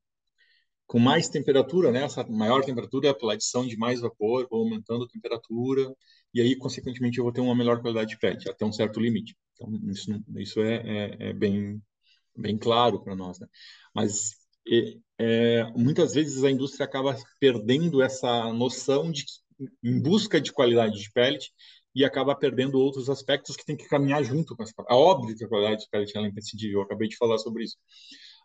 com 0.88 1.00
mais 1.00 1.30
temperatura, 1.30 1.92
né? 1.92 2.04
Essa 2.04 2.24
maior 2.28 2.64
temperatura 2.64 3.10
é 3.10 3.14
pela 3.14 3.34
adição 3.34 3.66
de 3.66 3.78
mais 3.78 4.02
vapor, 4.02 4.48
vou 4.50 4.62
aumentando 4.62 5.06
a 5.06 5.08
temperatura 5.08 5.94
e 6.34 6.42
aí, 6.42 6.56
consequentemente, 6.56 7.18
eu 7.18 7.24
vou 7.24 7.34
ter 7.34 7.42
uma 7.42 7.56
melhor 7.56 7.82
qualidade 7.82 8.12
de 8.12 8.20
PET, 8.20 8.50
até 8.50 8.66
um 8.66 8.72
certo 8.72 9.00
limite. 9.00 9.36
Então, 9.54 9.72
isso, 9.90 10.24
isso 10.38 10.60
é, 10.62 10.76
é, 10.76 11.30
é 11.30 11.34
bem, 11.34 11.82
bem 12.36 12.58
claro 12.58 13.02
para 13.04 13.16
nós, 13.16 13.40
né? 13.40 13.48
Mas 13.94 14.32
é, 15.18 15.64
muitas 15.76 16.14
vezes 16.14 16.44
a 16.44 16.52
indústria 16.52 16.86
acaba 16.86 17.16
perdendo 17.40 18.02
essa 18.02 18.52
noção 18.54 19.12
de 19.12 19.24
em 19.82 20.02
busca 20.02 20.42
de 20.42 20.52
qualidade 20.52 21.00
de 21.00 21.10
pellet, 21.12 21.50
e 21.96 22.04
acaba 22.04 22.36
perdendo 22.36 22.78
outros 22.78 23.10
aspectos 23.10 23.56
que 23.56 23.66
tem 23.66 23.78
que 23.78 23.88
caminhar 23.88 24.22
junto 24.22 24.56
com 24.56 24.64
essa. 24.64 24.74
É 24.90 24.94
óbvio 24.94 25.36
que 25.36 25.46
a 25.46 25.48
qualidade 25.48 25.84
de 25.84 25.90
pellet 25.90 26.18
é 26.18 26.22
imprescindível, 26.22 26.80
eu 26.80 26.84
acabei 26.84 27.08
de 27.08 27.16
falar 27.16 27.38
sobre 27.38 27.64
isso. 27.64 27.78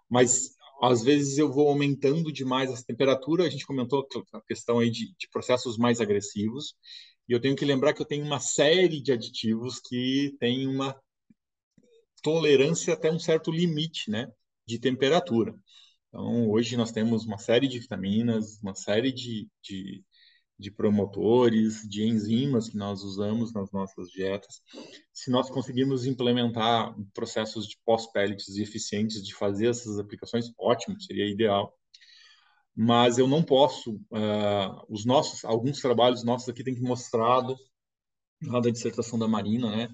Mas 0.09 0.51
às 0.83 1.03
vezes 1.03 1.39
eu 1.39 1.53
vou 1.53 1.69
aumentando 1.69 2.33
demais 2.33 2.71
essa 2.71 2.85
temperatura, 2.85 3.45
a 3.45 3.51
gente 3.51 3.67
comentou 3.67 4.07
a 4.33 4.41
questão 4.43 4.79
aí 4.79 4.91
de, 4.91 5.15
de 5.17 5.29
processos 5.31 5.77
mais 5.77 6.01
agressivos, 6.01 6.75
e 7.29 7.33
eu 7.33 7.41
tenho 7.41 7.57
que 7.57 7.65
lembrar 7.65 7.93
que 7.93 8.03
eu 8.03 8.07
tenho 8.07 8.25
uma 8.25 8.41
série 8.41 9.01
de 9.01 9.13
aditivos 9.13 9.79
que 9.81 10.35
tem 10.41 10.67
uma 10.67 10.97
tolerância 12.23 12.95
até 12.95 13.11
um 13.11 13.19
certo 13.19 13.51
limite, 13.51 14.11
né, 14.11 14.27
de 14.67 14.79
temperatura. 14.79 15.55
Então, 16.09 16.51
hoje 16.51 16.77
nós 16.77 16.91
temos 16.91 17.25
uma 17.25 17.39
série 17.39 17.69
de 17.69 17.79
vitaminas, 17.79 18.59
uma 18.63 18.75
série 18.75 19.13
de, 19.13 19.49
de, 19.63 20.03
de 20.61 20.71
promotores, 20.71 21.89
de 21.89 22.07
enzimas 22.07 22.69
que 22.69 22.77
nós 22.77 23.03
usamos 23.03 23.53
nas 23.53 23.73
nossas 23.73 24.11
dietas. 24.11 24.61
Se 25.13 25.31
nós 25.31 25.49
conseguirmos 25.49 26.05
implementar 26.05 26.95
processos 27.15 27.67
de 27.67 27.79
pós-pellets 27.85 28.59
eficientes 28.59 29.25
de 29.25 29.35
fazer 29.35 29.69
essas 29.69 29.99
aplicações, 29.99 30.53
ótimo, 30.59 31.01
seria 31.01 31.27
ideal. 31.27 31.75
Mas 32.77 33.19
eu 33.19 33.27
não 33.27 33.43
posso, 33.43 33.95
uh, 33.95 34.85
os 34.89 35.07
nossos, 35.07 35.45
alguns 35.45 35.81
trabalhos 35.81 36.23
nossos 36.23 36.49
aqui 36.49 36.63
têm 36.63 36.75
que 36.75 36.83
mostrado, 36.83 37.57
lá 38.43 38.61
da 38.61 38.71
dissertação 38.71 39.19
da 39.19 39.27
Marina, 39.27 39.75
né, 39.75 39.89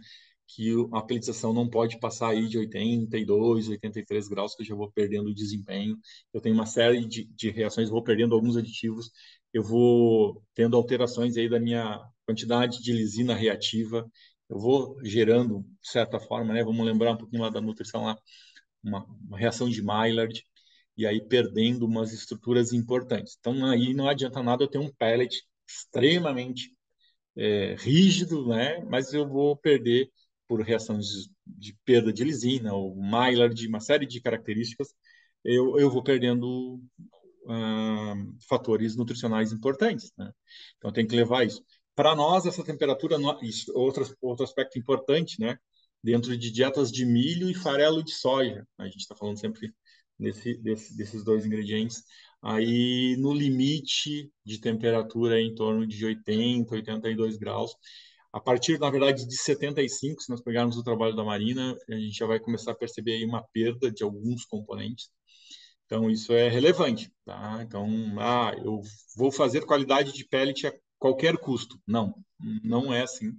que 0.49 0.73
a 0.93 1.03
pelletização 1.03 1.53
não 1.53 1.69
pode 1.69 1.99
passar 1.99 2.31
aí 2.31 2.49
de 2.49 2.59
82, 2.59 3.69
83 3.69 4.29
graus, 4.29 4.55
que 4.55 4.63
eu 4.63 4.67
já 4.67 4.75
vou 4.75 4.91
perdendo 4.91 5.29
o 5.29 5.35
desempenho. 5.35 5.99
Eu 6.33 6.41
tenho 6.41 6.55
uma 6.55 6.67
série 6.67 7.05
de, 7.05 7.25
de 7.25 7.51
reações, 7.51 7.91
vou 7.91 8.03
perdendo 8.03 8.35
alguns 8.35 8.57
aditivos, 8.57 9.11
eu 9.57 9.63
vou 9.63 10.43
tendo 10.55 10.77
alterações 10.77 11.37
aí 11.39 11.49
da 11.49 11.59
minha 11.59 11.99
quantidade 12.27 12.83
de 12.83 12.93
lisina 12.93 13.35
reativa, 13.35 14.07
eu 14.51 14.59
vou 14.59 14.99
gerando, 15.03 15.63
de 15.81 15.91
certa 15.91 16.21
forma, 16.21 16.53
né, 16.53 16.63
vamos 16.63 16.85
lembrar 16.85 17.13
um 17.13 17.17
pouquinho 17.17 17.43
lá 17.43 17.49
da 17.49 17.61
nutrição, 17.61 18.05
lá, 18.05 18.19
uma, 18.85 19.05
uma 19.27 19.39
reação 19.39 19.69
de 19.69 19.83
Maillard, 19.83 20.45
e 20.97 21.07
aí 21.07 21.23
perdendo 21.27 21.87
umas 21.87 22.13
estruturas 22.13 22.75
importantes. 22.75 23.37
Então, 23.41 23.65
aí 23.67 23.95
não 23.95 24.09
adianta 24.09 24.43
nada 24.43 24.65
eu 24.65 24.69
ter 24.69 24.79
um 24.79 24.93
pellet 24.93 25.43
extremamente 25.67 26.71
é, 27.37 27.77
rígido, 27.79 28.47
né, 28.49 28.85
mas 28.85 29.15
eu 29.15 29.27
vou 29.27 29.57
perder 29.57 30.11
por 30.47 30.61
reações 30.61 31.07
de, 31.47 31.75
perda 31.85 32.13
de 32.13 32.25
lisina 32.25 32.75
ou 32.75 32.95
Maillard, 32.95 33.67
uma 33.67 33.81
série 33.81 34.07
de 34.07 34.21
características, 34.21 34.89
eu, 35.43 35.79
eu 35.79 35.91
vou 35.91 36.03
perdendo 36.03 36.79
fatores 38.49 38.97
nutricionais 38.97 39.53
importantes. 39.53 40.13
Né? 40.17 40.31
Então, 40.79 40.93
tem 40.93 41.07
que 41.07 41.17
levar 41.17 41.47
isso. 41.47 41.63
Para 41.95 42.15
nós, 42.15 42.47
essa 42.47 42.65
temperatura, 42.65 43.17
isso, 43.43 43.73
outro, 43.75 44.05
outro 44.21 44.45
aspecto 44.45 44.79
importante, 44.79 45.41
né? 45.41 45.59
dentro 46.03 46.37
de 46.37 46.51
dietas 46.51 46.93
de 46.93 47.05
milho 47.05 47.51
e 47.51 47.55
farelo 47.55 48.03
de 48.03 48.13
soja, 48.13 48.67
a 48.79 48.85
gente 48.85 48.99
está 48.99 49.15
falando 49.15 49.39
sempre 49.39 49.75
desse, 50.19 50.55
desse, 50.59 50.97
desses 50.97 51.25
dois 51.25 51.45
ingredientes, 51.45 52.03
aí 52.43 53.17
no 53.19 53.33
limite 53.33 54.31
de 54.45 54.61
temperatura 54.61 55.41
em 55.41 55.55
torno 55.55 55.87
de 55.87 56.05
80, 56.05 56.75
82 56.75 57.37
graus, 57.37 57.75
a 58.33 58.41
partir, 58.41 58.79
na 58.79 58.91
verdade, 58.91 59.27
de 59.27 59.35
75, 59.35 60.23
se 60.23 60.31
nós 60.31 60.43
pegarmos 60.43 60.77
o 60.77 60.83
trabalho 60.83 61.17
da 61.17 61.25
Marina, 61.25 61.75
a 61.89 61.95
gente 61.95 62.19
já 62.19 62.27
vai 62.27 62.39
começar 62.39 62.73
a 62.73 62.75
perceber 62.75 63.15
aí 63.15 63.25
uma 63.25 63.43
perda 63.43 63.91
de 63.91 64.05
alguns 64.05 64.45
componentes. 64.45 65.09
Então, 65.87 66.11
isso 66.11 66.33
é 66.33 66.49
relevante. 66.49 67.11
Tá? 67.25 67.61
Então, 67.63 67.87
ah, 68.21 68.53
eu 68.65 68.81
vou 69.17 69.31
fazer 69.33 69.65
qualidade 69.65 70.13
de 70.13 70.27
pellet 70.27 70.67
a 70.67 70.73
qualquer 70.99 71.37
custo. 71.39 71.81
Não, 71.87 72.15
não 72.63 72.93
é 72.93 73.03
assim. 73.03 73.33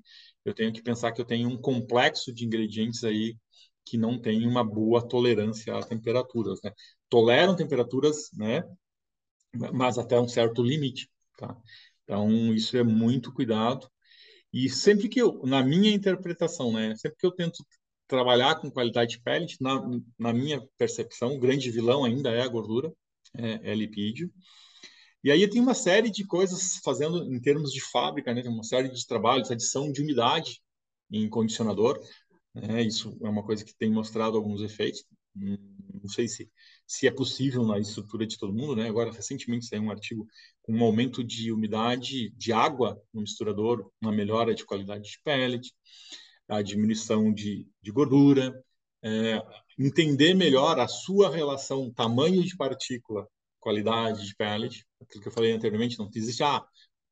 Eu 0.45 0.53
tenho 0.53 0.71
que 0.73 0.81
pensar 0.81 1.11
que 1.11 1.21
eu 1.21 1.25
tenho 1.25 1.49
um 1.49 1.57
complexo 1.57 2.33
de 2.33 2.45
ingredientes 2.45 3.03
aí 3.03 3.37
que 3.85 3.97
não 3.97 4.19
tem 4.19 4.45
uma 4.45 4.63
boa 4.63 5.05
tolerância 5.07 5.75
a 5.77 5.83
temperaturas. 5.83 6.59
Né? 6.63 6.71
Toleram 7.09 7.55
temperaturas, 7.55 8.29
né? 8.33 8.63
mas 9.73 9.97
até 9.97 10.19
um 10.19 10.27
certo 10.27 10.63
limite. 10.63 11.09
Tá? 11.37 11.55
Então, 12.03 12.53
isso 12.53 12.77
é 12.77 12.83
muito 12.83 13.33
cuidado. 13.33 13.89
E 14.53 14.69
sempre 14.69 15.09
que 15.09 15.21
eu, 15.21 15.41
na 15.43 15.63
minha 15.63 15.91
interpretação, 15.91 16.71
né, 16.71 16.95
sempre 16.95 17.17
que 17.17 17.25
eu 17.25 17.31
tento 17.31 17.63
trabalhar 18.07 18.55
com 18.55 18.71
qualidade 18.71 19.11
de 19.11 19.21
pellet, 19.21 19.57
na, 19.61 19.81
na 20.17 20.33
minha 20.33 20.61
percepção, 20.77 21.35
o 21.35 21.39
grande 21.39 21.69
vilão 21.69 22.03
ainda 22.03 22.29
é 22.31 22.41
a 22.41 22.47
gordura, 22.47 22.91
é, 23.35 23.71
é 23.71 23.75
lipídio. 23.75 24.31
E 25.23 25.31
aí 25.31 25.47
tem 25.49 25.61
uma 25.61 25.73
série 25.73 26.09
de 26.09 26.25
coisas 26.25 26.77
fazendo 26.83 27.23
em 27.33 27.39
termos 27.39 27.71
de 27.71 27.81
fábrica, 27.81 28.33
né, 28.33 28.41
tem 28.41 28.51
uma 28.51 28.63
série 28.63 28.89
de 28.89 29.05
trabalhos, 29.05 29.51
adição 29.51 29.91
de 29.91 30.01
umidade 30.01 30.61
em 31.11 31.27
condicionador, 31.29 31.99
né, 32.53 32.81
isso 32.81 33.17
é 33.21 33.29
uma 33.29 33.43
coisa 33.43 33.65
que 33.65 33.75
tem 33.75 33.91
mostrado 33.91 34.37
alguns 34.37 34.61
efeitos. 34.61 35.03
Não 35.35 36.09
sei 36.09 36.27
se 36.27 36.49
se 36.87 37.05
é 37.05 37.11
possível 37.11 37.65
na 37.65 37.77
estrutura 37.77 38.25
de 38.25 38.37
todo 38.37 38.53
mundo, 38.53 38.75
né? 38.75 38.87
Agora 38.87 39.11
recentemente 39.11 39.65
saiu 39.65 39.83
um 39.83 39.91
artigo 39.91 40.25
com 40.61 40.73
um 40.73 40.83
aumento 40.83 41.21
de 41.21 41.51
umidade 41.51 42.29
de 42.31 42.53
água 42.53 42.99
no 43.13 43.21
misturador, 43.21 43.91
uma 44.01 44.11
melhora 44.11 44.55
de 44.55 44.65
qualidade 44.65 45.03
de 45.03 45.19
pellet, 45.21 45.73
a 46.47 46.61
diminuição 46.61 47.33
de, 47.33 47.67
de 47.81 47.91
gordura, 47.91 48.53
é, 49.03 49.41
entender 49.77 50.33
melhor 50.33 50.79
a 50.79 50.87
sua 50.87 51.29
relação 51.29 51.91
tamanho 51.91 52.43
de 52.43 52.55
partícula, 52.55 53.27
qualidade 53.59 54.25
de 54.25 54.35
pellet, 54.35 54.85
aquilo 55.01 55.21
que 55.21 55.29
eu 55.29 55.33
falei 55.33 55.51
anteriormente, 55.51 55.99
não 55.99 56.09
existe 56.15 56.43
ah, 56.43 56.65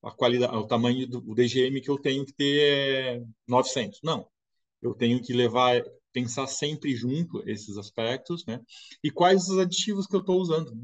a 0.03 0.11
qualidade, 0.11 0.55
o 0.55 0.67
tamanho 0.67 1.07
do 1.07 1.19
o 1.29 1.35
DGM 1.35 1.81
que 1.81 1.89
eu 1.89 1.97
tenho 1.97 2.25
que 2.25 2.33
ter 2.33 3.19
é 3.19 3.23
900. 3.47 3.99
Não, 4.03 4.27
eu 4.81 4.93
tenho 4.93 5.21
que 5.21 5.33
levar 5.33 5.83
pensar 6.13 6.47
sempre 6.47 6.95
junto 6.95 7.43
esses 7.49 7.77
aspectos, 7.77 8.45
né? 8.45 8.61
E 9.03 9.11
quais 9.11 9.49
os 9.49 9.59
aditivos 9.59 10.07
que 10.07 10.15
eu 10.15 10.21
estou 10.21 10.39
usando, 10.39 10.73
né? 10.73 10.83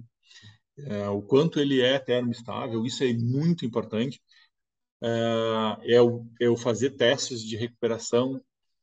é, 0.88 1.10
o 1.10 1.22
quanto 1.22 1.60
ele 1.60 1.82
é 1.82 2.00
termoestável, 2.00 2.86
isso 2.86 3.04
é 3.04 3.14
muito 3.14 3.66
importante. 3.66 4.22
É, 5.04 5.78
eu, 5.84 6.28
eu 6.40 6.56
fazer 6.56 6.92
testes 6.92 7.42
de 7.44 7.56
recuperação 7.58 8.42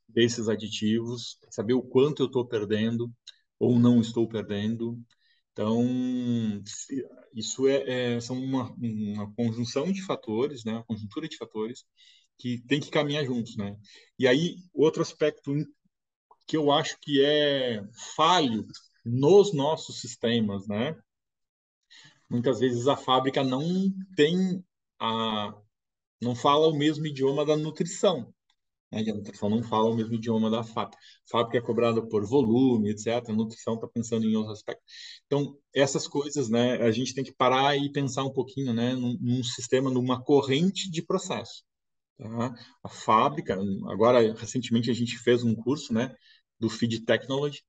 desses 0.09 0.49
aditivos, 0.49 1.39
saber 1.51 1.75
o 1.75 1.83
quanto 1.83 2.23
eu 2.23 2.27
estou 2.27 2.47
perdendo 2.47 3.13
ou 3.59 3.79
não 3.79 4.01
estou 4.01 4.27
perdendo. 4.29 4.99
Então, 5.53 5.85
isso 7.35 7.67
é, 7.69 8.15
é 8.15 8.21
são 8.21 8.39
uma, 8.41 8.73
uma, 8.75 9.33
conjunção 9.35 9.91
de 9.93 10.03
fatores, 10.03 10.65
né? 10.65 10.73
Uma 10.73 10.85
conjuntura 10.85 11.29
de 11.29 11.37
fatores 11.37 11.85
que 12.39 12.61
tem 12.67 12.81
que 12.81 12.91
caminhar 12.91 13.25
juntos, 13.25 13.57
né? 13.57 13.77
E 14.19 14.27
aí, 14.29 14.57
outro 14.73 15.03
aspecto 15.03 15.53
que 16.47 16.57
eu 16.57 16.71
acho 16.73 16.99
que 17.01 17.23
é 17.25 17.85
falho 18.17 18.67
nos 19.05 19.53
nossos 19.53 20.01
sistemas, 20.01 20.67
né? 20.69 20.97
Muitas 22.31 22.61
vezes 22.61 22.87
a 22.87 22.97
fábrica 22.97 23.43
não 23.43 23.91
tem 24.15 24.65
a 24.99 25.55
não 26.21 26.35
fala 26.35 26.69
o 26.69 26.77
mesmo 26.77 27.07
idioma 27.07 27.45
da 27.45 27.57
nutrição. 27.57 28.33
Né? 28.93 29.01
A 29.11 29.15
nutrição 29.15 29.49
não 29.49 29.63
fala 29.63 29.91
o 29.91 29.95
mesmo 29.95 30.15
idioma 30.15 30.51
da. 30.51 30.61
A 30.61 30.65
fábrica 30.65 31.59
é 31.59 31.61
cobrada 31.61 32.03
por 32.03 32.25
volume, 32.27 32.91
etc. 32.91 33.29
A 33.29 33.33
nutrição 33.33 33.75
está 33.75 33.87
pensando 33.87 34.27
em 34.27 34.37
outros 34.37 34.59
aspectos. 34.59 34.85
Então, 35.27 35.57
essas 35.75 36.07
coisas, 36.09 36.49
né, 36.49 36.77
a 36.83 36.91
gente 36.91 37.15
tem 37.15 37.25
que 37.25 37.33
parar 37.33 37.77
e 37.77 37.93
pensar 37.93 38.25
um 38.25 38.33
pouquinho 38.33 38.73
né, 38.73 38.95
num, 38.95 39.17
num 39.21 39.43
sistema, 39.45 39.91
numa 39.91 40.23
corrente 40.23 40.91
de 40.91 41.03
processo. 41.03 41.65
Tá? 42.17 42.55
A 42.83 42.89
fábrica, 42.89 43.59
agora, 43.87 44.33
recentemente, 44.35 44.91
a 44.91 44.95
gente 44.95 45.19
fez 45.19 45.45
um 45.45 45.55
curso 45.55 45.93
né, 45.93 46.15
do 46.59 46.69
Feed 46.69 47.05
Technology, 47.05 47.63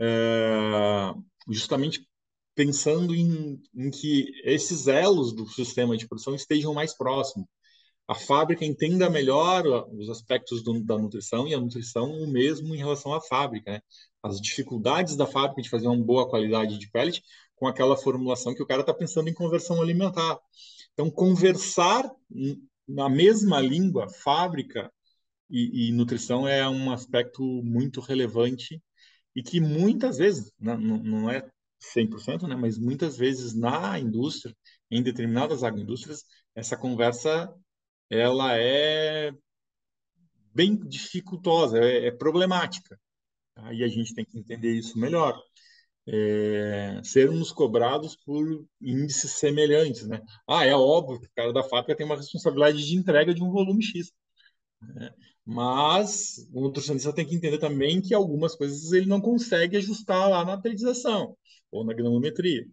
é, 0.00 1.14
justamente 1.48 2.06
pensando 2.54 3.14
em, 3.14 3.60
em, 3.74 3.90
que 3.90 4.26
esses 4.44 4.86
elos 4.86 5.32
do 5.32 5.46
sistema 5.46 5.96
de 5.96 6.06
produção 6.06 6.34
estejam 6.34 6.72
mais 6.74 6.96
próximos. 6.96 7.46
A 8.06 8.14
fábrica 8.14 8.64
entenda 8.64 9.08
melhor 9.08 9.64
os 9.92 10.10
aspectos 10.10 10.62
do, 10.62 10.82
da 10.84 10.98
nutrição 10.98 11.48
e 11.48 11.54
a 11.54 11.60
nutrição 11.60 12.10
o 12.10 12.26
mesmo 12.26 12.74
em 12.74 12.78
relação 12.78 13.14
à 13.14 13.20
fábrica. 13.20 13.72
Né? 13.72 13.80
As 14.22 14.40
dificuldades 14.40 15.16
da 15.16 15.26
fábrica 15.26 15.62
de 15.62 15.70
fazer 15.70 15.88
uma 15.88 16.04
boa 16.04 16.28
qualidade 16.28 16.78
de 16.78 16.90
pellet 16.90 17.22
com 17.56 17.66
aquela 17.66 17.96
formulação 17.96 18.54
que 18.54 18.62
o 18.62 18.66
cara 18.66 18.80
está 18.80 18.92
pensando 18.92 19.28
em 19.28 19.34
conversão 19.34 19.80
alimentar. 19.80 20.38
Então, 20.92 21.10
conversar 21.10 22.10
na 22.86 23.08
mesma 23.08 23.60
língua, 23.60 24.08
fábrica 24.08 24.92
e, 25.50 25.88
e, 25.88 25.92
nutrição 25.92 26.46
é 26.46 26.68
um 26.68 26.90
aspecto 26.92 27.42
muito 27.62 28.00
relevante 28.00 28.82
e 29.34 29.42
que 29.42 29.60
muitas 29.60 30.18
vezes, 30.18 30.52
né, 30.58 30.76
não, 30.76 30.98
não 30.98 31.30
é 31.30 31.48
100%, 31.80 32.46
né, 32.46 32.54
mas 32.54 32.78
muitas 32.78 33.16
vezes 33.16 33.54
na 33.54 33.98
indústria, 33.98 34.54
em 34.90 35.02
determinadas 35.02 35.64
agroindústrias, 35.64 36.24
essa 36.54 36.76
conversa 36.76 37.52
ela 38.14 38.56
é 38.58 39.32
bem 40.54 40.76
dificultosa, 40.76 41.78
é, 41.78 42.06
é 42.06 42.10
problemática. 42.12 42.98
Tá? 43.54 43.72
E 43.72 43.82
a 43.84 43.88
gente 43.88 44.14
tem 44.14 44.24
que 44.24 44.38
entender 44.38 44.72
isso 44.72 44.98
melhor. 44.98 45.40
É, 46.06 47.00
sermos 47.02 47.50
cobrados 47.50 48.16
por 48.16 48.66
índices 48.80 49.32
semelhantes, 49.32 50.06
né? 50.06 50.20
Ah, 50.46 50.64
é 50.66 50.74
óbvio 50.74 51.18
que 51.18 51.26
o 51.26 51.30
cara 51.34 51.52
da 51.52 51.62
fábrica 51.62 51.96
tem 51.96 52.04
uma 52.04 52.16
responsabilidade 52.16 52.84
de 52.86 52.94
entrega 52.96 53.34
de 53.34 53.42
um 53.42 53.50
volume 53.50 53.82
X. 53.82 54.12
Né? 54.82 55.10
Mas 55.44 56.46
o 56.52 56.60
nutricionista 56.60 57.12
tem 57.12 57.26
que 57.26 57.34
entender 57.34 57.58
também 57.58 58.02
que 58.02 58.14
algumas 58.14 58.54
coisas 58.54 58.92
ele 58.92 59.06
não 59.06 59.20
consegue 59.20 59.76
ajustar 59.76 60.28
lá 60.28 60.44
na 60.44 60.60
periodização 60.60 61.36
ou 61.70 61.84
na 61.84 61.94
granulometria. 61.94 62.66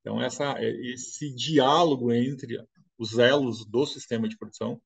Então, 0.00 0.22
essa, 0.22 0.56
esse 0.62 1.34
diálogo 1.34 2.12
entre 2.12 2.58
os 2.98 3.18
elos 3.18 3.64
do 3.64 3.86
sistema 3.86 4.28
de 4.28 4.36
produção, 4.36 4.80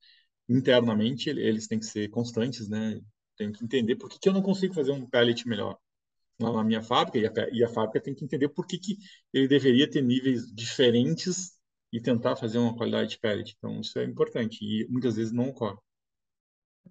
internamente, 0.49 1.31
eles 1.31 1.67
têm 1.67 1.79
que 1.79 1.87
ser 1.87 2.09
constantes, 2.09 2.69
né? 2.69 3.01
Tenho 3.37 3.53
que 3.53 3.65
entender 3.65 3.97
por 3.97 4.09
que, 4.11 4.19
que 4.19 4.29
eu 4.29 4.33
não 4.33 4.43
consigo 4.43 4.75
fazer 4.75 4.93
um 4.93 5.09
pellet 5.09 5.49
melhor 5.49 5.79
lá 6.41 6.53
na 6.53 6.65
minha 6.65 6.83
fábrica, 6.83 7.19
e 7.19 7.27
a, 7.27 7.49
e 7.53 7.65
a 7.65 7.69
fábrica 7.69 8.01
tem 8.01 8.15
que 8.15 8.25
entender 8.25 8.49
por 8.49 8.67
que, 8.67 8.79
que 8.79 8.97
ele 9.33 9.49
deveria 9.49 9.89
ter 9.89 10.03
níveis 10.03 10.53
diferentes 10.53 11.59
e 11.93 12.01
tentar 12.01 12.37
fazer 12.37 12.59
uma 12.59 12.75
qualidade 12.75 13.11
de 13.11 13.19
pellet. 13.19 13.55
Então, 13.57 13.81
isso 13.81 13.99
é 13.99 14.05
importante 14.05 14.59
e 14.63 14.87
muitas 14.89 15.17
vezes 15.17 15.33
não 15.33 15.49
ocorre. 15.49 15.77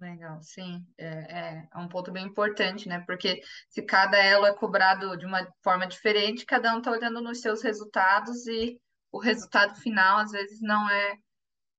Legal, 0.00 0.42
sim, 0.42 0.84
é, 0.96 1.06
é, 1.06 1.68
é, 1.72 1.78
um 1.78 1.86
ponto 1.86 2.10
bem 2.10 2.24
importante, 2.24 2.88
né? 2.88 3.04
Porque 3.06 3.42
se 3.68 3.82
cada 3.82 4.16
elo 4.16 4.46
é 4.46 4.54
cobrado 4.54 5.16
de 5.18 5.26
uma 5.26 5.46
forma 5.62 5.86
diferente, 5.86 6.46
cada 6.46 6.74
um 6.74 6.78
está 6.78 6.90
olhando 6.90 7.20
nos 7.20 7.40
seus 7.40 7.62
resultados 7.62 8.46
e 8.46 8.80
o 9.12 9.18
resultado 9.18 9.74
final 9.76 10.18
às 10.18 10.32
vezes 10.32 10.60
não 10.60 10.88
é 10.90 11.16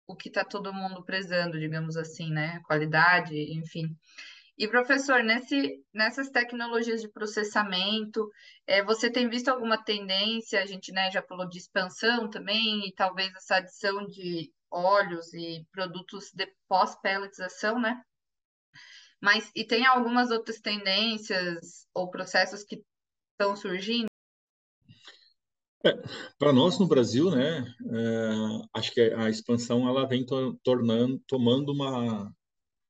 o 0.07 0.15
que 0.15 0.29
está 0.29 0.45
todo 0.45 0.73
mundo 0.73 1.03
prezando, 1.03 1.59
digamos 1.59 1.97
assim, 1.97 2.31
né? 2.31 2.61
Qualidade, 2.65 3.35
enfim. 3.57 3.97
E, 4.55 4.67
professor, 4.67 5.23
nesse, 5.23 5.83
nessas 5.91 6.29
tecnologias 6.29 7.01
de 7.01 7.09
processamento, 7.09 8.29
é, 8.67 8.83
você 8.83 9.09
tem 9.09 9.27
visto 9.27 9.49
alguma 9.49 9.83
tendência? 9.83 10.61
A 10.61 10.65
gente 10.65 10.91
né, 10.91 11.09
já 11.09 11.23
falou 11.23 11.49
de 11.49 11.57
expansão 11.57 12.29
também, 12.29 12.87
e 12.87 12.93
talvez 12.93 13.33
essa 13.33 13.55
adição 13.55 14.05
de 14.05 14.53
óleos 14.69 15.33
e 15.33 15.65
produtos 15.71 16.31
de 16.33 16.47
pós-pelletização, 16.67 17.79
né? 17.79 17.99
Mas, 19.19 19.49
e 19.55 19.65
tem 19.65 19.85
algumas 19.87 20.29
outras 20.29 20.59
tendências 20.59 21.87
ou 21.93 22.11
processos 22.11 22.63
que 22.63 22.83
estão 23.31 23.55
surgindo? 23.55 24.12
É, 25.85 25.91
para 26.37 26.53
nós 26.53 26.79
no 26.79 26.87
Brasil, 26.87 27.29
né, 27.29 27.59
é, 27.91 28.29
acho 28.73 28.91
que 28.93 29.01
a 29.01 29.29
expansão 29.29 29.87
ela 29.87 30.07
vem 30.07 30.25
to 30.25 30.57
tornando, 30.63 31.19
tomando 31.27 31.71
uma, 31.73 32.33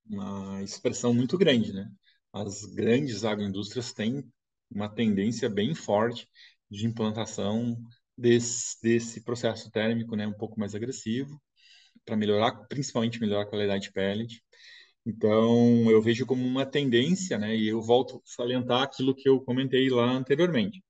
uma 0.09 0.63
expressão 0.63 1.13
muito 1.13 1.37
grande, 1.37 1.73
né? 1.73 1.91
As 2.33 2.65
grandes 2.65 3.25
agroindústrias 3.25 3.93
têm 3.93 4.23
uma 4.71 4.89
tendência 4.89 5.49
bem 5.49 5.75
forte 5.75 6.27
de 6.71 6.85
implantação 6.87 7.77
desse, 8.17 8.81
desse 8.81 9.23
processo 9.23 9.71
térmico, 9.71 10.15
né, 10.15 10.27
um 10.27 10.33
pouco 10.33 10.59
mais 10.59 10.75
agressivo, 10.75 11.41
para 12.05 12.15
melhorar, 12.17 12.53
principalmente 12.67 13.19
melhorar 13.21 13.43
a 13.43 13.47
qualidade 13.47 13.85
de 13.85 13.93
pellet. 13.93 14.43
Então, 15.05 15.89
eu 15.91 16.01
vejo 16.01 16.25
como 16.25 16.45
uma 16.45 16.65
tendência, 16.65 17.37
né, 17.37 17.55
e 17.55 17.67
eu 17.69 17.81
volto 17.81 18.17
a 18.17 18.21
salientar 18.25 18.83
aquilo 18.83 19.15
que 19.15 19.29
eu 19.29 19.41
comentei 19.41 19.89
lá 19.89 20.11
anteriormente. 20.11 20.83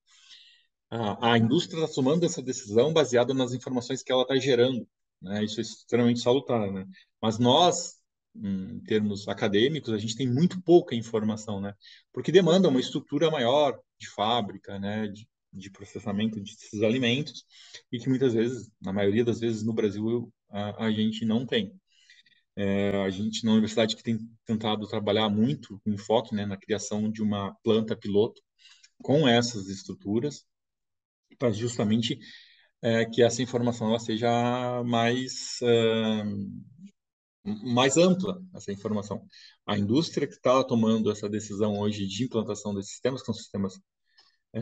A, 1.21 1.37
indústria 1.39 1.83
está 1.83 1.95
tomando 1.95 2.23
essa 2.23 2.41
decisão 2.41 2.93
baseada 2.93 3.33
nas 3.33 3.51
informações 3.51 4.03
que 4.03 4.11
ela 4.11 4.21
está 4.21 4.35
gerando, 4.35 4.87
né, 5.19 5.43
isso 5.43 5.59
é 5.59 5.63
extremamente 5.63 6.19
salutar, 6.19 6.71
né, 6.71 6.85
mas 7.19 7.39
nós, 7.39 7.95
em 8.35 8.79
termos 8.81 9.27
acadêmicos, 9.27 9.91
a 9.91 9.97
gente 9.97 10.15
tem 10.15 10.31
muito 10.31 10.61
pouca 10.61 10.95
informação, 10.95 11.61
né? 11.61 11.73
Porque 12.11 12.31
demanda 12.31 12.67
uma 12.67 12.79
estrutura 12.79 13.31
maior 13.31 13.79
de 13.99 14.09
fábrica, 14.09 14.79
né? 14.79 15.07
De, 15.07 15.27
de 15.53 15.69
processamento 15.69 16.39
desses 16.41 16.81
alimentos 16.81 17.45
e 17.91 17.99
que 17.99 18.09
muitas 18.09 18.33
vezes, 18.33 18.69
na 18.81 18.91
maioria 18.91 19.23
das 19.23 19.39
vezes 19.39 19.63
no 19.63 19.71
Brasil, 19.73 20.33
a, 20.49 20.85
a 20.85 20.91
gente 20.91 21.25
não 21.25 21.45
tem. 21.45 21.73
É, 22.55 23.03
a 23.03 23.09
gente 23.09 23.45
na 23.45 23.51
universidade 23.51 23.95
que 23.95 24.03
tem 24.03 24.19
tentado 24.45 24.87
trabalhar 24.87 25.29
muito 25.29 25.79
com 25.83 25.91
enfoque 25.91 26.35
né, 26.35 26.45
na 26.45 26.57
criação 26.57 27.11
de 27.11 27.21
uma 27.21 27.55
planta 27.63 27.95
piloto 27.95 28.41
com 29.01 29.27
essas 29.27 29.67
estruturas 29.69 30.45
para 31.37 31.51
justamente 31.51 32.19
é, 32.81 33.05
que 33.05 33.23
essa 33.23 33.41
informação 33.41 33.89
ela 33.89 33.99
seja 33.99 34.83
mais 34.85 35.59
mais 37.45 37.97
ampla 37.97 38.41
essa 38.53 38.71
informação. 38.71 39.25
A 39.65 39.77
indústria 39.77 40.27
que 40.27 40.33
está 40.33 40.63
tomando 40.63 41.11
essa 41.11 41.29
decisão 41.29 41.77
hoje 41.79 42.07
de 42.07 42.23
implantação 42.23 42.73
desses 42.73 42.91
sistemas, 42.91 43.21
que 43.21 43.25
são 43.25 43.35
sistemas 43.35 43.73
é, 44.53 44.61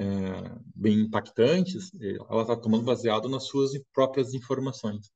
bem 0.76 1.02
impactantes, 1.02 1.92
ela 2.30 2.42
está 2.42 2.56
tomando 2.56 2.84
baseado 2.84 3.30
nas 3.30 3.46
suas 3.48 3.72
próprias 3.94 4.34
informações. 4.34 5.12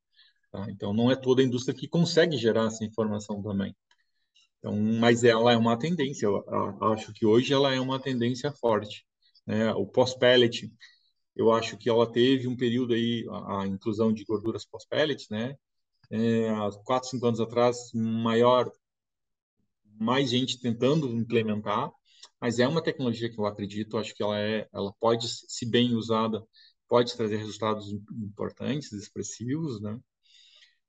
Tá? 0.50 0.66
Então, 0.70 0.92
não 0.92 1.10
é 1.10 1.16
toda 1.16 1.42
a 1.42 1.44
indústria 1.44 1.74
que 1.74 1.88
consegue 1.88 2.36
gerar 2.36 2.66
essa 2.66 2.84
informação 2.84 3.42
também. 3.42 3.74
Então, 4.58 4.76
mas 5.00 5.24
ela 5.24 5.52
é 5.52 5.56
uma 5.56 5.78
tendência. 5.78 6.26
Eu 6.26 6.44
acho 6.92 7.12
que 7.12 7.26
hoje 7.26 7.52
ela 7.52 7.74
é 7.74 7.80
uma 7.80 8.00
tendência 8.00 8.52
forte. 8.52 9.04
Né? 9.46 9.72
O 9.74 9.86
pós-pellet, 9.86 10.70
eu 11.36 11.52
acho 11.52 11.76
que 11.76 11.88
ela 11.88 12.10
teve 12.10 12.48
um 12.48 12.56
período 12.56 12.94
aí 12.94 13.26
a, 13.30 13.62
a 13.62 13.66
inclusão 13.66 14.12
de 14.12 14.24
gorduras 14.24 14.64
pós-pellets, 14.64 15.28
né? 15.30 15.56
é, 16.10 16.48
há 16.50 16.70
quatro, 16.84 17.08
cinco 17.08 17.26
anos 17.26 17.40
atrás, 17.40 17.90
maior, 17.94 18.70
mais 19.98 20.30
gente 20.30 20.60
tentando 20.60 21.08
implementar, 21.08 21.90
mas 22.40 22.58
é 22.58 22.68
uma 22.68 22.82
tecnologia 22.82 23.30
que 23.30 23.38
eu 23.38 23.46
acredito, 23.46 23.96
acho 23.98 24.14
que 24.14 24.22
ela 24.22 24.38
é, 24.38 24.68
ela 24.72 24.92
pode, 25.00 25.26
se 25.28 25.66
bem 25.66 25.94
usada, 25.94 26.42
pode 26.88 27.16
trazer 27.16 27.36
resultados 27.36 27.90
importantes, 28.12 28.92
expressivos, 28.92 29.80
né? 29.80 29.98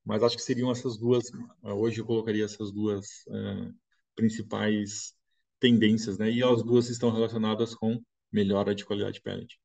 Mas 0.05 0.23
acho 0.23 0.37
que 0.37 0.43
seriam 0.43 0.71
essas 0.71 0.97
duas, 0.97 1.25
hoje 1.63 1.99
eu 2.01 2.05
colocaria 2.05 2.45
essas 2.45 2.71
duas 2.71 3.05
é, 3.29 3.71
principais 4.15 5.13
tendências, 5.59 6.17
né? 6.17 6.31
E 6.31 6.43
as 6.43 6.63
duas 6.63 6.89
estão 6.89 7.11
relacionadas 7.11 7.75
com 7.75 8.01
melhora 8.31 8.75
de 8.75 8.85
qualidade 8.85 9.15
de 9.15 9.21
pellet. 9.21 9.59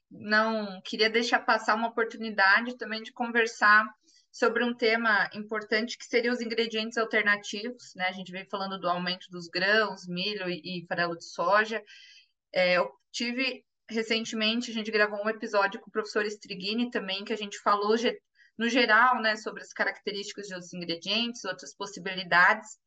não 0.10 0.82
queria 0.84 1.10
deixar 1.10 1.40
passar 1.40 1.76
uma 1.76 1.90
oportunidade 1.90 2.78
também 2.78 3.04
de 3.04 3.12
conversar 3.12 3.86
sobre 4.32 4.64
um 4.64 4.74
tema 4.74 5.30
importante 5.34 5.98
que 5.98 6.06
seria 6.06 6.32
os 6.32 6.42
ingredientes 6.42 6.98
alternativos, 6.98 7.94
né? 7.96 8.08
A 8.08 8.12
gente 8.12 8.32
vem 8.32 8.46
falando 8.50 8.80
do 8.80 8.90
aumento 8.90 9.30
dos 9.30 9.48
grãos, 9.48 10.08
milho 10.08 10.50
e, 10.50 10.82
e 10.82 10.86
farelo 10.88 11.18
de 11.18 11.26
soja. 11.26 11.82
É, 12.54 12.78
eu 12.78 12.90
tive 13.12 13.64
recentemente, 13.90 14.72
a 14.72 14.74
gente 14.74 14.92
gravou 14.92 15.24
um 15.24 15.30
episódio 15.30 15.80
com 15.80 15.90
o 15.90 15.92
professor 15.92 16.26
Strigini 16.26 16.90
também, 16.90 17.24
que 17.24 17.32
a 17.32 17.38
gente 17.38 17.60
falou 17.60 17.96
no 18.58 18.70
geral, 18.70 19.22
né, 19.22 19.36
sobre 19.36 19.62
as 19.62 19.72
características 19.72 20.48
de 20.48 20.54
outros 20.54 20.74
ingredientes, 20.74 21.44
outras 21.46 21.76
possibilidades. 21.76 22.78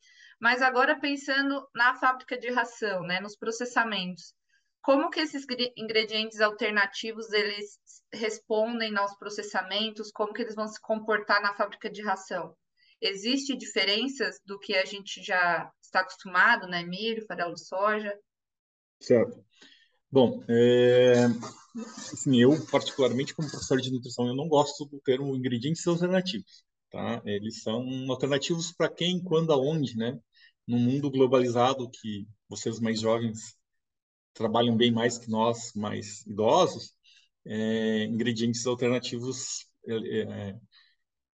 Mas 0.40 0.62
agora 0.62 0.98
pensando 0.98 1.66
na 1.74 1.94
fábrica 1.94 2.38
de 2.38 2.50
ração, 2.50 3.02
né, 3.02 3.20
nos 3.20 3.36
processamentos, 3.36 4.32
como 4.80 5.10
que 5.10 5.20
esses 5.20 5.44
ingredientes 5.76 6.40
alternativos 6.40 7.32
eles 7.32 7.78
respondem 8.12 8.96
aos 8.96 9.16
processamentos, 9.18 10.10
como 10.12 10.32
que 10.32 10.42
eles 10.42 10.54
vão 10.54 10.68
se 10.68 10.80
comportar 10.80 11.42
na 11.42 11.54
fábrica 11.54 11.90
de 11.90 12.02
ração? 12.02 12.56
Existe 13.00 13.56
diferenças 13.56 14.40
do 14.44 14.58
que 14.58 14.74
a 14.74 14.84
gente 14.84 15.22
já 15.22 15.70
está 15.82 16.00
acostumado, 16.00 16.66
né, 16.66 16.82
milho, 16.84 17.26
farelo 17.26 17.54
de 17.54 17.64
soja? 17.66 18.16
Certo. 19.00 19.44
Bom, 20.10 20.42
é, 20.48 21.26
assim, 22.12 22.40
eu 22.40 22.52
particularmente 22.70 23.34
como 23.34 23.50
professor 23.50 23.80
de 23.80 23.92
nutrição, 23.92 24.26
eu 24.26 24.34
não 24.34 24.48
gosto 24.48 24.86
do 24.86 25.00
termo 25.00 25.36
ingredientes 25.36 25.86
alternativos, 25.86 26.64
tá? 26.90 27.20
Eles 27.26 27.62
são 27.62 27.84
alternativos 28.10 28.72
para 28.72 28.88
quem, 28.88 29.22
quando, 29.22 29.52
aonde, 29.52 29.96
né? 29.96 30.18
Num 30.68 30.78
mundo 30.78 31.10
globalizado 31.10 31.90
que 31.90 32.28
vocês 32.48 32.78
mais 32.78 33.00
jovens 33.00 33.56
trabalham 34.34 34.76
bem 34.76 34.92
mais 34.92 35.18
que 35.18 35.30
nós, 35.30 35.72
mais 35.74 36.24
idosos, 36.26 36.94
é, 37.46 38.04
ingredientes 38.04 38.66
alternativos. 38.66 39.66
É, 39.86 40.20
é, 40.20 40.56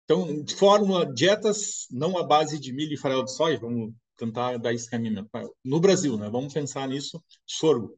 então, 0.04 0.44
fórmula, 0.56 1.12
dietas 1.12 1.86
não 1.90 2.16
à 2.16 2.22
base 2.22 2.60
de 2.60 2.72
milho 2.72 2.94
e 2.94 2.96
farelo 2.96 3.24
de 3.24 3.34
soja, 3.34 3.58
vamos 3.58 3.92
tentar 4.16 4.58
dar 4.58 4.72
esse 4.72 4.88
caminho. 4.88 5.28
No 5.64 5.80
Brasil, 5.80 6.16
né? 6.16 6.30
Vamos 6.30 6.52
pensar 6.52 6.88
nisso, 6.88 7.22
sorgo. 7.46 7.96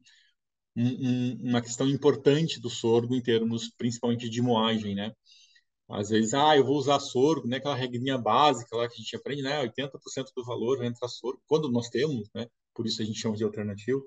Um, 0.75 0.87
um, 0.87 1.49
uma 1.49 1.61
questão 1.61 1.87
importante 1.87 2.59
do 2.59 2.69
sorgo 2.69 3.15
em 3.15 3.21
termos 3.21 3.69
principalmente 3.77 4.29
de 4.29 4.41
moagem, 4.41 4.95
né? 4.95 5.11
Às 5.89 6.09
vezes, 6.09 6.33
ah, 6.33 6.55
eu 6.57 6.65
vou 6.65 6.77
usar 6.77 6.99
sorgo, 6.99 7.47
né? 7.47 7.57
Aquela 7.57 7.75
regrinha 7.75 8.17
básica 8.17 8.75
lá 8.75 8.87
que 8.87 8.95
a 8.95 8.97
gente 8.97 9.15
aprende, 9.15 9.41
né? 9.41 9.61
80% 9.61 10.31
do 10.35 10.43
valor 10.43 10.77
vai 10.77 10.87
entrar 10.87 11.07
sorgo, 11.07 11.41
quando 11.47 11.71
nós 11.71 11.89
temos, 11.89 12.29
né? 12.35 12.47
Por 12.73 12.85
isso 12.85 13.01
a 13.01 13.05
gente 13.05 13.19
chama 13.19 13.35
de 13.37 13.43
alternativo. 13.43 14.03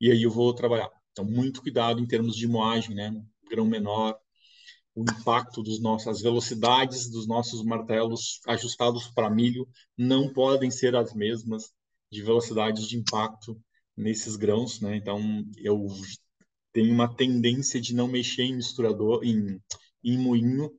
E 0.00 0.10
aí 0.10 0.22
eu 0.22 0.30
vou 0.30 0.52
trabalhar. 0.54 0.90
Então, 1.12 1.24
muito 1.24 1.62
cuidado 1.62 2.00
em 2.00 2.06
termos 2.06 2.36
de 2.36 2.46
moagem, 2.48 2.94
né? 2.94 3.12
Grão 3.48 3.66
menor, 3.66 4.18
o 4.94 5.02
impacto 5.02 5.62
dos 5.62 5.80
nossos, 5.80 6.08
as 6.08 6.20
velocidades 6.20 7.10
dos 7.10 7.26
nossos 7.26 7.64
martelos 7.64 8.40
ajustados 8.46 9.08
para 9.08 9.30
milho 9.30 9.66
não 9.96 10.32
podem 10.32 10.70
ser 10.70 10.94
as 10.94 11.14
mesmas 11.14 11.72
de 12.10 12.22
velocidade 12.22 12.86
de 12.86 12.96
impacto 12.98 13.58
nesses 13.96 14.36
grãos, 14.36 14.80
né? 14.80 14.96
Então 14.96 15.18
eu 15.58 15.86
tenho 16.72 16.92
uma 16.92 17.14
tendência 17.14 17.80
de 17.80 17.94
não 17.94 18.08
mexer 18.08 18.42
em 18.42 18.56
misturador, 18.56 19.24
em, 19.24 19.60
em 20.04 20.18
moinho, 20.18 20.70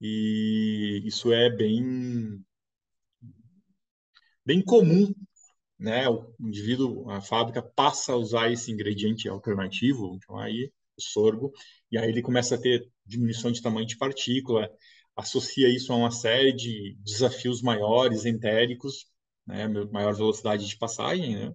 e 0.00 1.02
isso 1.04 1.32
é 1.32 1.50
bem 1.50 2.44
bem 4.44 4.62
comum, 4.62 5.12
né? 5.78 6.08
O 6.08 6.34
indivíduo, 6.40 7.10
a 7.10 7.20
fábrica 7.20 7.62
passa 7.62 8.12
a 8.12 8.16
usar 8.16 8.50
esse 8.52 8.72
ingrediente 8.72 9.28
alternativo, 9.28 10.14
então 10.16 10.38
aí 10.38 10.72
o 10.98 11.02
sorgo, 11.02 11.52
e 11.90 11.98
aí 11.98 12.08
ele 12.08 12.22
começa 12.22 12.54
a 12.56 12.60
ter 12.60 12.88
diminuição 13.06 13.52
de 13.52 13.62
tamanho 13.62 13.86
de 13.86 13.98
partícula, 13.98 14.70
associa 15.16 15.68
isso 15.68 15.92
a 15.92 15.96
uma 15.96 16.10
série 16.10 16.52
de 16.52 16.96
desafios 17.00 17.62
maiores, 17.62 18.24
entéricos, 18.26 19.06
né, 19.46 19.68
maior 19.92 20.14
velocidade 20.14 20.66
de 20.66 20.76
passagem, 20.78 21.36
né, 21.36 21.54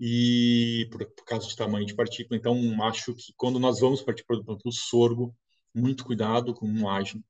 e 0.00 0.88
por, 0.90 1.04
por 1.14 1.24
causa 1.24 1.48
de 1.48 1.56
tamanho 1.56 1.86
de 1.86 1.94
partícula. 1.94 2.38
Então, 2.38 2.56
acho 2.84 3.14
que 3.14 3.32
quando 3.36 3.58
nós 3.60 3.80
vamos 3.80 4.02
partir 4.02 4.24
para 4.24 4.36
o 4.64 4.72
sorgo, 4.72 5.34
muito 5.74 6.04
cuidado 6.04 6.54
com 6.54 6.66
moagem. 6.66 7.22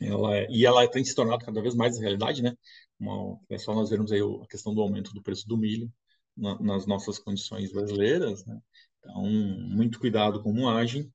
Ela 0.00 0.36
é, 0.36 0.46
e 0.50 0.66
ela 0.66 0.86
tem 0.88 1.04
se 1.04 1.14
tornado 1.14 1.44
cada 1.44 1.62
vez 1.62 1.74
mais 1.74 1.98
realidade, 1.98 2.42
né? 2.42 2.54
Uma, 2.98 3.38
é 3.48 3.58
só 3.58 3.74
nós 3.74 3.90
vermos 3.90 4.12
aí 4.12 4.20
a 4.20 4.46
questão 4.46 4.74
do 4.74 4.80
aumento 4.80 5.12
do 5.12 5.22
preço 5.22 5.46
do 5.48 5.56
milho 5.56 5.90
na, 6.36 6.58
nas 6.60 6.86
nossas 6.86 7.18
condições 7.18 7.72
brasileiras, 7.72 8.44
né? 8.44 8.58
Então, 9.00 9.22
muito 9.24 9.98
cuidado 9.98 10.42
com 10.42 10.52
moagem. 10.52 11.10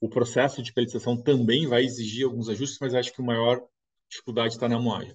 O 0.00 0.08
processo 0.08 0.62
de 0.62 0.72
pelletização 0.72 1.20
também 1.20 1.66
vai 1.66 1.84
exigir 1.84 2.24
alguns 2.24 2.48
ajustes, 2.48 2.78
mas 2.80 2.94
acho 2.94 3.12
que 3.12 3.20
a 3.20 3.24
maior 3.24 3.62
dificuldade 4.08 4.54
está 4.54 4.68
na 4.68 4.78
moagem. 4.78 5.14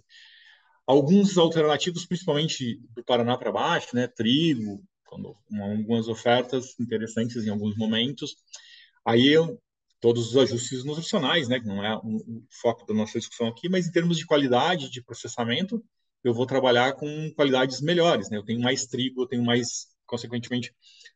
Alguns 0.85 1.37
alternativos, 1.37 2.05
principalmente 2.05 2.79
do 2.95 3.03
Paraná 3.03 3.37
para 3.37 3.51
baixo, 3.51 3.95
né, 3.95 4.07
trigo, 4.07 4.83
quando, 5.05 5.35
algumas 5.59 6.07
ofertas 6.07 6.79
interessantes 6.79 7.45
em 7.45 7.49
alguns 7.49 7.75
momentos. 7.75 8.35
Aí 9.03 9.27
eu, 9.27 9.59
todos 10.05 10.27
os 10.27 10.37
ajustes 10.37 10.83
nutricionais, 10.83 11.47
né, 11.47 11.59
não 11.65 11.83
é 11.83 11.97
o, 11.97 12.17
o 12.17 12.43
foco 12.61 12.85
da 12.85 12.93
nossa 12.93 13.17
discussão 13.17 13.47
aqui, 13.47 13.67
mas 13.67 13.87
em 13.87 13.91
termos 13.91 14.19
de 14.19 14.25
qualidade 14.27 14.91
de 14.91 15.03
processamento, 15.03 15.83
eu 16.23 16.31
vou 16.31 16.45
trabalhar 16.45 16.93
com 16.93 17.33
qualidades 17.35 17.81
melhores, 17.81 18.29
né? 18.29 18.37
Eu 18.37 18.45
tenho 18.45 18.61
mais 18.61 18.85
trigo, 18.85 19.23
eu 19.23 19.27
tenho 19.27 19.43
mais, 19.43 19.87
consequentemente, 20.05 20.71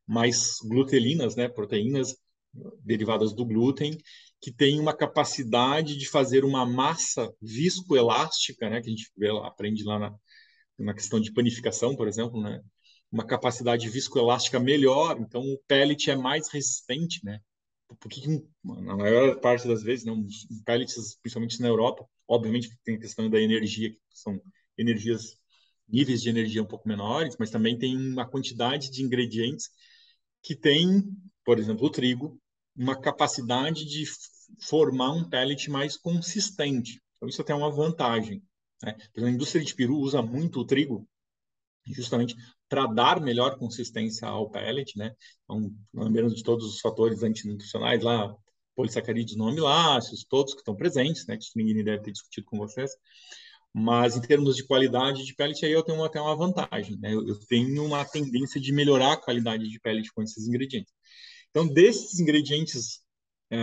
mais 0.08 0.56
glutelinas, 0.64 1.36
né, 1.36 1.48
proteínas 1.48 2.16
derivadas 2.84 3.32
do 3.32 3.46
glúten, 3.46 3.96
que 4.42 4.52
tem 4.52 4.80
uma 4.80 4.96
capacidade 4.98 5.96
de 5.96 6.10
fazer 6.10 6.44
uma 6.44 6.66
massa 6.66 7.32
viscoelástica, 7.40 8.72
né, 8.72 8.82
que 8.82 8.88
a 8.88 8.92
gente 8.92 9.12
aprende 9.44 9.84
lá 9.84 10.00
na, 10.00 10.16
na 10.80 10.96
questão 10.96 11.20
de 11.20 11.32
panificação, 11.32 11.96
por 11.96 12.08
exemplo, 12.08 12.42
né, 12.42 12.60
uma 13.12 13.24
capacidade 13.24 13.88
viscoelástica 13.88 14.60
melhor, 14.60 15.20
então 15.20 15.42
o 15.42 15.60
pellet 15.68 16.10
é 16.10 16.16
mais 16.16 16.52
resistente, 16.52 17.24
né? 17.24 17.40
Porque 18.00 18.22
na 18.64 18.96
maior 18.96 19.40
parte 19.40 19.68
das 19.68 19.82
vezes, 19.82 20.06
não, 20.06 20.22
os 20.22 20.46
pellets, 20.64 21.18
principalmente 21.22 21.60
na 21.60 21.68
Europa, 21.68 22.08
obviamente 22.28 22.78
tem 22.84 22.96
a 22.96 23.00
questão 23.00 23.30
da 23.30 23.40
energia, 23.40 23.90
que 23.90 24.00
são 24.14 24.40
energias 24.78 25.38
níveis 25.88 26.22
de 26.22 26.30
energia 26.30 26.62
um 26.62 26.68
pouco 26.68 26.88
menores, 26.88 27.36
mas 27.40 27.50
também 27.50 27.78
tem 27.78 27.98
uma 27.98 28.30
quantidade 28.30 28.92
de 28.92 29.04
ingredientes 29.04 29.70
que 30.42 30.56
tem, 30.56 31.04
por 31.44 31.58
exemplo, 31.58 31.88
o 31.88 31.90
trigo, 31.90 32.40
uma 32.76 33.00
capacidade 33.00 33.86
de 33.86 34.06
formar 34.62 35.12
um 35.12 35.28
pellet 35.28 35.70
mais 35.70 35.98
consistente. 35.98 37.02
Então, 37.18 37.28
isso 37.28 37.42
até 37.42 37.52
é 37.52 37.56
uma 37.56 37.72
vantagem. 37.72 38.42
Né? 38.84 38.96
A 39.18 39.30
indústria 39.30 39.64
de 39.64 39.76
peru 39.76 39.98
usa 39.98 40.22
muito 40.22 40.60
o 40.60 40.66
trigo 40.66 41.08
justamente 41.94 42.36
para 42.68 42.86
dar 42.86 43.20
melhor 43.20 43.58
consistência 43.58 44.28
ao 44.28 44.50
pellet, 44.50 44.98
né? 44.98 45.14
Então, 45.44 45.74
lembrando 45.94 46.36
de 46.36 46.44
todos 46.44 46.66
os 46.66 46.80
fatores 46.80 47.24
antinutricionais 47.24 48.04
lá, 48.04 48.34
polissacarídeos 48.76 49.38
não 49.38 49.50
amiláceos, 49.50 50.26
todos 50.30 50.54
que 50.54 50.62
estão 50.62 50.76
presentes, 50.76 51.26
né? 51.28 51.38
Que 51.38 51.48
ninguém 51.56 51.84
deve 51.84 52.04
ter 52.04 52.12
discutido 52.12 52.46
com 52.48 52.58
vocês. 52.58 52.92
Mas 53.74 54.18
em 54.18 54.22
termos 54.22 54.56
de 54.56 54.66
qualidade 54.66 55.26
de 55.26 55.36
pellet, 55.36 55.66
aí 55.66 55.72
eu 55.72 55.84
tenho 55.84 56.04
até 56.04 56.20
uma 56.20 56.36
vantagem. 56.36 56.98
Né? 57.00 57.14
Eu, 57.14 57.40
tenho 57.48 57.86
uma 57.86 58.04
tendência 58.04 58.60
de 58.60 58.72
melhorar 58.72 59.14
a 59.14 59.18
qualidade 59.18 59.70
de 59.70 59.80
pellet 59.80 60.12
com 60.12 60.24
esses 60.24 60.48
ingredientes. 60.48 60.92
Então, 61.50 61.68
desses 61.68 62.20
ingredientes, 62.20 63.02
é, 63.52 63.58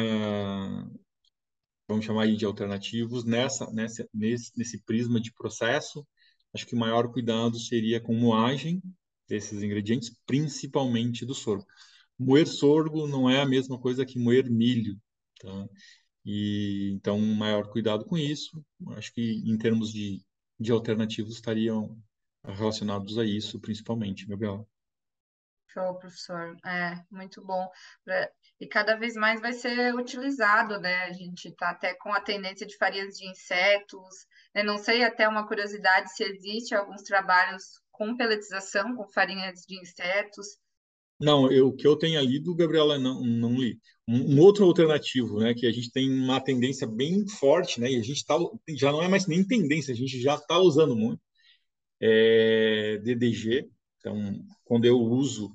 vamos 1.88 2.04
chamar 2.04 2.28
de 2.28 2.44
alternativos, 2.44 3.24
nessa, 3.24 3.70
nessa, 3.72 4.08
nesse, 4.12 4.52
nesse 4.56 4.82
prisma 4.84 5.20
de 5.20 5.32
processo, 5.32 6.06
acho 6.54 6.66
que 6.66 6.74
o 6.74 6.78
maior 6.78 7.10
cuidado 7.12 7.58
seria 7.58 8.00
com 8.00 8.14
moagem 8.14 8.82
desses 9.28 9.62
ingredientes, 9.62 10.10
principalmente 10.26 11.26
do 11.26 11.34
sorgo. 11.34 11.66
Moer 12.18 12.46
sorgo 12.46 13.06
não 13.06 13.28
é 13.28 13.40
a 13.40 13.46
mesma 13.46 13.78
coisa 13.78 14.06
que 14.06 14.18
moer 14.18 14.50
milho. 14.50 14.98
Tá? 15.40 15.68
E 16.24 16.90
então, 16.92 17.20
maior 17.20 17.68
cuidado 17.70 18.04
com 18.04 18.16
isso. 18.16 18.64
Acho 18.96 19.12
que 19.12 19.42
em 19.46 19.56
termos 19.58 19.92
de, 19.92 20.22
de 20.58 20.72
alternativos 20.72 21.34
estariam 21.34 21.96
relacionados 22.44 23.18
a 23.18 23.24
isso, 23.24 23.60
principalmente, 23.60 24.26
Gabriel. 24.26 24.68
Show, 25.72 25.98
professor. 25.98 26.56
É, 26.64 26.94
muito 27.10 27.44
bom. 27.44 27.68
E 28.60 28.66
cada 28.66 28.96
vez 28.96 29.14
mais 29.14 29.40
vai 29.40 29.52
ser 29.52 29.94
utilizado, 29.94 30.78
né? 30.80 31.04
A 31.04 31.12
gente 31.12 31.48
está 31.48 31.70
até 31.70 31.94
com 31.94 32.12
a 32.12 32.20
tendência 32.20 32.66
de 32.66 32.76
farinhas 32.76 33.16
de 33.16 33.28
insetos. 33.28 34.26
Eu 34.54 34.64
não 34.64 34.78
sei, 34.78 35.04
até 35.04 35.28
uma 35.28 35.46
curiosidade, 35.46 36.14
se 36.14 36.24
existe 36.24 36.74
alguns 36.74 37.02
trabalhos 37.02 37.80
com 37.90 38.16
peletização, 38.16 38.94
com 38.96 39.08
farinhas 39.08 39.60
de 39.66 39.80
insetos. 39.80 40.58
Não, 41.18 41.50
eu, 41.50 41.68
o 41.68 41.72
que 41.74 41.86
eu 41.86 41.96
tenho 41.96 42.20
lido, 42.20 42.54
Gabriela, 42.54 42.98
não, 42.98 43.22
não 43.22 43.54
li. 43.54 43.80
Um, 44.06 44.34
um, 44.34 44.40
outro 44.40 44.64
alternativo, 44.64 45.40
né, 45.40 45.54
que 45.54 45.66
a 45.66 45.72
gente 45.72 45.90
tem 45.90 46.10
uma 46.10 46.40
tendência 46.40 46.86
bem 46.86 47.26
forte, 47.26 47.80
né, 47.80 47.90
e 47.90 47.96
a 47.96 48.02
gente 48.02 48.24
tá, 48.24 48.36
já 48.76 48.92
não 48.92 49.02
é 49.02 49.08
mais 49.08 49.26
nem 49.26 49.42
tendência, 49.46 49.92
a 49.92 49.96
gente 49.96 50.20
já 50.20 50.34
está 50.34 50.58
usando 50.58 50.94
muito, 50.94 51.20
é 52.00 52.98
DDG. 53.02 53.68
Então, 54.06 54.40
quando 54.64 54.84
eu 54.84 54.98
uso, 55.00 55.52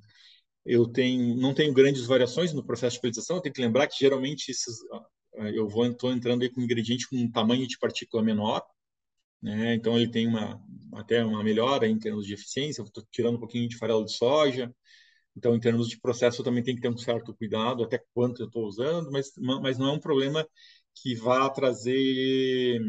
eu 0.66 0.86
tenho, 0.86 1.36
não 1.38 1.54
tenho 1.54 1.74
grandes 1.74 2.06
variações 2.06 2.54
no 2.54 2.66
processo 2.66 2.96
de 2.96 3.02
purificação, 3.02 3.38
eu 3.38 3.42
tenho 3.42 3.56
que 3.56 3.62
lembrar 3.62 3.88
que 3.88 3.98
geralmente 3.98 4.52
esses, 4.52 4.78
eu 5.54 5.70
vou 5.70 5.86
estou 5.86 6.12
entrando 6.12 6.44
aí 6.44 6.50
com 6.50 6.60
um 6.60 6.64
ingrediente 6.66 7.08
com 7.10 7.16
um 7.16 7.32
tamanho 7.32 7.66
de 7.66 7.80
partícula 7.80 8.22
menor, 8.22 8.62
né, 9.42 9.74
então 9.76 9.98
ele 9.98 10.12
tem 10.12 10.28
uma, 10.28 10.62
até 10.94 11.24
uma 11.24 11.44
melhora 11.44 11.88
em 11.88 11.98
termos 11.98 12.28
de 12.28 12.34
eficiência, 12.34 12.82
estou 12.82 13.04
tirando 13.12 13.38
um 13.38 13.40
pouquinho 13.40 13.70
de 13.70 13.78
farelo 13.78 14.04
de 14.06 14.14
soja, 14.14 14.74
então, 15.36 15.56
em 15.56 15.60
termos 15.62 15.88
de 15.88 16.00
processo, 16.00 16.42
eu 16.42 16.46
também 16.46 16.62
tem 16.62 16.76
que 16.76 16.82
ter 16.82 16.90
um 16.90 16.98
certo 16.98 17.34
cuidado, 17.34 17.84
até 17.84 18.04
quanto 18.14 18.42
eu 18.42 18.48
estou 18.48 18.68
usando, 18.68 19.10
mas, 19.12 19.32
mas 19.38 19.78
não 19.78 19.88
é 19.88 19.92
um 19.94 20.00
problema 20.00 20.46
que 20.94 21.16
vá 21.16 21.50
trazer 21.50 22.82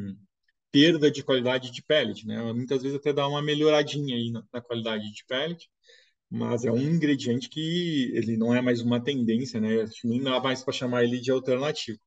perda 0.72 1.10
de 1.10 1.22
qualidade 1.22 1.70
de 1.70 1.82
pellet, 1.82 2.26
né? 2.26 2.42
Muitas 2.52 2.82
vezes 2.82 2.96
até 2.98 3.12
dá 3.12 3.28
uma 3.28 3.42
melhoradinha 3.42 4.16
aí 4.16 4.30
na, 4.30 4.42
na 4.52 4.60
qualidade 4.60 5.12
de 5.12 5.24
pellet, 5.26 5.68
mas 6.30 6.64
é 6.64 6.72
um 6.72 6.80
ingrediente 6.80 7.48
que 7.48 8.10
ele 8.14 8.36
não 8.38 8.54
é 8.54 8.62
mais 8.62 8.80
uma 8.80 8.98
tendência, 9.02 9.60
né? 9.60 9.82
Acho 9.82 10.00
que 10.00 10.08
nem 10.08 10.22
dá 10.22 10.40
mais 10.40 10.64
para 10.64 10.72
chamar 10.72 11.04
ele 11.04 11.20
de 11.20 11.30
alternativo 11.30 11.98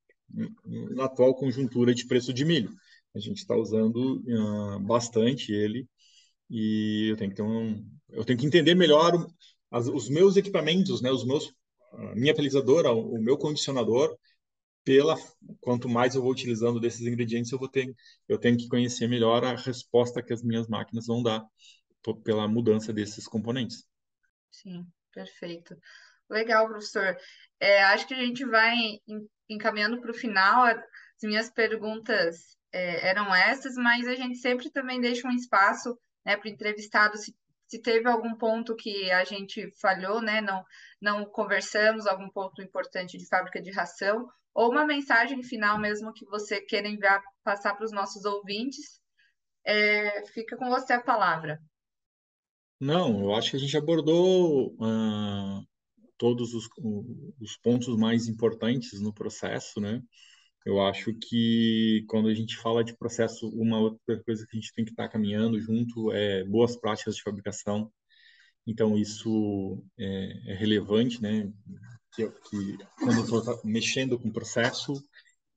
na 0.95 1.05
atual 1.05 1.35
conjuntura 1.35 1.93
de 1.93 2.07
preço 2.07 2.33
de 2.33 2.43
milho. 2.43 2.71
A 3.13 3.19
gente 3.19 3.37
está 3.37 3.55
usando 3.55 4.23
uh, 4.27 4.79
bastante 4.79 5.53
ele 5.53 5.87
e 6.49 7.09
eu 7.11 7.17
tenho 7.17 7.33
que 7.33 7.41
um, 7.41 7.85
eu 8.09 8.25
tenho 8.25 8.39
que 8.39 8.45
entender 8.45 8.75
melhor 8.75 9.27
as, 9.71 9.87
os 9.87 10.09
meus 10.09 10.35
equipamentos, 10.35 11.01
né, 11.01 11.11
os 11.11 11.25
meus 11.25 11.53
a 11.93 12.15
minha 12.15 12.35
pelisadora, 12.35 12.91
o 12.91 13.21
meu 13.21 13.37
condicionador, 13.37 14.17
pela 14.85 15.15
quanto 15.59 15.89
mais 15.89 16.13
eu 16.13 16.21
vou 16.21 16.31
utilizando 16.31 16.79
desses 16.79 17.01
ingredientes, 17.01 17.51
eu 17.51 17.57
vou 17.57 17.67
ter, 17.67 17.93
eu 18.29 18.37
tenho 18.37 18.55
que 18.55 18.69
conhecer 18.69 19.07
melhor 19.07 19.43
a 19.43 19.55
resposta 19.55 20.21
que 20.21 20.31
as 20.31 20.43
minhas 20.43 20.67
máquinas 20.67 21.07
vão 21.07 21.23
dar 21.23 21.43
pela 22.23 22.47
mudança 22.47 22.93
desses 22.93 23.27
componentes. 23.27 23.83
Sim, 24.51 24.85
perfeito. 25.11 25.75
Legal, 26.29 26.67
professor. 26.67 27.17
É, 27.59 27.83
acho 27.85 28.07
que 28.07 28.13
a 28.13 28.23
gente 28.23 28.45
vai 28.45 28.75
encaminhando 29.49 29.99
para 29.99 30.11
o 30.11 30.15
final. 30.15 30.65
As 30.65 30.77
minhas 31.23 31.49
perguntas 31.49 32.55
é, 32.71 33.09
eram 33.09 33.33
essas, 33.33 33.75
mas 33.75 34.07
a 34.07 34.13
gente 34.13 34.37
sempre 34.37 34.69
também 34.69 35.01
deixa 35.01 35.27
um 35.27 35.31
espaço 35.31 35.97
né, 36.23 36.37
para 36.37 36.47
o 36.47 36.51
entrevistado 36.51 37.17
se 37.17 37.35
se 37.67 37.81
teve 37.81 38.07
algum 38.07 38.35
ponto 38.35 38.75
que 38.75 39.11
a 39.11 39.23
gente 39.23 39.71
falhou, 39.81 40.21
né, 40.21 40.39
não, 40.39 40.63
não 41.01 41.25
conversamos, 41.25 42.05
algum 42.05 42.29
ponto 42.29 42.61
importante 42.61 43.17
de 43.17 43.27
fábrica 43.27 43.61
de 43.61 43.71
ração, 43.71 44.29
ou 44.55 44.71
uma 44.71 44.85
mensagem 44.85 45.43
final 45.43 45.77
mesmo 45.77 46.13
que 46.13 46.25
você 46.25 46.61
queira 46.61 46.87
enviar, 46.87 47.21
passar 47.43 47.75
para 47.75 47.85
os 47.85 47.91
nossos 47.91 48.23
ouvintes, 48.23 49.01
é, 49.65 50.25
fica 50.27 50.55
com 50.55 50.69
você 50.69 50.93
a 50.93 51.03
palavra. 51.03 51.59
Não, 52.79 53.19
eu 53.21 53.35
acho 53.35 53.51
que 53.51 53.57
a 53.57 53.59
gente 53.59 53.77
abordou 53.77 54.73
uh, 54.75 55.67
todos 56.17 56.53
os, 56.53 56.67
os 57.39 57.57
pontos 57.57 57.97
mais 57.97 58.27
importantes 58.27 59.01
no 59.01 59.13
processo, 59.13 59.81
né? 59.81 60.01
Eu 60.65 60.81
acho 60.81 61.13
que 61.13 62.03
quando 62.07 62.27
a 62.27 62.33
gente 62.33 62.57
fala 62.57 62.83
de 62.83 62.97
processo, 62.97 63.47
uma 63.49 63.79
outra 63.79 64.21
coisa 64.23 64.45
que 64.47 64.57
a 64.57 64.59
gente 64.59 64.73
tem 64.73 64.83
que 64.83 64.91
estar 64.91 65.07
caminhando 65.09 65.59
junto 65.59 66.11
é 66.11 66.43
boas 66.43 66.75
práticas 66.75 67.15
de 67.15 67.21
fabricação. 67.21 67.91
Então, 68.65 68.97
isso 68.97 69.83
é, 69.97 70.51
é 70.51 70.55
relevante, 70.55 71.21
né? 71.21 71.51
Que, 72.15 72.29
que 72.29 72.77
quando 72.97 73.19
eu 73.19 73.39
estou 73.39 73.61
mexendo 73.63 74.19
com 74.19 74.29
o 74.29 74.33
processo, 74.33 74.93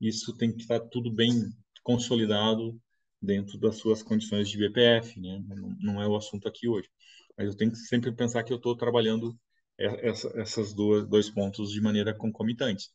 isso 0.00 0.36
tem 0.36 0.52
que 0.52 0.62
estar 0.62 0.80
tudo 0.80 1.12
bem 1.12 1.52
consolidado 1.82 2.80
dentro 3.20 3.58
das 3.58 3.76
suas 3.76 4.02
condições 4.02 4.48
de 4.48 4.58
BPF, 4.58 5.20
né? 5.20 5.42
Não, 5.46 5.76
não 5.80 6.02
é 6.02 6.06
o 6.06 6.16
assunto 6.16 6.48
aqui 6.48 6.68
hoje. 6.68 6.88
Mas 7.36 7.48
eu 7.48 7.56
tenho 7.56 7.70
que 7.70 7.78
sempre 7.78 8.12
pensar 8.12 8.42
que 8.44 8.52
eu 8.52 8.56
estou 8.56 8.76
trabalhando 8.76 9.38
essa, 9.78 10.28
essas 10.40 10.74
duas 10.74 11.08
dois 11.08 11.30
pontos 11.30 11.70
de 11.70 11.80
maneira 11.80 12.14
concomitante. 12.14 12.88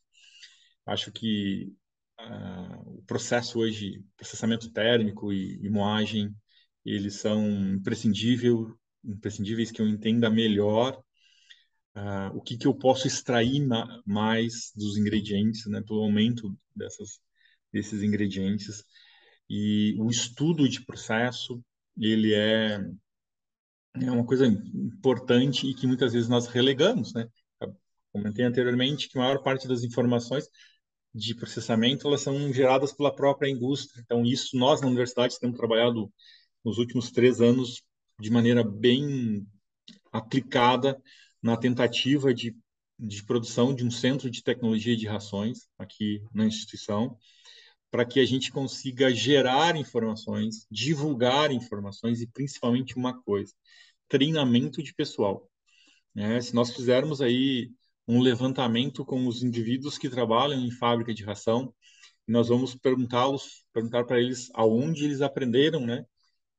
Acho 0.86 1.12
que 1.12 1.74
o 2.86 3.04
processo 3.04 3.60
hoje, 3.60 4.04
processamento 4.16 4.72
térmico 4.72 5.32
e, 5.34 5.60
e 5.62 5.70
moagem, 5.70 6.34
eles 6.86 7.16
são 7.16 7.50
imprescindível, 7.74 8.78
imprescindíveis 9.04 9.72
que 9.72 9.82
eu 9.82 9.88
entenda 9.88 10.30
melhor 10.30 11.02
uh, 11.96 12.36
o 12.36 12.42
que, 12.42 12.58
que 12.58 12.68
eu 12.68 12.74
posso 12.74 13.08
extrair 13.08 13.66
mais 14.06 14.72
dos 14.76 14.98
ingredientes, 14.98 15.66
né, 15.68 15.82
pelo 15.82 16.02
aumento 16.04 16.56
dessas, 16.76 17.20
desses 17.72 18.02
ingredientes. 18.04 18.84
E 19.50 19.96
o 20.00 20.10
estudo 20.10 20.68
de 20.68 20.84
processo, 20.86 21.64
ele 21.98 22.34
é, 22.34 22.80
é 24.02 24.12
uma 24.12 24.26
coisa 24.26 24.48
importante 24.48 25.68
e 25.68 25.74
que 25.74 25.86
muitas 25.86 26.14
vezes 26.14 26.30
nós 26.30 26.48
relegamos, 26.48 27.14
né? 27.14 27.28
Comentei 28.12 28.46
anteriormente 28.46 29.10
que 29.10 29.18
a 29.18 29.22
maior 29.22 29.42
parte 29.42 29.68
das 29.68 29.84
informações 29.84 30.48
de 31.14 31.36
processamento, 31.36 32.08
elas 32.08 32.22
são 32.22 32.52
geradas 32.54 32.94
pela 32.94 33.14
própria 33.14 33.50
indústria. 33.50 34.02
Então, 34.04 34.24
isso 34.24 34.58
nós 34.58 34.82
na 34.82 34.88
universidade 34.88 35.40
temos 35.40 35.58
trabalhado 35.58 36.12
nos 36.64 36.78
últimos 36.78 37.12
três 37.12 37.42
anos 37.42 37.84
de 38.20 38.32
maneira 38.32 38.64
bem 38.64 39.46
aplicada 40.12 41.00
na 41.44 41.58
tentativa 41.58 42.34
de, 42.34 42.56
de 42.98 43.24
produção 43.26 43.76
de 43.76 43.86
um 43.86 43.92
centro 43.92 44.32
de 44.32 44.42
tecnologia 44.42 44.98
de 44.98 45.06
rações 45.06 45.68
aqui 45.78 46.24
na 46.34 46.46
instituição, 46.46 47.18
para 47.92 48.06
que 48.06 48.20
a 48.20 48.26
gente 48.26 48.52
consiga 48.52 49.14
gerar 49.14 49.76
informações, 49.76 50.66
divulgar 50.72 51.52
informações 51.52 52.22
e 52.22 52.28
principalmente 52.28 52.96
uma 52.96 53.22
coisa, 53.22 53.54
treinamento 54.08 54.82
de 54.82 54.94
pessoal. 54.94 55.48
É, 56.16 56.42
se 56.42 56.56
nós 56.56 56.74
fizermos 56.74 57.22
aí 57.22 57.72
um 58.08 58.22
levantamento 58.22 59.06
com 59.06 59.28
os 59.28 59.44
indivíduos 59.44 59.98
que 59.98 60.10
trabalham 60.10 60.60
em 60.60 60.72
fábrica 60.72 61.14
de 61.14 61.24
ração. 61.24 61.74
Nós 62.28 62.48
vamos 62.50 62.76
perguntá-los, 62.76 63.66
perguntar 63.74 64.06
para 64.06 64.20
eles 64.20 64.50
aonde 64.54 65.06
eles 65.06 65.22
aprenderam, 65.22 65.86
né? 65.86 66.06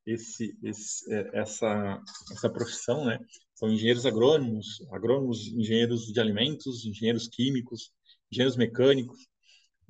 Esse, 0.06 0.56
esse, 0.62 1.12
é, 1.12 1.30
essa, 1.40 2.02
essa 2.32 2.50
profissão, 2.50 3.04
né? 3.06 3.18
São 3.54 3.70
engenheiros 3.72 4.04
agrônomos, 4.04 4.78
agrônomos, 4.92 5.46
engenheiros 5.48 6.06
de 6.06 6.20
alimentos, 6.20 6.84
engenheiros 6.84 7.28
químicos, 7.28 7.92
engenheiros 8.30 8.56
mecânicos, 8.56 9.18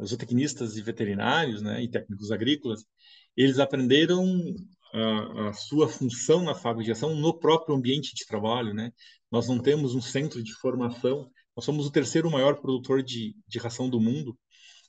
zootecnistas 0.04 0.76
e 0.76 0.82
veterinários, 0.82 1.62
né? 1.62 1.82
E 1.82 1.88
técnicos 1.88 2.30
agrícolas. 2.30 2.84
Eles 3.36 3.58
aprenderam 3.58 4.24
a, 4.92 5.48
a, 5.48 5.52
sua 5.52 5.88
função 5.88 6.42
na 6.42 6.52
ração 6.52 7.14
no 7.16 7.38
próprio 7.38 7.74
ambiente 7.74 8.14
de 8.14 8.26
trabalho, 8.26 8.74
né? 8.74 8.92
Nós 9.30 9.48
não 9.48 9.58
temos 9.58 9.94
um 9.94 10.00
centro 10.00 10.42
de 10.42 10.52
formação 10.54 11.30
nós 11.56 11.64
somos 11.64 11.86
o 11.86 11.90
terceiro 11.90 12.30
maior 12.30 12.60
produtor 12.60 13.02
de, 13.02 13.36
de 13.46 13.58
ração 13.58 13.88
do 13.88 14.00
mundo 14.00 14.36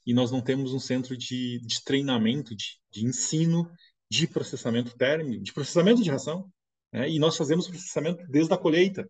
e 0.06 0.14
nós 0.14 0.32
não 0.32 0.42
temos 0.42 0.74
um 0.74 0.80
centro 0.80 1.16
de, 1.16 1.60
de 1.60 1.84
treinamento, 1.84 2.56
de, 2.56 2.80
de 2.92 3.06
ensino 3.06 3.70
de 4.10 4.28
processamento 4.28 4.96
térmico, 4.98 5.44
de 5.44 5.54
processamento 5.54 6.02
de 6.02 6.10
ração. 6.10 6.50
Né? 6.96 7.10
E 7.10 7.20
nós 7.20 7.36
fazemos 7.36 7.68
processamento 7.68 8.26
desde 8.30 8.54
a 8.54 8.58
colheita. 8.58 9.06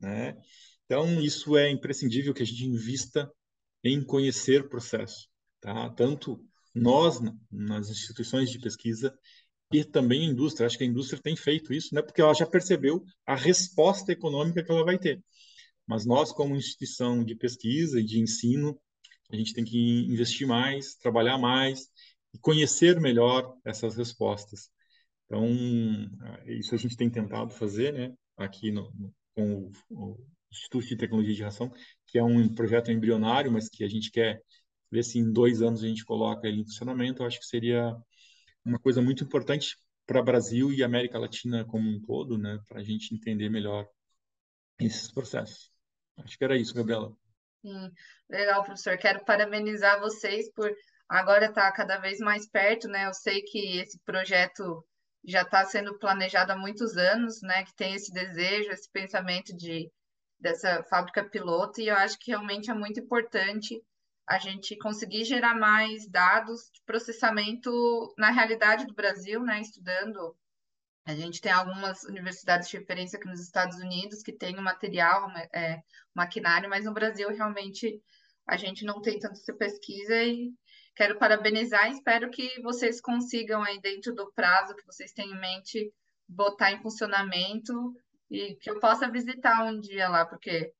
Né? 0.00 0.36
Então, 0.84 1.20
isso 1.20 1.56
é 1.56 1.68
imprescindível 1.68 2.32
que 2.32 2.42
a 2.42 2.46
gente 2.46 2.64
invista 2.64 3.28
em 3.82 4.02
conhecer 4.04 4.62
o 4.62 4.68
processo. 4.68 5.28
Tá? 5.60 5.90
Tanto 5.90 6.40
nós, 6.72 7.18
nas 7.50 7.90
instituições 7.90 8.48
de 8.48 8.60
pesquisa, 8.60 9.12
e 9.72 9.84
também 9.84 10.28
a 10.28 10.30
indústria. 10.30 10.66
Acho 10.66 10.78
que 10.78 10.84
a 10.84 10.86
indústria 10.86 11.20
tem 11.20 11.34
feito 11.34 11.72
isso, 11.72 11.92
né? 11.92 12.00
porque 12.00 12.20
ela 12.20 12.32
já 12.32 12.46
percebeu 12.46 13.02
a 13.26 13.34
resposta 13.34 14.12
econômica 14.12 14.62
que 14.62 14.70
ela 14.70 14.84
vai 14.84 14.96
ter. 14.96 15.20
Mas 15.84 16.06
nós, 16.06 16.30
como 16.30 16.54
instituição 16.54 17.24
de 17.24 17.34
pesquisa 17.34 17.98
e 17.98 18.04
de 18.04 18.20
ensino, 18.20 18.78
a 19.32 19.34
gente 19.34 19.52
tem 19.52 19.64
que 19.64 20.06
investir 20.08 20.46
mais, 20.46 20.94
trabalhar 20.94 21.38
mais 21.38 21.88
e 22.32 22.38
conhecer 22.38 23.00
melhor 23.00 23.56
essas 23.64 23.96
respostas. 23.96 24.70
Então, 25.26 25.44
isso 26.46 26.74
a 26.74 26.78
gente 26.78 26.96
tem 26.96 27.10
tentado 27.10 27.52
fazer, 27.52 27.92
né, 27.92 28.14
aqui 28.36 28.70
no, 28.70 28.90
no, 28.92 29.14
com 29.34 29.70
o, 29.90 30.12
o 30.12 30.26
Instituto 30.50 30.86
de 30.86 30.96
Tecnologia 30.96 31.34
de 31.34 31.42
Ração, 31.42 31.70
que 32.06 32.18
é 32.18 32.22
um 32.22 32.54
projeto 32.54 32.90
embrionário, 32.90 33.50
mas 33.50 33.68
que 33.68 33.84
a 33.84 33.88
gente 33.88 34.10
quer 34.10 34.40
ver 34.90 35.02
se 35.02 35.18
em 35.18 35.32
dois 35.32 35.62
anos 35.62 35.82
a 35.82 35.88
gente 35.88 36.04
coloca 36.04 36.46
ele 36.46 36.60
em 36.60 36.64
funcionamento. 36.64 37.22
Eu 37.22 37.26
acho 37.26 37.40
que 37.40 37.46
seria 37.46 37.94
uma 38.64 38.78
coisa 38.78 39.02
muito 39.02 39.24
importante 39.24 39.76
para 40.06 40.22
Brasil 40.22 40.72
e 40.72 40.84
América 40.84 41.18
Latina 41.18 41.64
como 41.64 41.88
um 41.88 42.00
todo, 42.00 42.38
né, 42.38 42.58
para 42.68 42.80
a 42.80 42.84
gente 42.84 43.14
entender 43.14 43.50
melhor 43.50 43.86
esses 44.78 45.10
processos. 45.10 45.72
Acho 46.18 46.38
que 46.38 46.44
era 46.44 46.56
isso, 46.56 46.74
Gabriela. 46.74 47.12
Sim, 47.62 47.90
legal, 48.30 48.62
professor. 48.62 48.96
Quero 48.96 49.24
parabenizar 49.24 49.98
vocês 50.00 50.50
por 50.52 50.72
agora 51.08 51.46
estar 51.46 51.70
tá 51.70 51.72
cada 51.72 51.98
vez 51.98 52.18
mais 52.20 52.48
perto, 52.48 52.86
né? 52.88 53.06
Eu 53.06 53.14
sei 53.14 53.42
que 53.42 53.78
esse 53.78 53.98
projeto 54.04 54.84
já 55.26 55.42
está 55.42 55.64
sendo 55.64 55.98
planejado 55.98 56.52
há 56.52 56.56
muitos 56.56 56.96
anos, 56.96 57.42
né? 57.42 57.64
Que 57.64 57.74
tem 57.74 57.94
esse 57.94 58.12
desejo, 58.12 58.70
esse 58.70 58.88
pensamento 58.90 59.54
de 59.56 59.90
dessa 60.38 60.82
fábrica 60.84 61.24
piloto, 61.24 61.80
e 61.80 61.88
eu 61.88 61.96
acho 61.96 62.18
que 62.18 62.30
realmente 62.30 62.70
é 62.70 62.74
muito 62.74 63.00
importante 63.00 63.82
a 64.26 64.38
gente 64.38 64.76
conseguir 64.76 65.24
gerar 65.24 65.54
mais 65.54 66.06
dados 66.08 66.70
de 66.72 66.82
processamento 66.84 67.70
na 68.18 68.30
realidade 68.30 68.86
do 68.86 68.94
Brasil, 68.94 69.42
né? 69.42 69.60
Estudando 69.60 70.36
a 71.06 71.14
gente 71.14 71.40
tem 71.40 71.52
algumas 71.52 72.02
universidades 72.02 72.68
de 72.68 72.76
referência 72.76 73.16
aqui 73.16 73.28
nos 73.28 73.40
Estados 73.40 73.78
Unidos 73.78 74.22
que 74.24 74.32
tem 74.32 74.58
o 74.58 74.62
material, 74.62 75.30
é, 75.54 75.80
maquinário, 76.12 76.68
mas 76.68 76.84
no 76.84 76.92
Brasil 76.92 77.28
realmente 77.28 78.02
a 78.44 78.56
gente 78.56 78.84
não 78.84 79.00
tem 79.00 79.18
tanto 79.20 79.34
essa 79.34 79.54
pesquisa 79.54 80.20
e 80.24 80.52
quero 80.96 81.18
parabenizar 81.18 81.88
e 81.88 81.92
espero 81.92 82.30
que 82.30 82.60
vocês 82.62 83.00
consigam 83.00 83.62
aí 83.62 83.80
dentro 83.80 84.14
do 84.14 84.32
prazo 84.32 84.74
que 84.74 84.86
vocês 84.86 85.12
têm 85.12 85.30
em 85.30 85.40
mente 85.40 85.92
botar 86.28 86.72
em 86.72 86.82
funcionamento 86.82 87.94
e 88.30 88.56
que 88.56 88.70
eu 88.70 88.80
possa 88.80 89.08
visitar 89.08 89.64
um 89.64 89.78
dia 89.78 90.08
lá, 90.08 90.26
porque 90.26 90.72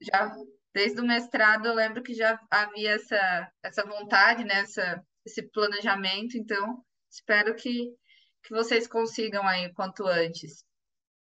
já 0.00 0.32
desde 0.72 1.00
o 1.00 1.06
mestrado 1.06 1.66
eu 1.66 1.74
lembro 1.74 2.02
que 2.02 2.14
já 2.14 2.38
havia 2.50 2.92
essa, 2.92 3.52
essa 3.62 3.84
vontade, 3.84 4.44
né, 4.44 4.60
essa, 4.60 5.02
esse 5.24 5.42
planejamento, 5.42 6.36
então 6.36 6.84
espero 7.10 7.56
que 7.56 7.92
que 8.42 8.52
vocês 8.52 8.86
consigam 8.86 9.46
aí 9.46 9.72
quanto 9.72 10.06
antes. 10.06 10.64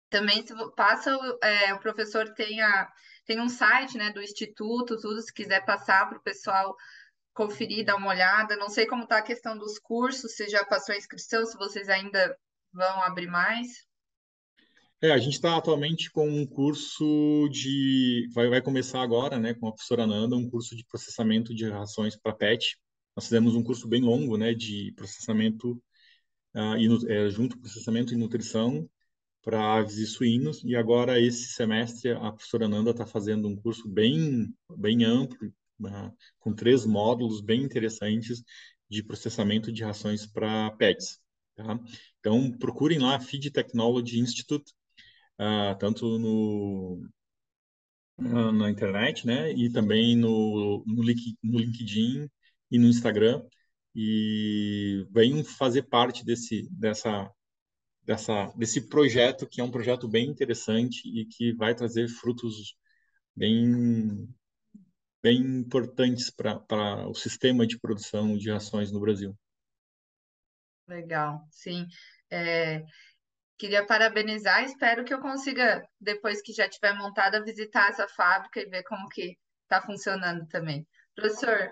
Também 0.09 0.45
se 0.45 0.53
passa, 0.75 1.11
é, 1.43 1.73
o 1.73 1.79
professor 1.79 2.33
tem, 2.33 2.61
a, 2.61 2.91
tem 3.25 3.39
um 3.39 3.49
site 3.49 3.97
né, 3.97 4.11
do 4.11 4.21
Instituto, 4.21 4.97
tudo, 4.97 5.21
se 5.21 5.33
quiser 5.33 5.63
passar 5.65 6.07
para 6.07 6.17
o 6.17 6.23
pessoal 6.23 6.75
conferir, 7.39 7.85
dar 7.85 7.95
uma 7.95 8.09
olhada. 8.09 8.57
Não 8.57 8.67
sei 8.67 8.85
como 8.85 9.03
está 9.03 9.19
a 9.19 9.23
questão 9.23 9.57
dos 9.57 9.79
cursos, 9.79 10.35
se 10.35 10.49
já 10.49 10.65
passou 10.65 10.93
a 10.93 10.97
inscrição, 10.97 11.45
se 11.45 11.57
vocês 11.57 11.87
ainda 11.87 12.37
vão 12.73 13.01
abrir 13.03 13.27
mais. 13.27 13.87
É, 15.01 15.11
a 15.11 15.17
gente 15.17 15.35
está 15.35 15.55
atualmente 15.55 16.11
com 16.11 16.27
um 16.29 16.45
curso 16.45 17.47
de. 17.49 18.27
Vai, 18.33 18.49
vai 18.49 18.61
começar 18.61 19.01
agora, 19.01 19.39
né, 19.39 19.53
com 19.53 19.69
a 19.69 19.71
professora 19.71 20.05
Nanda, 20.05 20.35
um 20.35 20.49
curso 20.49 20.75
de 20.75 20.83
processamento 20.85 21.55
de 21.55 21.69
rações 21.69 22.17
para 22.17 22.35
PET. 22.35 22.77
Nós 23.15 23.23
fizemos 23.23 23.55
um 23.55 23.63
curso 23.63 23.87
bem 23.87 24.01
longo, 24.01 24.35
né, 24.35 24.53
de 24.53 24.91
processamento, 24.97 25.81
uh, 26.53 26.75
e, 26.77 27.11
é, 27.11 27.29
junto 27.29 27.57
processamento 27.57 28.13
e 28.13 28.17
nutrição 28.17 28.89
para 29.41 29.77
aves 29.77 29.95
e 29.95 30.05
suínos. 30.05 30.61
E 30.65 30.75
agora, 30.75 31.17
esse 31.21 31.53
semestre, 31.53 32.11
a 32.11 32.33
professora 32.33 32.67
Nanda 32.67 32.91
está 32.91 33.05
fazendo 33.05 33.47
um 33.47 33.55
curso 33.55 33.87
bem, 33.87 34.53
bem 34.77 35.05
amplo, 35.05 35.53
uh, 35.81 36.13
com 36.39 36.53
três 36.53 36.85
módulos 36.85 37.41
bem 37.41 37.63
interessantes 37.63 38.43
de 38.89 39.03
processamento 39.03 39.71
de 39.71 39.83
rações 39.83 40.25
para 40.25 40.71
PETs. 40.71 41.19
Tá? 41.55 41.79
Então, 42.19 42.51
procurem 42.57 42.99
lá 42.99 43.19
Feed 43.19 43.51
Technology 43.51 44.19
Institute 44.19 44.73
uh, 45.39 45.77
tanto 45.79 46.19
no, 46.19 47.01
uh, 48.19 48.51
na 48.51 48.69
internet, 48.69 49.25
né, 49.25 49.51
e 49.53 49.71
também 49.71 50.15
no, 50.15 50.83
no, 50.85 51.03
no 51.43 51.59
LinkedIn 51.59 52.29
e 52.71 52.77
no 52.77 52.87
Instagram, 52.87 53.43
e 53.95 55.05
venham 55.11 55.43
fazer 55.43 55.83
parte 55.83 56.23
desse, 56.23 56.69
dessa, 56.71 57.31
dessa, 58.03 58.47
desse 58.55 58.81
projeto, 58.87 59.47
que 59.47 59.61
é 59.61 59.63
um 59.63 59.71
projeto 59.71 60.07
bem 60.07 60.27
interessante 60.29 61.07
e 61.07 61.25
que 61.25 61.53
vai 61.53 61.73
trazer 61.73 62.07
frutos 62.07 62.75
bem, 63.35 64.27
bem 65.21 65.37
importantes 65.37 66.29
para 66.29 67.07
o 67.07 67.13
sistema 67.13 67.65
de 67.67 67.79
produção 67.79 68.37
de 68.37 68.51
ações 68.51 68.91
no 68.91 68.99
Brasil. 68.99 69.35
Legal, 70.87 71.45
sim. 71.51 71.85
É, 72.31 72.83
Queria 73.59 73.85
parabenizar, 73.85 74.63
espero 74.63 75.03
que 75.03 75.13
eu 75.13 75.19
consiga, 75.19 75.85
depois 75.99 76.41
que 76.41 76.53
já 76.53 76.69
tiver 76.69 76.93
montada, 76.93 77.43
visitar 77.43 77.89
essa 77.89 78.07
fábrica 78.07 78.61
e 78.61 78.65
ver 78.65 78.83
como 78.83 79.09
que 79.09 79.37
está 79.63 79.81
funcionando 79.81 80.47
também. 80.47 80.87
Professor, 81.13 81.69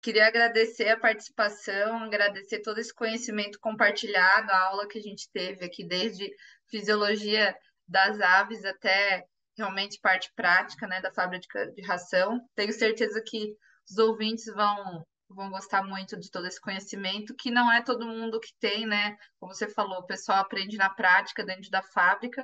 queria 0.00 0.28
agradecer 0.28 0.90
a 0.90 0.96
participação, 0.96 2.04
agradecer 2.04 2.60
todo 2.60 2.78
esse 2.78 2.94
conhecimento 2.94 3.58
compartilhado, 3.58 4.48
a 4.52 4.66
aula 4.66 4.86
que 4.86 4.96
a 4.96 5.02
gente 5.02 5.28
teve 5.32 5.64
aqui, 5.64 5.84
desde 5.84 6.30
fisiologia 6.70 7.52
das 7.88 8.20
aves 8.20 8.64
até 8.64 9.26
realmente 9.58 10.00
parte 10.00 10.32
prática, 10.34 10.86
né, 10.86 11.00
da 11.00 11.12
fábrica 11.12 11.70
de 11.72 11.82
ração. 11.82 12.40
Tenho 12.54 12.72
certeza 12.72 13.22
que 13.24 13.54
os 13.90 13.98
ouvintes 13.98 14.46
vão 14.54 15.04
vão 15.30 15.50
gostar 15.50 15.82
muito 15.84 16.18
de 16.18 16.30
todo 16.30 16.46
esse 16.46 16.58
conhecimento, 16.58 17.34
que 17.34 17.50
não 17.50 17.70
é 17.70 17.82
todo 17.82 18.06
mundo 18.06 18.40
que 18.40 18.52
tem, 18.58 18.86
né? 18.86 19.14
Como 19.38 19.54
você 19.54 19.68
falou, 19.68 19.98
o 19.98 20.06
pessoal 20.06 20.38
aprende 20.38 20.78
na 20.78 20.88
prática 20.88 21.44
dentro 21.44 21.70
da 21.70 21.82
fábrica. 21.82 22.42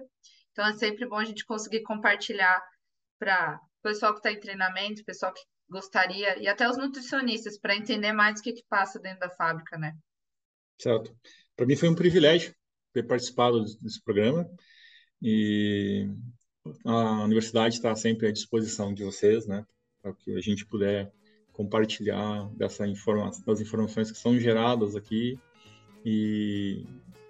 Então 0.52 0.66
é 0.66 0.72
sempre 0.74 1.08
bom 1.08 1.16
a 1.16 1.24
gente 1.24 1.46
conseguir 1.46 1.82
compartilhar 1.82 2.62
para 3.18 3.58
o 3.58 3.82
pessoal 3.82 4.12
que 4.12 4.18
está 4.18 4.30
em 4.30 4.38
treinamento, 4.38 5.04
pessoal 5.04 5.32
que 5.32 5.40
gostaria, 5.68 6.38
e 6.38 6.46
até 6.46 6.68
os 6.68 6.76
nutricionistas, 6.76 7.58
para 7.58 7.74
entender 7.74 8.12
mais 8.12 8.38
o 8.38 8.42
que, 8.42 8.52
que 8.52 8.64
passa 8.68 9.00
dentro 9.00 9.20
da 9.20 9.30
fábrica, 9.30 9.78
né? 9.78 9.94
Certo. 10.78 11.16
Para 11.56 11.66
mim 11.66 11.76
foi 11.76 11.88
um 11.88 11.94
privilégio 11.94 12.54
ter 12.92 13.04
participado 13.04 13.64
desse 13.80 14.02
programa 14.02 14.48
e 15.22 16.06
a 16.84 17.24
universidade 17.24 17.74
está 17.74 17.94
sempre 17.94 18.28
à 18.28 18.32
disposição 18.32 18.92
de 18.94 19.04
vocês, 19.04 19.46
né? 19.46 19.66
Para 20.02 20.12
que 20.14 20.36
a 20.36 20.40
gente 20.40 20.64
puder 20.66 21.12
compartilhar 21.52 22.48
dessa 22.54 22.86
informação, 22.86 23.44
das 23.46 23.60
informações 23.60 24.10
que 24.10 24.18
são 24.18 24.38
geradas 24.38 24.96
aqui 24.96 25.38
e 26.04 26.84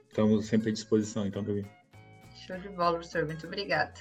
estamos 0.09 0.47
sempre 0.47 0.71
à 0.71 0.73
disposição, 0.73 1.27
então, 1.27 1.45
Gabi. 1.45 1.67
Show 2.47 2.59
de 2.59 2.69
bola, 2.71 2.99
professor. 2.99 3.27
Muito 3.27 3.47
obrigada. 3.47 3.95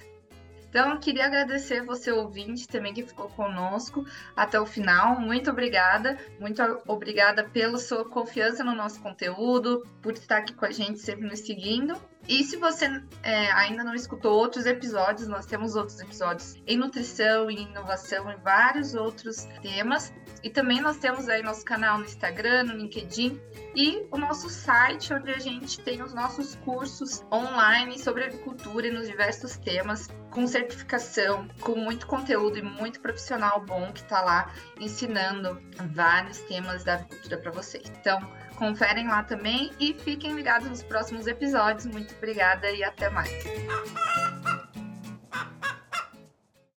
Então, 0.69 0.99
queria 0.99 1.27
agradecer 1.27 1.83
você, 1.83 2.11
ouvinte, 2.11 2.67
também 2.67 2.95
que 2.95 3.03
ficou 3.03 3.29
conosco 3.29 4.03
até 4.35 4.59
o 4.59 4.65
final. 4.65 5.19
Muito 5.19 5.51
obrigada. 5.51 6.17
Muito 6.39 6.61
obrigada 6.87 7.43
pela 7.43 7.77
sua 7.77 8.03
confiança 8.03 8.63
no 8.63 8.73
nosso 8.73 8.99
conteúdo, 8.99 9.85
por 10.01 10.13
estar 10.13 10.37
aqui 10.37 10.53
com 10.53 10.65
a 10.65 10.71
gente, 10.71 10.97
sempre 10.97 11.27
nos 11.27 11.41
seguindo. 11.41 11.93
E 12.27 12.43
se 12.43 12.55
você 12.55 13.01
é, 13.21 13.51
ainda 13.51 13.83
não 13.83 13.93
escutou 13.93 14.33
outros 14.33 14.65
episódios, 14.65 15.27
nós 15.27 15.45
temos 15.45 15.75
outros 15.75 15.99
episódios 15.99 16.55
em 16.65 16.77
nutrição 16.77 17.51
e 17.51 17.63
inovação 17.63 18.31
e 18.31 18.35
vários 18.37 18.95
outros 18.95 19.45
temas. 19.61 20.13
E 20.41 20.49
também 20.49 20.81
nós 20.81 20.97
temos 20.97 21.27
aí 21.27 21.41
nosso 21.41 21.65
canal 21.65 21.97
no 21.97 22.05
Instagram, 22.05 22.63
no 22.65 22.73
LinkedIn 22.73 23.39
e 23.75 24.05
o 24.11 24.17
nosso 24.17 24.49
site, 24.49 25.13
onde 25.13 25.31
a 25.31 25.39
gente 25.39 25.79
tem 25.81 26.01
os 26.01 26.13
nossos 26.13 26.55
cursos 26.57 27.23
online 27.31 27.99
sobre 27.99 28.25
agricultura 28.25 28.87
e 28.87 28.91
nos 28.91 29.07
diversos 29.07 29.57
temas, 29.57 30.09
com 30.29 30.47
certificação, 30.47 31.47
com 31.61 31.75
muito 31.75 32.07
conteúdo 32.07 32.57
e 32.57 32.61
muito 32.61 32.99
profissional 32.99 33.61
bom 33.65 33.91
que 33.91 34.01
está 34.01 34.21
lá 34.21 34.53
ensinando 34.79 35.61
vários 35.93 36.39
temas 36.41 36.83
da 36.83 36.95
agricultura 36.95 37.37
para 37.37 37.51
vocês. 37.51 37.83
Então, 37.99 38.19
Conferem 38.63 39.09
lá 39.09 39.21
também 39.23 39.73
e 39.77 39.93
fiquem 39.93 40.33
ligados 40.33 40.69
nos 40.69 40.81
próximos 40.81 41.27
episódios. 41.27 41.85
Muito 41.85 42.15
obrigada 42.15 42.71
e 42.71 42.81
até 42.81 43.09
mais. 43.09 43.29